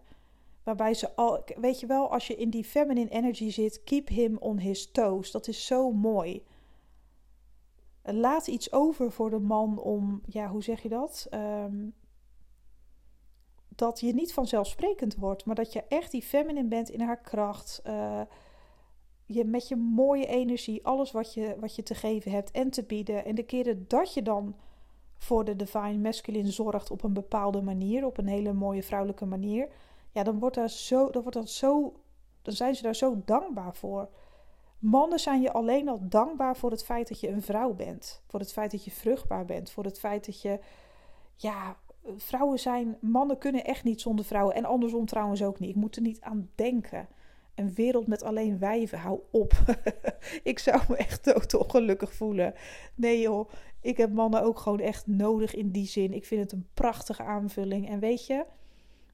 waarbij 0.63 0.93
ze 0.93 1.15
al, 1.15 1.43
weet 1.55 1.79
je 1.79 1.85
wel, 1.85 2.11
als 2.11 2.27
je 2.27 2.35
in 2.35 2.49
die 2.49 2.63
feminine 2.63 3.09
energy 3.09 3.49
zit, 3.49 3.83
keep 3.83 4.07
him 4.07 4.37
on 4.37 4.57
his 4.57 4.91
toes. 4.91 5.31
Dat 5.31 5.47
is 5.47 5.65
zo 5.65 5.91
mooi. 5.91 6.43
Laat 8.03 8.47
iets 8.47 8.71
over 8.71 9.11
voor 9.11 9.29
de 9.29 9.39
man 9.39 9.79
om, 9.79 10.21
ja, 10.25 10.47
hoe 10.47 10.63
zeg 10.63 10.81
je 10.81 10.89
dat? 10.89 11.27
Um, 11.33 11.93
dat 13.75 13.99
je 13.99 14.13
niet 14.13 14.33
vanzelfsprekend 14.33 15.15
wordt, 15.15 15.45
maar 15.45 15.55
dat 15.55 15.73
je 15.73 15.83
echt 15.87 16.11
die 16.11 16.21
feminine 16.21 16.67
bent 16.67 16.89
in 16.89 17.01
haar 17.01 17.21
kracht. 17.21 17.81
Uh, 17.87 18.21
je 19.25 19.45
met 19.45 19.67
je 19.67 19.75
mooie 19.75 20.25
energie, 20.25 20.85
alles 20.85 21.11
wat 21.11 21.33
je, 21.33 21.55
wat 21.59 21.75
je 21.75 21.83
te 21.83 21.95
geven 21.95 22.31
hebt 22.31 22.51
en 22.51 22.69
te 22.69 22.83
bieden. 22.83 23.25
En 23.25 23.35
de 23.35 23.43
keren 23.43 23.85
dat 23.87 24.13
je 24.13 24.21
dan 24.21 24.55
voor 25.17 25.45
de 25.45 25.55
divine 25.55 25.97
masculine 25.97 26.51
zorgt 26.51 26.91
op 26.91 27.03
een 27.03 27.13
bepaalde 27.13 27.61
manier, 27.61 28.05
op 28.05 28.17
een 28.17 28.27
hele 28.27 28.53
mooie 28.53 28.83
vrouwelijke 28.83 29.25
manier, 29.25 29.67
ja, 30.11 30.23
dan 30.23 30.39
wordt 30.39 30.55
dat 30.55 30.71
zo, 30.71 31.09
dan 31.09 31.21
wordt 31.21 31.37
dat 31.37 31.49
zo, 31.49 31.93
dan 32.41 32.53
zijn 32.53 32.75
ze 32.75 32.83
daar 32.83 32.95
zo 32.95 33.21
dankbaar 33.25 33.75
voor. 33.75 34.09
Mannen 34.79 35.19
zijn 35.19 35.41
je 35.41 35.53
alleen 35.53 35.89
al 35.89 35.99
dankbaar 36.01 36.57
voor 36.57 36.71
het 36.71 36.83
feit 36.83 37.07
dat 37.07 37.19
je 37.19 37.29
een 37.29 37.41
vrouw 37.41 37.73
bent, 37.73 38.21
voor 38.27 38.39
het 38.39 38.53
feit 38.53 38.71
dat 38.71 38.83
je 38.83 38.91
vruchtbaar 38.91 39.45
bent, 39.45 39.71
voor 39.71 39.83
het 39.83 39.99
feit 39.99 40.25
dat 40.25 40.41
je, 40.41 40.59
ja, 41.35 41.77
vrouwen 42.17 42.59
zijn, 42.59 42.97
mannen 43.01 43.37
kunnen 43.37 43.65
echt 43.65 43.83
niet 43.83 44.01
zonder 44.01 44.25
vrouwen 44.25 44.55
en 44.55 44.65
andersom 44.65 45.05
trouwens 45.05 45.43
ook 45.43 45.59
niet. 45.59 45.69
Ik 45.69 45.75
moet 45.75 45.95
er 45.95 46.01
niet 46.01 46.21
aan 46.21 46.49
denken 46.55 47.07
een 47.55 47.73
wereld 47.73 48.07
met 48.07 48.23
alleen 48.23 48.59
wijven, 48.59 48.99
hou 48.99 49.19
op. 49.31 49.53
ik 50.43 50.59
zou 50.59 50.81
me 50.87 50.95
echt 50.95 51.23
dood 51.23 51.53
ongelukkig 51.53 52.13
voelen. 52.13 52.53
Nee 52.95 53.19
joh, 53.19 53.49
ik 53.81 53.97
heb 53.97 54.13
mannen 54.13 54.43
ook 54.43 54.59
gewoon 54.59 54.79
echt 54.79 55.07
nodig 55.07 55.55
in 55.55 55.71
die 55.71 55.87
zin. 55.87 56.13
Ik 56.13 56.25
vind 56.25 56.41
het 56.41 56.51
een 56.51 56.67
prachtige 56.73 57.23
aanvulling. 57.23 57.89
En 57.89 57.99
weet 57.99 58.25
je, 58.25 58.45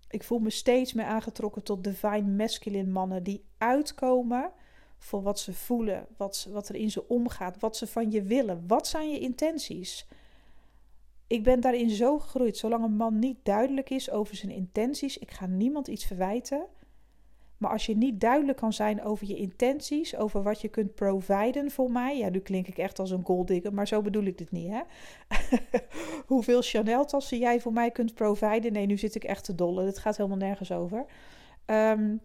ik 0.09 0.23
voel 0.23 0.39
me 0.39 0.49
steeds 0.49 0.93
meer 0.93 1.05
aangetrokken 1.05 1.63
tot 1.63 1.83
divine 1.83 2.27
masculine 2.35 2.91
mannen 2.91 3.23
die 3.23 3.45
uitkomen 3.57 4.51
voor 4.97 5.21
wat 5.21 5.39
ze 5.39 5.53
voelen, 5.53 6.07
wat, 6.17 6.47
wat 6.51 6.69
er 6.69 6.75
in 6.75 6.91
ze 6.91 7.07
omgaat, 7.07 7.59
wat 7.59 7.77
ze 7.77 7.87
van 7.87 8.11
je 8.11 8.21
willen. 8.21 8.63
Wat 8.67 8.87
zijn 8.87 9.09
je 9.09 9.19
intenties? 9.19 10.07
Ik 11.31 11.43
ben 11.43 11.59
daarin 11.59 11.89
zo 11.89 12.19
gegroeid. 12.19 12.57
Zolang 12.57 12.83
een 12.83 12.95
man 12.95 13.19
niet 13.19 13.37
duidelijk 13.43 13.89
is 13.89 14.11
over 14.11 14.35
zijn 14.35 14.51
intenties, 14.51 15.17
ik 15.17 15.31
ga 15.31 15.45
niemand 15.45 15.87
iets 15.87 16.05
verwijten 16.05 16.67
maar 17.61 17.71
als 17.71 17.85
je 17.85 17.97
niet 17.97 18.21
duidelijk 18.21 18.57
kan 18.57 18.73
zijn 18.73 19.03
over 19.03 19.27
je 19.27 19.35
intenties, 19.35 20.15
over 20.15 20.43
wat 20.43 20.61
je 20.61 20.67
kunt 20.67 20.95
providen 20.95 21.71
voor 21.71 21.91
mij. 21.91 22.17
Ja, 22.17 22.29
nu 22.29 22.39
klink 22.39 22.67
ik 22.67 22.77
echt 22.77 22.99
als 22.99 23.11
een 23.11 23.25
golddigger, 23.25 23.73
maar 23.73 23.87
zo 23.87 24.01
bedoel 24.01 24.23
ik 24.23 24.37
dit 24.37 24.51
niet, 24.51 24.69
hè? 24.69 24.81
Hoeveel 26.33 26.61
Chanel-tassen 26.61 27.37
jij 27.37 27.59
voor 27.59 27.73
mij 27.73 27.91
kunt 27.91 28.13
providen. 28.13 28.73
Nee, 28.73 28.85
nu 28.85 28.97
zit 28.97 29.15
ik 29.15 29.23
echt 29.23 29.43
te 29.43 29.55
dolle. 29.55 29.85
Dit 29.85 29.97
gaat 29.97 30.17
helemaal 30.17 30.37
nergens 30.37 30.71
over. 30.71 31.05
Ehm, 31.65 32.15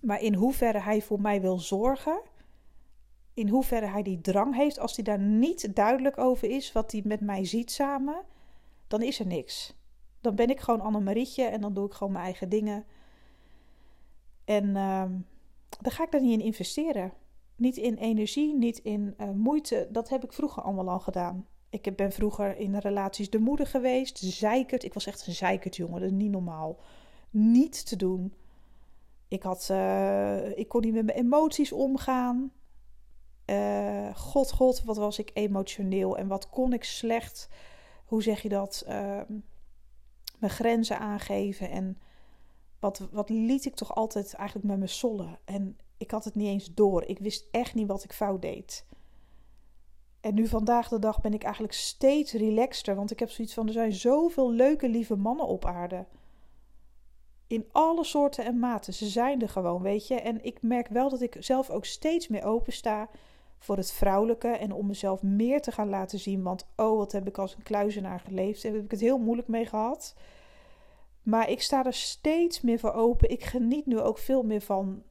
maar 0.00 0.20
in 0.20 0.34
hoeverre 0.34 0.80
hij 0.80 1.02
voor 1.02 1.20
mij 1.20 1.40
wil 1.40 1.58
zorgen. 1.58 2.20
In 3.34 3.48
hoeverre 3.48 3.86
hij 3.86 4.02
die 4.02 4.20
drang 4.20 4.56
heeft. 4.56 4.78
Als 4.78 4.94
hij 4.96 5.04
daar 5.04 5.20
niet 5.20 5.74
duidelijk 5.74 6.18
over 6.18 6.50
is 6.50 6.72
wat 6.72 6.92
hij 6.92 7.02
met 7.04 7.20
mij 7.20 7.44
ziet 7.44 7.70
samen. 7.70 8.22
Dan 8.92 9.02
is 9.02 9.18
er 9.18 9.26
niks. 9.26 9.74
Dan 10.20 10.34
ben 10.34 10.50
ik 10.50 10.60
gewoon 10.60 10.80
Annemarietje 10.80 11.44
en 11.44 11.60
dan 11.60 11.74
doe 11.74 11.86
ik 11.86 11.92
gewoon 11.92 12.12
mijn 12.12 12.24
eigen 12.24 12.48
dingen. 12.48 12.84
En 14.44 14.64
uh, 14.64 15.04
dan 15.80 15.92
ga 15.92 16.04
ik 16.04 16.10
daar 16.10 16.20
niet 16.20 16.38
in 16.38 16.44
investeren. 16.44 17.12
Niet 17.56 17.76
in 17.76 17.94
energie, 17.94 18.54
niet 18.54 18.78
in 18.78 19.14
uh, 19.18 19.30
moeite. 19.30 19.88
Dat 19.90 20.08
heb 20.08 20.24
ik 20.24 20.32
vroeger 20.32 20.62
allemaal 20.62 20.88
al 20.88 21.00
gedaan. 21.00 21.46
Ik 21.70 21.96
ben 21.96 22.12
vroeger 22.12 22.56
in 22.56 22.76
relaties 22.76 23.30
de 23.30 23.38
moeder 23.38 23.66
geweest, 23.66 24.18
zeikert. 24.18 24.84
Ik 24.84 24.94
was 24.94 25.06
echt 25.06 25.26
een 25.26 25.32
zeikert 25.32 25.76
jongen, 25.76 26.00
dat 26.00 26.10
is 26.10 26.16
niet 26.16 26.30
normaal. 26.30 26.78
Niet 27.30 27.86
te 27.86 27.96
doen. 27.96 28.34
Ik, 29.28 29.42
had, 29.42 29.68
uh, 29.70 30.58
ik 30.58 30.68
kon 30.68 30.80
niet 30.80 30.94
met 30.94 31.04
mijn 31.04 31.18
emoties 31.18 31.72
omgaan. 31.72 32.52
Uh, 33.46 34.16
god, 34.16 34.52
god, 34.52 34.82
wat 34.82 34.96
was 34.96 35.18
ik 35.18 35.30
emotioneel 35.34 36.16
en 36.16 36.26
wat 36.26 36.48
kon 36.48 36.72
ik 36.72 36.84
slecht, 36.84 37.48
hoe 38.12 38.22
zeg 38.22 38.42
je 38.42 38.48
dat, 38.48 38.82
ehm, 38.86 39.32
mijn 40.38 40.52
grenzen 40.52 40.98
aangeven 40.98 41.70
en 41.70 41.98
wat, 42.80 43.08
wat 43.10 43.28
liet 43.28 43.64
ik 43.64 43.74
toch 43.74 43.94
altijd 43.94 44.34
eigenlijk 44.34 44.68
met 44.68 44.78
me 44.78 44.86
sollen. 44.86 45.38
En 45.44 45.78
ik 45.96 46.10
had 46.10 46.24
het 46.24 46.34
niet 46.34 46.48
eens 46.48 46.74
door. 46.74 47.04
Ik 47.04 47.18
wist 47.18 47.46
echt 47.50 47.74
niet 47.74 47.86
wat 47.86 48.04
ik 48.04 48.12
fout 48.12 48.42
deed. 48.42 48.86
En 50.20 50.34
nu 50.34 50.46
vandaag 50.46 50.88
de 50.88 50.98
dag 50.98 51.20
ben 51.20 51.34
ik 51.34 51.42
eigenlijk 51.42 51.74
steeds 51.74 52.32
relaxter. 52.32 52.94
Want 52.94 53.10
ik 53.10 53.18
heb 53.18 53.30
zoiets 53.30 53.54
van: 53.54 53.66
er 53.66 53.72
zijn 53.72 53.92
zoveel 53.92 54.52
leuke, 54.52 54.88
lieve 54.88 55.16
mannen 55.16 55.46
op 55.46 55.64
aarde. 55.64 56.06
In 57.46 57.68
alle 57.70 58.04
soorten 58.04 58.44
en 58.44 58.58
maten. 58.58 58.94
Ze 58.94 59.06
zijn 59.06 59.42
er 59.42 59.48
gewoon, 59.48 59.82
weet 59.82 60.06
je. 60.06 60.14
En 60.14 60.44
ik 60.44 60.62
merk 60.62 60.88
wel 60.88 61.08
dat 61.08 61.20
ik 61.20 61.36
zelf 61.38 61.70
ook 61.70 61.84
steeds 61.84 62.28
meer 62.28 62.44
open 62.44 62.72
sta 62.72 63.08
voor 63.62 63.76
het 63.76 63.92
vrouwelijke. 63.92 64.48
En 64.48 64.72
om 64.72 64.86
mezelf 64.86 65.22
meer 65.22 65.60
te 65.60 65.72
gaan 65.72 65.88
laten 65.88 66.18
zien. 66.18 66.42
Want 66.42 66.66
oh, 66.76 66.96
wat 66.96 67.12
heb 67.12 67.28
ik 67.28 67.38
als 67.38 67.54
een 67.54 67.62
kluizenaar 67.62 68.20
geleefd. 68.20 68.62
Daar 68.62 68.72
heb 68.72 68.84
ik 68.84 68.90
het 68.90 69.00
heel 69.00 69.18
moeilijk 69.18 69.48
mee 69.48 69.66
gehad. 69.66 70.14
Maar 71.22 71.50
ik 71.50 71.62
sta 71.62 71.84
er 71.84 71.94
steeds 71.94 72.60
meer 72.60 72.78
voor 72.78 72.92
open. 72.92 73.30
Ik 73.30 73.44
geniet 73.44 73.86
nu 73.86 74.00
ook 74.00 74.18
veel 74.18 74.42
meer 74.42 74.60
van 74.60 75.02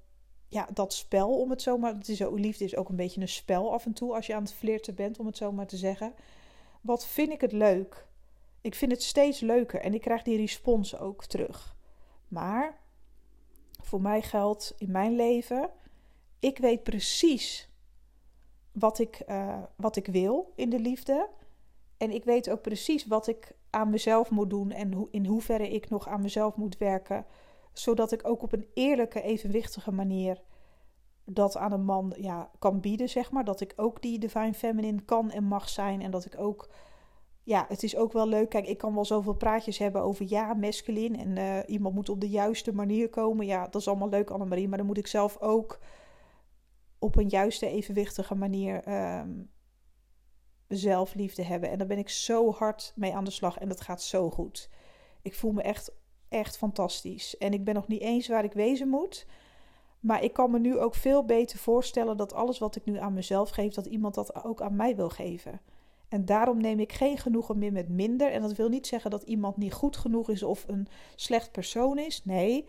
ja, 0.48 0.68
dat 0.74 0.94
spel, 0.94 1.40
om 1.40 1.50
het 1.50 1.62
zo 1.62 1.78
maar... 1.78 1.96
Is 2.06 2.24
ook, 2.24 2.40
liefde 2.40 2.64
is 2.64 2.76
ook 2.76 2.90
een 2.90 2.96
beetje 2.96 3.22
een 3.22 3.28
spel 3.28 3.74
af 3.74 3.86
en 3.86 3.94
toe 3.94 4.16
als 4.16 4.28
je 4.28 4.36
aan 4.36 4.44
het 4.44 4.54
flirten 4.54 4.96
bent, 4.96 5.20
om 5.20 5.26
het 5.26 5.38
zo 5.38 5.52
maar 5.52 5.68
te 5.68 5.78
zeggen. 5.78 6.14
Wat 6.82 7.06
vind 7.06 7.32
ik 7.32 7.42
het 7.42 7.52
leuk? 7.52 8.06
Ik 8.62 8.76
vind 8.76 8.92
het 8.92 9.04
steeds 9.04 9.40
leuker 9.40 9.82
en 9.82 9.94
ik 9.94 10.02
krijg 10.02 10.24
die 10.24 10.38
respons 10.38 10.98
ook 10.98 11.26
terug. 11.26 11.76
Maar 12.28 12.80
voor 13.82 14.02
mij 14.02 14.22
geldt 14.22 14.74
in 14.78 14.92
mijn 14.92 15.16
leven, 15.16 15.70
ik 16.40 16.58
weet 16.58 16.84
precies 16.84 17.70
wat 18.72 19.00
ik, 19.00 19.24
uh, 19.30 19.58
wat 19.76 19.96
ik 19.96 20.08
wil 20.08 20.52
in 20.56 20.70
de 20.70 20.80
liefde. 20.80 21.30
En 21.98 22.12
ik 22.12 22.24
weet 22.24 22.50
ook 22.50 22.62
precies 22.62 23.06
wat 23.06 23.28
ik 23.28 23.56
aan 23.70 23.90
mezelf 23.90 24.30
moet 24.30 24.50
doen 24.50 24.72
en 24.72 25.08
in 25.12 25.26
hoeverre 25.26 25.70
ik 25.70 25.90
nog 25.90 26.08
aan 26.08 26.22
mezelf 26.22 26.56
moet 26.56 26.78
werken, 26.78 27.26
zodat 27.74 28.12
ik 28.12 28.28
ook 28.28 28.42
op 28.42 28.54
een 28.54 28.68
eerlijke, 28.74 29.22
evenwichtige 29.22 29.92
manier 29.92 30.42
dat 31.26 31.58
aan 31.58 31.72
een 31.72 31.86
man 31.86 32.14
ja, 32.18 32.52
kan 32.60 32.80
bieden, 32.80 33.10
zeg 33.10 33.32
maar. 33.32 33.44
Dat 33.46 33.62
ik 33.62 33.74
ook 33.76 34.02
die 34.02 34.20
divine 34.20 34.54
feminine 34.54 35.02
kan 35.02 35.32
en 35.32 35.44
mag 35.44 35.70
zijn 35.70 36.02
en 36.02 36.12
dat 36.12 36.26
ik 36.26 36.40
ook 36.40 36.70
ja, 37.44 37.66
het 37.68 37.84
is 37.84 37.96
ook 37.96 38.14
wel 38.14 38.28
leuk. 38.28 38.50
Kijk, 38.50 38.68
ik 38.68 38.78
kan 38.78 38.94
wel 38.94 39.06
zoveel 39.06 39.34
praatjes 39.34 39.78
hebben 39.78 40.02
over 40.02 40.26
ja, 40.30 40.54
masculin. 40.54 41.20
En 41.20 41.36
uh, 41.38 41.58
iemand 41.66 41.96
moet 41.96 42.10
op 42.10 42.22
de 42.22 42.30
juiste 42.30 42.74
manier 42.74 43.10
komen. 43.10 43.46
Ja, 43.46 43.64
dat 43.64 43.82
is 43.82 43.88
allemaal 43.88 44.10
leuk, 44.10 44.30
Annemarie. 44.30 44.68
Maar 44.68 44.78
dan 44.78 44.88
moet 44.88 44.98
ik 44.98 45.08
zelf 45.08 45.38
ook 45.40 45.80
op 47.02 47.16
een 47.16 47.28
juiste, 47.28 47.68
evenwichtige 47.68 48.36
manier 48.36 48.88
um, 49.20 49.50
zelfliefde 50.68 51.44
hebben. 51.44 51.70
En 51.70 51.78
daar 51.78 51.88
ben 51.88 51.98
ik 51.98 52.10
zo 52.10 52.52
hard 52.52 52.94
mee 52.96 53.14
aan 53.14 53.24
de 53.24 53.32
slag 53.32 53.58
en 53.58 53.68
dat 53.68 53.82
gaat 53.82 54.02
zo 54.02 54.30
goed. 54.30 54.70
Ik 55.22 55.36
voel 55.36 55.52
me 55.52 55.62
echt, 55.62 55.92
echt 56.30 56.58
fantastisch. 56.58 57.38
En 57.38 57.54
ik 57.54 57.64
ben 57.64 57.74
nog 57.74 57.88
niet 57.88 58.02
eens 58.02 58.28
waar 58.28 58.44
ik 58.44 58.54
wezen 58.54 58.88
moet. 58.88 59.26
Maar 60.00 60.24
ik 60.24 60.34
kan 60.34 60.52
me 60.52 60.60
nu 60.60 60.80
ook 60.80 60.96
veel 60.96 61.26
beter 61.26 61.60
voorstellen 61.60 62.18
dat 62.18 62.34
alles 62.34 62.60
wat 62.60 62.76
ik 62.76 62.86
nu 62.86 62.98
aan 62.98 63.14
mezelf 63.14 63.50
geef, 63.50 63.74
dat 63.74 63.86
iemand 63.86 64.16
dat 64.16 64.44
ook 64.44 64.62
aan 64.62 64.76
mij 64.76 64.96
wil 64.96 65.10
geven. 65.10 65.62
En 66.10 66.26
daarom 66.26 66.62
neem 66.62 66.80
ik 66.80 66.92
geen 66.92 67.18
genoegen 67.18 67.58
meer 67.58 67.72
met 67.72 67.90
minder. 67.90 68.32
En 68.32 68.42
dat 68.42 68.56
wil 68.56 68.70
niet 68.70 68.88
zeggen 68.88 69.12
dat 69.12 69.24
iemand 69.24 69.58
niet 69.58 69.74
goed 69.74 69.98
genoeg 69.98 70.30
is 70.30 70.44
of 70.44 70.68
een 70.68 70.88
slecht 71.16 71.52
persoon 71.52 71.98
is. 71.98 72.26
Nee. 72.26 72.66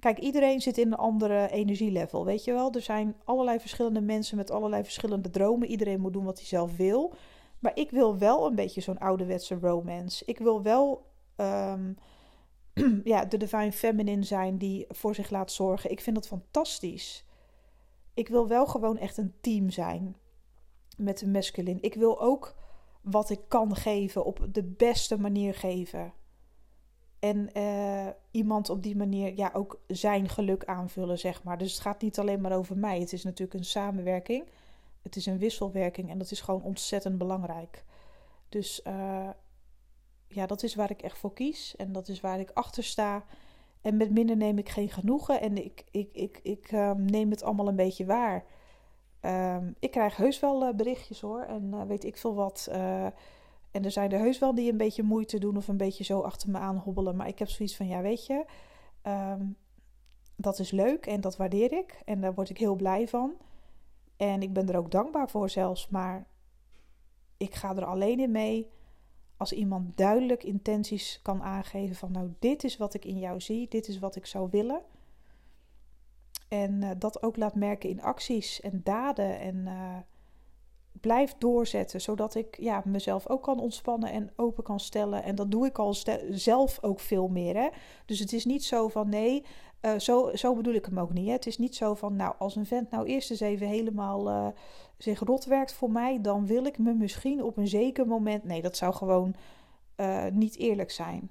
Kijk, 0.00 0.18
iedereen 0.18 0.60
zit 0.60 0.78
in 0.78 0.86
een 0.86 0.98
andere 0.98 1.50
energielevel. 1.50 2.24
Weet 2.24 2.44
je 2.44 2.52
wel? 2.52 2.72
Er 2.72 2.82
zijn 2.82 3.16
allerlei 3.24 3.60
verschillende 3.60 4.00
mensen 4.00 4.36
met 4.36 4.50
allerlei 4.50 4.84
verschillende 4.84 5.30
dromen. 5.30 5.68
Iedereen 5.68 6.00
moet 6.00 6.12
doen 6.12 6.24
wat 6.24 6.38
hij 6.38 6.46
zelf 6.46 6.76
wil. 6.76 7.14
Maar 7.58 7.76
ik 7.76 7.90
wil 7.90 8.18
wel 8.18 8.46
een 8.46 8.54
beetje 8.54 8.80
zo'n 8.80 8.98
ouderwetse 8.98 9.58
romance. 9.60 10.24
Ik 10.24 10.38
wil 10.38 10.62
wel 10.62 11.06
um, 11.36 11.96
ja, 13.04 13.24
de 13.24 13.36
divine 13.36 13.72
feminine 13.72 14.22
zijn 14.22 14.58
die 14.58 14.84
voor 14.88 15.14
zich 15.14 15.30
laat 15.30 15.52
zorgen. 15.52 15.90
Ik 15.90 16.00
vind 16.00 16.16
dat 16.16 16.26
fantastisch. 16.26 17.24
Ik 18.14 18.28
wil 18.28 18.48
wel 18.48 18.66
gewoon 18.66 18.98
echt 18.98 19.16
een 19.16 19.34
team 19.40 19.70
zijn 19.70 20.16
met 20.96 21.18
de 21.18 21.28
masculine. 21.28 21.80
Ik 21.80 21.94
wil 21.94 22.20
ook 22.20 22.54
wat 23.00 23.30
ik 23.30 23.40
kan 23.48 23.76
geven 23.76 24.24
op 24.24 24.46
de 24.52 24.64
beste 24.64 25.18
manier 25.18 25.54
geven. 25.54 26.12
En 27.18 27.50
uh, 27.56 28.06
iemand 28.30 28.70
op 28.70 28.82
die 28.82 28.96
manier 28.96 29.36
ja, 29.36 29.50
ook 29.52 29.80
zijn 29.86 30.28
geluk 30.28 30.64
aanvullen, 30.64 31.18
zeg 31.18 31.42
maar. 31.42 31.58
Dus 31.58 31.72
het 31.72 31.80
gaat 31.80 32.02
niet 32.02 32.18
alleen 32.18 32.40
maar 32.40 32.56
over 32.56 32.76
mij. 32.76 33.00
Het 33.00 33.12
is 33.12 33.24
natuurlijk 33.24 33.58
een 33.58 33.64
samenwerking. 33.64 34.44
Het 35.02 35.16
is 35.16 35.26
een 35.26 35.38
wisselwerking 35.38 36.10
en 36.10 36.18
dat 36.18 36.30
is 36.30 36.40
gewoon 36.40 36.62
ontzettend 36.62 37.18
belangrijk. 37.18 37.84
Dus 38.48 38.80
uh, 38.86 39.28
ja, 40.28 40.46
dat 40.46 40.62
is 40.62 40.74
waar 40.74 40.90
ik 40.90 41.02
echt 41.02 41.18
voor 41.18 41.32
kies. 41.32 41.76
En 41.76 41.92
dat 41.92 42.08
is 42.08 42.20
waar 42.20 42.40
ik 42.40 42.50
achter 42.54 42.84
sta. 42.84 43.24
En 43.80 43.96
met 43.96 44.10
minder 44.10 44.36
neem 44.36 44.58
ik 44.58 44.68
geen 44.68 44.90
genoegen. 44.90 45.40
En 45.40 45.64
ik, 45.64 45.84
ik, 45.90 46.08
ik, 46.12 46.40
ik 46.42 46.72
um, 46.72 47.04
neem 47.04 47.30
het 47.30 47.42
allemaal 47.42 47.68
een 47.68 47.76
beetje 47.76 48.06
waar. 48.06 48.44
Um, 49.20 49.74
ik 49.78 49.90
krijg 49.90 50.16
heus 50.16 50.40
wel 50.40 50.68
uh, 50.68 50.74
berichtjes 50.74 51.20
hoor. 51.20 51.42
En 51.42 51.86
weet 51.86 52.04
ik 52.04 52.16
veel 52.16 52.34
wat. 52.34 52.70
En 53.70 53.84
er 53.84 53.90
zijn 53.90 54.12
er 54.12 54.18
heus 54.18 54.38
wel 54.38 54.54
die 54.54 54.70
een 54.70 54.76
beetje 54.76 55.02
moeite 55.02 55.38
doen 55.38 55.56
of 55.56 55.68
een 55.68 55.76
beetje 55.76 56.04
zo 56.04 56.20
achter 56.20 56.50
me 56.50 56.58
aan 56.58 56.76
hobbelen. 56.76 57.16
Maar 57.16 57.28
ik 57.28 57.38
heb 57.38 57.48
zoiets 57.48 57.76
van, 57.76 57.86
ja 57.86 58.00
weet 58.00 58.26
je, 58.26 58.44
um, 59.02 59.56
dat 60.36 60.58
is 60.58 60.70
leuk 60.70 61.06
en 61.06 61.20
dat 61.20 61.36
waardeer 61.36 61.72
ik. 61.72 62.02
En 62.04 62.20
daar 62.20 62.34
word 62.34 62.50
ik 62.50 62.58
heel 62.58 62.76
blij 62.76 63.08
van. 63.08 63.32
En 64.16 64.42
ik 64.42 64.52
ben 64.52 64.68
er 64.68 64.78
ook 64.78 64.90
dankbaar 64.90 65.30
voor 65.30 65.50
zelfs. 65.50 65.88
Maar 65.88 66.26
ik 67.36 67.54
ga 67.54 67.76
er 67.76 67.84
alleen 67.84 68.20
in 68.20 68.30
mee 68.30 68.70
als 69.36 69.52
iemand 69.52 69.96
duidelijk 69.96 70.44
intenties 70.44 71.20
kan 71.22 71.42
aangeven 71.42 71.96
van 71.96 72.12
nou 72.12 72.34
dit 72.38 72.64
is 72.64 72.76
wat 72.76 72.94
ik 72.94 73.04
in 73.04 73.18
jou 73.18 73.40
zie, 73.40 73.68
dit 73.68 73.88
is 73.88 73.98
wat 73.98 74.16
ik 74.16 74.26
zou 74.26 74.48
willen. 74.50 74.82
En 76.48 76.82
uh, 76.82 76.90
dat 76.98 77.22
ook 77.22 77.36
laat 77.36 77.54
merken 77.54 77.88
in 77.88 78.02
acties 78.02 78.60
en 78.60 78.80
daden 78.84 79.40
en 79.40 79.56
uh, 79.56 79.96
blijf 81.00 81.34
doorzetten, 81.38 82.00
zodat 82.00 82.34
ik 82.34 82.58
ja, 82.60 82.82
mezelf 82.84 83.28
ook 83.28 83.42
kan 83.42 83.60
ontspannen 83.60 84.12
en 84.12 84.30
open 84.36 84.64
kan 84.64 84.80
stellen. 84.80 85.22
En 85.22 85.34
dat 85.34 85.50
doe 85.50 85.66
ik 85.66 85.78
al 85.78 85.94
zelf 86.30 86.78
ook 86.82 87.00
veel 87.00 87.28
meer. 87.28 87.56
Hè? 87.56 87.68
Dus 88.04 88.18
het 88.18 88.32
is 88.32 88.44
niet 88.44 88.64
zo 88.64 88.88
van 88.88 89.08
nee, 89.08 89.44
uh, 89.82 89.98
zo, 89.98 90.30
zo 90.34 90.54
bedoel 90.54 90.74
ik 90.74 90.84
hem 90.84 90.98
ook 90.98 91.12
niet. 91.12 91.26
Hè? 91.26 91.32
Het 91.32 91.46
is 91.46 91.58
niet 91.58 91.76
zo 91.76 91.94
van 91.94 92.16
nou, 92.16 92.34
als 92.38 92.56
een 92.56 92.66
vent 92.66 92.90
nou 92.90 93.06
eerst 93.06 93.30
eens 93.30 93.40
even 93.40 93.66
helemaal 93.66 94.30
uh, 94.30 94.46
zich 94.98 95.20
rot 95.20 95.44
werkt 95.44 95.72
voor 95.72 95.90
mij, 95.90 96.20
dan 96.20 96.46
wil 96.46 96.64
ik 96.64 96.78
me 96.78 96.94
misschien 96.94 97.42
op 97.42 97.56
een 97.56 97.68
zeker 97.68 98.06
moment. 98.06 98.44
Nee, 98.44 98.62
dat 98.62 98.76
zou 98.76 98.94
gewoon 98.94 99.34
uh, 99.96 100.26
niet 100.32 100.56
eerlijk 100.56 100.90
zijn. 100.90 101.30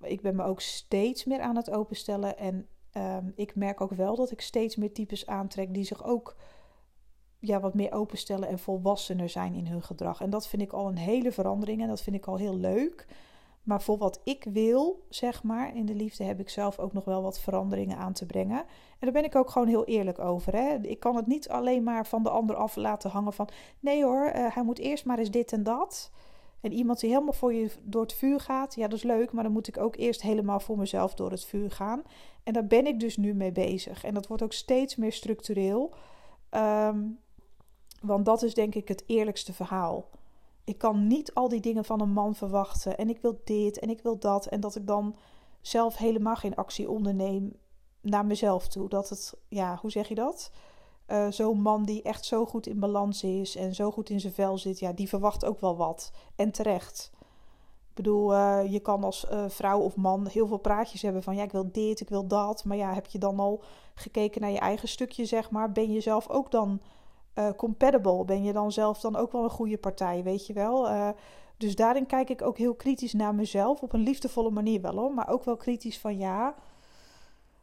Ik 0.00 0.20
ben 0.20 0.36
me 0.36 0.44
ook 0.44 0.60
steeds 0.60 1.24
meer 1.24 1.40
aan 1.40 1.56
het 1.56 1.70
openstellen. 1.70 2.38
En 2.38 2.66
um, 2.96 3.32
ik 3.34 3.54
merk 3.54 3.80
ook 3.80 3.92
wel 3.92 4.16
dat 4.16 4.30
ik 4.30 4.40
steeds 4.40 4.76
meer 4.76 4.92
types 4.92 5.26
aantrek 5.26 5.74
die 5.74 5.84
zich 5.84 6.04
ook 6.04 6.36
ja, 7.38 7.60
wat 7.60 7.74
meer 7.74 7.92
openstellen 7.92 8.48
en 8.48 8.58
volwassener 8.58 9.28
zijn 9.28 9.54
in 9.54 9.66
hun 9.66 9.82
gedrag. 9.82 10.20
En 10.20 10.30
dat 10.30 10.48
vind 10.48 10.62
ik 10.62 10.72
al 10.72 10.88
een 10.88 10.98
hele 10.98 11.32
verandering 11.32 11.82
en 11.82 11.88
dat 11.88 12.02
vind 12.02 12.16
ik 12.16 12.26
al 12.26 12.36
heel 12.36 12.56
leuk. 12.56 13.06
Maar 13.62 13.82
voor 13.82 13.98
wat 13.98 14.20
ik 14.24 14.46
wil, 14.52 15.04
zeg 15.08 15.42
maar, 15.42 15.76
in 15.76 15.86
de 15.86 15.94
liefde 15.94 16.24
heb 16.24 16.40
ik 16.40 16.48
zelf 16.48 16.78
ook 16.78 16.92
nog 16.92 17.04
wel 17.04 17.22
wat 17.22 17.40
veranderingen 17.40 17.96
aan 17.96 18.12
te 18.12 18.26
brengen. 18.26 18.58
En 18.58 18.66
daar 19.00 19.12
ben 19.12 19.24
ik 19.24 19.36
ook 19.36 19.50
gewoon 19.50 19.68
heel 19.68 19.84
eerlijk 19.84 20.18
over. 20.18 20.52
Hè? 20.52 20.76
Ik 20.82 21.00
kan 21.00 21.16
het 21.16 21.26
niet 21.26 21.48
alleen 21.48 21.82
maar 21.82 22.06
van 22.06 22.22
de 22.22 22.30
ander 22.30 22.56
af 22.56 22.76
laten 22.76 23.10
hangen 23.10 23.32
van... 23.32 23.48
nee 23.80 24.04
hoor, 24.04 24.32
uh, 24.34 24.54
hij 24.54 24.62
moet 24.62 24.78
eerst 24.78 25.04
maar 25.04 25.18
eens 25.18 25.30
dit 25.30 25.52
en 25.52 25.62
dat. 25.62 26.10
En 26.60 26.72
iemand 26.72 27.00
die 27.00 27.10
helemaal 27.10 27.32
voor 27.32 27.54
je 27.54 27.70
door 27.82 28.02
het 28.02 28.12
vuur 28.12 28.40
gaat, 28.40 28.74
ja, 28.74 28.88
dat 28.88 28.98
is 28.98 29.04
leuk. 29.04 29.32
Maar 29.32 29.44
dan 29.44 29.52
moet 29.52 29.68
ik 29.68 29.78
ook 29.78 29.96
eerst 29.96 30.22
helemaal 30.22 30.60
voor 30.60 30.78
mezelf 30.78 31.14
door 31.14 31.30
het 31.30 31.44
vuur 31.44 31.70
gaan. 31.70 32.02
En 32.42 32.52
daar 32.52 32.66
ben 32.66 32.86
ik 32.86 33.00
dus 33.00 33.16
nu 33.16 33.34
mee 33.34 33.52
bezig. 33.52 34.04
En 34.04 34.14
dat 34.14 34.26
wordt 34.26 34.42
ook 34.42 34.52
steeds 34.52 34.96
meer 34.96 35.12
structureel. 35.12 35.94
Um, 36.50 37.18
want 38.02 38.24
dat 38.24 38.42
is 38.42 38.54
denk 38.54 38.74
ik 38.74 38.88
het 38.88 39.04
eerlijkste 39.06 39.52
verhaal. 39.52 40.08
Ik 40.64 40.78
kan 40.78 41.06
niet 41.06 41.34
al 41.34 41.48
die 41.48 41.60
dingen 41.60 41.84
van 41.84 42.00
een 42.00 42.12
man 42.12 42.34
verwachten. 42.34 42.98
En 42.98 43.08
ik 43.08 43.18
wil 43.20 43.40
dit 43.44 43.78
en 43.78 43.90
ik 43.90 44.00
wil 44.02 44.18
dat. 44.18 44.46
En 44.46 44.60
dat 44.60 44.76
ik 44.76 44.86
dan 44.86 45.16
zelf 45.60 45.96
helemaal 45.96 46.36
geen 46.36 46.54
actie 46.54 46.90
onderneem 46.90 47.56
naar 48.00 48.26
mezelf 48.26 48.68
toe. 48.68 48.88
Dat 48.88 49.08
het, 49.08 49.34
ja, 49.48 49.78
hoe 49.80 49.90
zeg 49.90 50.08
je 50.08 50.14
dat? 50.14 50.50
Uh, 51.08 51.30
Zo'n 51.30 51.60
man 51.60 51.84
die 51.84 52.02
echt 52.02 52.24
zo 52.24 52.46
goed 52.46 52.66
in 52.66 52.78
balans 52.78 53.22
is 53.22 53.56
en 53.56 53.74
zo 53.74 53.90
goed 53.90 54.10
in 54.10 54.20
zijn 54.20 54.32
vel 54.32 54.58
zit, 54.58 54.78
ja, 54.78 54.92
die 54.92 55.08
verwacht 55.08 55.44
ook 55.44 55.60
wel 55.60 55.76
wat. 55.76 56.12
En 56.36 56.50
terecht. 56.50 57.10
Ik 57.88 58.04
bedoel, 58.04 58.32
uh, 58.32 58.72
je 58.72 58.80
kan 58.80 59.04
als 59.04 59.26
uh, 59.32 59.44
vrouw 59.48 59.80
of 59.80 59.96
man 59.96 60.26
heel 60.26 60.46
veel 60.46 60.58
praatjes 60.58 61.02
hebben 61.02 61.22
van 61.22 61.36
ja, 61.36 61.42
ik 61.42 61.52
wil 61.52 61.72
dit, 61.72 62.00
ik 62.00 62.08
wil 62.08 62.26
dat. 62.26 62.64
Maar 62.64 62.76
ja, 62.76 62.94
heb 62.94 63.06
je 63.06 63.18
dan 63.18 63.38
al 63.38 63.62
gekeken 63.94 64.40
naar 64.40 64.50
je 64.50 64.58
eigen 64.58 64.88
stukje, 64.88 65.24
zeg 65.24 65.50
maar? 65.50 65.72
Ben 65.72 65.92
je 65.92 66.00
zelf 66.00 66.28
ook 66.28 66.50
dan 66.50 66.80
uh, 67.38 67.48
compatible? 67.56 68.24
Ben 68.24 68.44
je 68.44 68.52
dan 68.52 68.72
zelf 68.72 69.00
dan 69.00 69.16
ook 69.16 69.32
wel 69.32 69.44
een 69.44 69.50
goede 69.50 69.78
partij, 69.78 70.22
weet 70.22 70.46
je 70.46 70.52
wel? 70.52 70.88
Uh, 70.88 71.08
dus 71.56 71.76
daarin 71.76 72.06
kijk 72.06 72.30
ik 72.30 72.42
ook 72.42 72.58
heel 72.58 72.74
kritisch 72.74 73.12
naar 73.12 73.34
mezelf. 73.34 73.82
Op 73.82 73.92
een 73.92 74.00
liefdevolle 74.00 74.50
manier 74.50 74.80
wel 74.80 74.94
hoor. 74.94 75.14
Maar 75.14 75.28
ook 75.28 75.44
wel 75.44 75.56
kritisch 75.56 75.98
van 75.98 76.18
ja, 76.18 76.44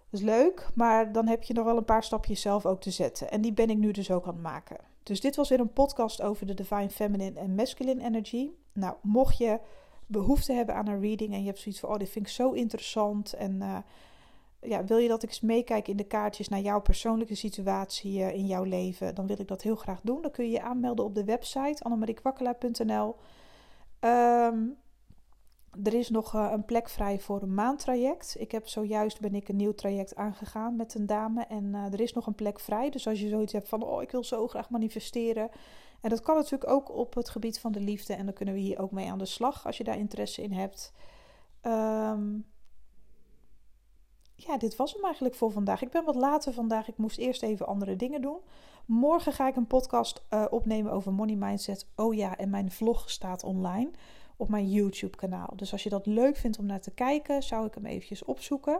dat 0.09 0.19
is 0.19 0.21
leuk. 0.21 0.67
Maar 0.73 1.11
dan 1.11 1.27
heb 1.27 1.43
je 1.43 1.53
nog 1.53 1.65
wel 1.65 1.77
een 1.77 1.85
paar 1.85 2.03
stapjes 2.03 2.41
zelf 2.41 2.65
ook 2.65 2.81
te 2.81 2.91
zetten. 2.91 3.31
En 3.31 3.41
die 3.41 3.53
ben 3.53 3.69
ik 3.69 3.77
nu 3.77 3.91
dus 3.91 4.11
ook 4.11 4.25
aan 4.27 4.33
het 4.33 4.41
maken. 4.41 4.77
Dus 5.03 5.21
dit 5.21 5.35
was 5.35 5.49
weer 5.49 5.59
een 5.59 5.73
podcast 5.73 6.21
over 6.21 6.45
de 6.45 6.53
Divine 6.53 6.89
Feminine 6.89 7.39
en 7.39 7.55
Masculine 7.55 8.03
Energy. 8.03 8.49
Nou, 8.73 8.95
mocht 9.01 9.37
je 9.37 9.59
behoefte 10.05 10.53
hebben 10.53 10.75
aan 10.75 10.87
een 10.87 11.01
reading 11.01 11.33
en 11.33 11.39
je 11.39 11.47
hebt 11.47 11.59
zoiets 11.59 11.79
van... 11.79 11.89
oh, 11.89 11.97
dit 11.97 12.09
vind 12.09 12.25
ik 12.25 12.31
zo 12.31 12.51
interessant 12.51 13.33
en... 13.33 13.55
Uh, 13.55 13.77
ja, 14.67 14.83
wil 14.83 14.97
je 14.97 15.07
dat 15.07 15.23
ik 15.23 15.29
eens 15.29 15.41
meekijk 15.41 15.87
in 15.87 15.97
de 15.97 16.03
kaartjes 16.03 16.47
naar 16.47 16.59
jouw 16.59 16.81
persoonlijke 16.81 17.35
situatie 17.35 18.19
uh, 18.19 18.33
in 18.33 18.45
jouw 18.45 18.63
leven, 18.63 19.15
dan 19.15 19.27
wil 19.27 19.39
ik 19.39 19.47
dat 19.47 19.61
heel 19.61 19.75
graag 19.75 19.99
doen. 20.03 20.21
Dan 20.21 20.31
kun 20.31 20.45
je 20.45 20.51
je 20.51 20.61
aanmelden 20.61 21.05
op 21.05 21.15
de 21.15 21.23
website 21.23 21.83
annemariekwakkelaar.nl. 21.83 23.15
Ehm, 23.99 24.57
er 25.83 25.93
is 25.93 26.09
nog 26.09 26.35
uh, 26.35 26.49
een 26.51 26.65
plek 26.65 26.89
vrij 26.89 27.19
voor 27.19 27.41
een 27.41 27.53
maandtraject. 27.53 28.35
Ik 28.39 28.51
heb 28.51 28.67
zojuist 28.67 29.19
ben 29.19 29.35
ik 29.35 29.49
een 29.49 29.55
nieuw 29.55 29.73
traject 29.73 30.15
aangegaan 30.15 30.75
met 30.75 30.95
een 30.95 31.05
dame 31.05 31.43
en 31.43 31.63
uh, 31.63 31.93
er 31.93 31.99
is 31.99 32.13
nog 32.13 32.27
een 32.27 32.35
plek 32.35 32.59
vrij. 32.59 32.89
Dus 32.89 33.07
als 33.07 33.19
je 33.19 33.29
zoiets 33.29 33.53
hebt 33.53 33.69
van 33.69 33.83
oh 33.83 34.01
ik 34.01 34.11
wil 34.11 34.23
zo 34.23 34.47
graag 34.47 34.69
manifesteren. 34.69 35.49
En 36.01 36.09
dat 36.09 36.21
kan 36.21 36.35
natuurlijk 36.35 36.71
ook 36.71 36.95
op 36.95 37.15
het 37.15 37.29
gebied 37.29 37.59
van 37.59 37.71
de 37.71 37.79
liefde 37.79 38.13
en 38.13 38.25
dan 38.25 38.33
kunnen 38.33 38.53
we 38.53 38.59
hier 38.59 38.79
ook 38.79 38.91
mee 38.91 39.11
aan 39.11 39.17
de 39.17 39.25
slag 39.25 39.65
als 39.65 39.77
je 39.77 39.83
daar 39.83 39.97
interesse 39.97 40.41
in 40.41 40.51
hebt. 40.51 40.93
Um, 41.61 41.71
dit 44.57 44.75
was 44.75 44.93
hem 44.93 45.03
eigenlijk 45.03 45.35
voor 45.35 45.51
vandaag. 45.51 45.81
Ik 45.81 45.91
ben 45.91 46.03
wat 46.03 46.15
later 46.15 46.53
vandaag. 46.53 46.87
Ik 46.87 46.97
moest 46.97 47.17
eerst 47.17 47.43
even 47.43 47.67
andere 47.67 47.95
dingen 47.95 48.21
doen. 48.21 48.37
Morgen 48.85 49.33
ga 49.33 49.47
ik 49.47 49.55
een 49.55 49.67
podcast 49.67 50.23
uh, 50.29 50.45
opnemen 50.49 50.91
over 50.91 51.13
money 51.13 51.35
mindset. 51.35 51.87
Oh 51.95 52.13
ja, 52.13 52.37
en 52.37 52.49
mijn 52.49 52.71
vlog 52.71 53.09
staat 53.09 53.43
online 53.43 53.91
op 54.37 54.49
mijn 54.49 54.69
YouTube 54.69 55.17
kanaal. 55.17 55.53
Dus 55.55 55.71
als 55.71 55.83
je 55.83 55.89
dat 55.89 56.05
leuk 56.05 56.37
vindt 56.37 56.59
om 56.59 56.65
naar 56.65 56.81
te 56.81 56.91
kijken, 56.91 57.43
zou 57.43 57.65
ik 57.65 57.73
hem 57.73 57.85
eventjes 57.85 58.23
opzoeken. 58.23 58.79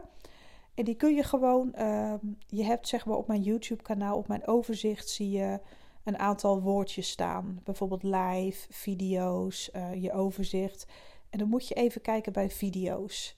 En 0.74 0.84
die 0.84 0.94
kun 0.94 1.14
je 1.14 1.22
gewoon, 1.22 1.74
uh, 1.78 2.14
je 2.46 2.64
hebt 2.64 2.88
zeg 2.88 3.06
maar 3.06 3.16
op 3.16 3.26
mijn 3.26 3.42
YouTube 3.42 3.82
kanaal, 3.82 4.16
op 4.16 4.28
mijn 4.28 4.46
overzicht 4.46 5.08
zie 5.08 5.30
je 5.30 5.60
een 6.04 6.18
aantal 6.18 6.60
woordjes 6.60 7.10
staan. 7.10 7.60
Bijvoorbeeld 7.64 8.02
live, 8.02 8.66
video's, 8.70 9.70
uh, 9.76 10.02
je 10.02 10.12
overzicht. 10.12 10.86
En 11.30 11.38
dan 11.38 11.48
moet 11.48 11.68
je 11.68 11.74
even 11.74 12.00
kijken 12.00 12.32
bij 12.32 12.50
video's 12.50 13.36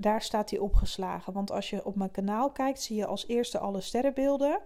daar 0.00 0.22
staat 0.22 0.50
hij 0.50 0.58
opgeslagen. 0.58 1.32
Want 1.32 1.50
als 1.50 1.70
je 1.70 1.84
op 1.84 1.96
mijn 1.96 2.10
kanaal 2.10 2.50
kijkt, 2.50 2.82
zie 2.82 2.96
je 2.96 3.06
als 3.06 3.26
eerste 3.26 3.58
alle 3.58 3.80
sterrenbeelden. 3.80 4.60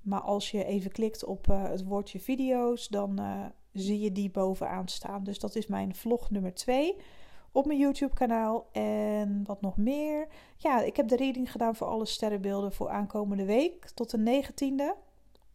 Maar 0.00 0.20
als 0.20 0.50
je 0.50 0.64
even 0.64 0.92
klikt 0.92 1.24
op 1.24 1.46
uh, 1.50 1.62
het 1.62 1.84
woordje 1.84 2.20
video's, 2.20 2.88
dan 2.88 3.20
uh, 3.20 3.44
zie 3.72 4.00
je 4.00 4.12
die 4.12 4.30
bovenaan 4.30 4.88
staan. 4.88 5.24
Dus 5.24 5.38
dat 5.38 5.54
is 5.54 5.66
mijn 5.66 5.94
vlog 5.94 6.30
nummer 6.30 6.54
2 6.54 6.96
op 7.52 7.66
mijn 7.66 7.78
YouTube 7.78 8.14
kanaal. 8.14 8.68
En 8.72 9.44
wat 9.44 9.60
nog 9.60 9.76
meer? 9.76 10.28
Ja, 10.56 10.82
ik 10.82 10.96
heb 10.96 11.08
de 11.08 11.16
reading 11.16 11.52
gedaan 11.52 11.76
voor 11.76 11.86
alle 11.86 12.06
sterrenbeelden 12.06 12.72
voor 12.72 12.88
aankomende 12.88 13.44
week 13.44 13.90
tot 13.90 14.10
de 14.10 14.42
19e 14.42 14.98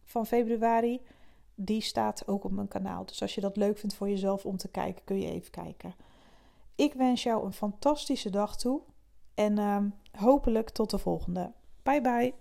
van 0.04 0.26
februari, 0.26 1.00
die 1.54 1.80
staat 1.80 2.28
ook 2.28 2.44
op 2.44 2.52
mijn 2.52 2.68
kanaal. 2.68 3.06
Dus 3.06 3.22
als 3.22 3.34
je 3.34 3.40
dat 3.40 3.56
leuk 3.56 3.78
vindt 3.78 3.94
voor 3.94 4.08
jezelf 4.08 4.46
om 4.46 4.56
te 4.56 4.68
kijken, 4.68 5.04
kun 5.04 5.20
je 5.20 5.30
even 5.30 5.50
kijken. 5.50 5.94
Ik 6.80 6.94
wens 6.94 7.22
jou 7.22 7.44
een 7.44 7.52
fantastische 7.52 8.30
dag 8.30 8.56
toe 8.56 8.80
en 9.34 9.58
ehm, 9.58 9.88
hopelijk 10.18 10.70
tot 10.70 10.90
de 10.90 10.98
volgende. 10.98 11.52
Bye 11.82 12.00
bye. 12.00 12.34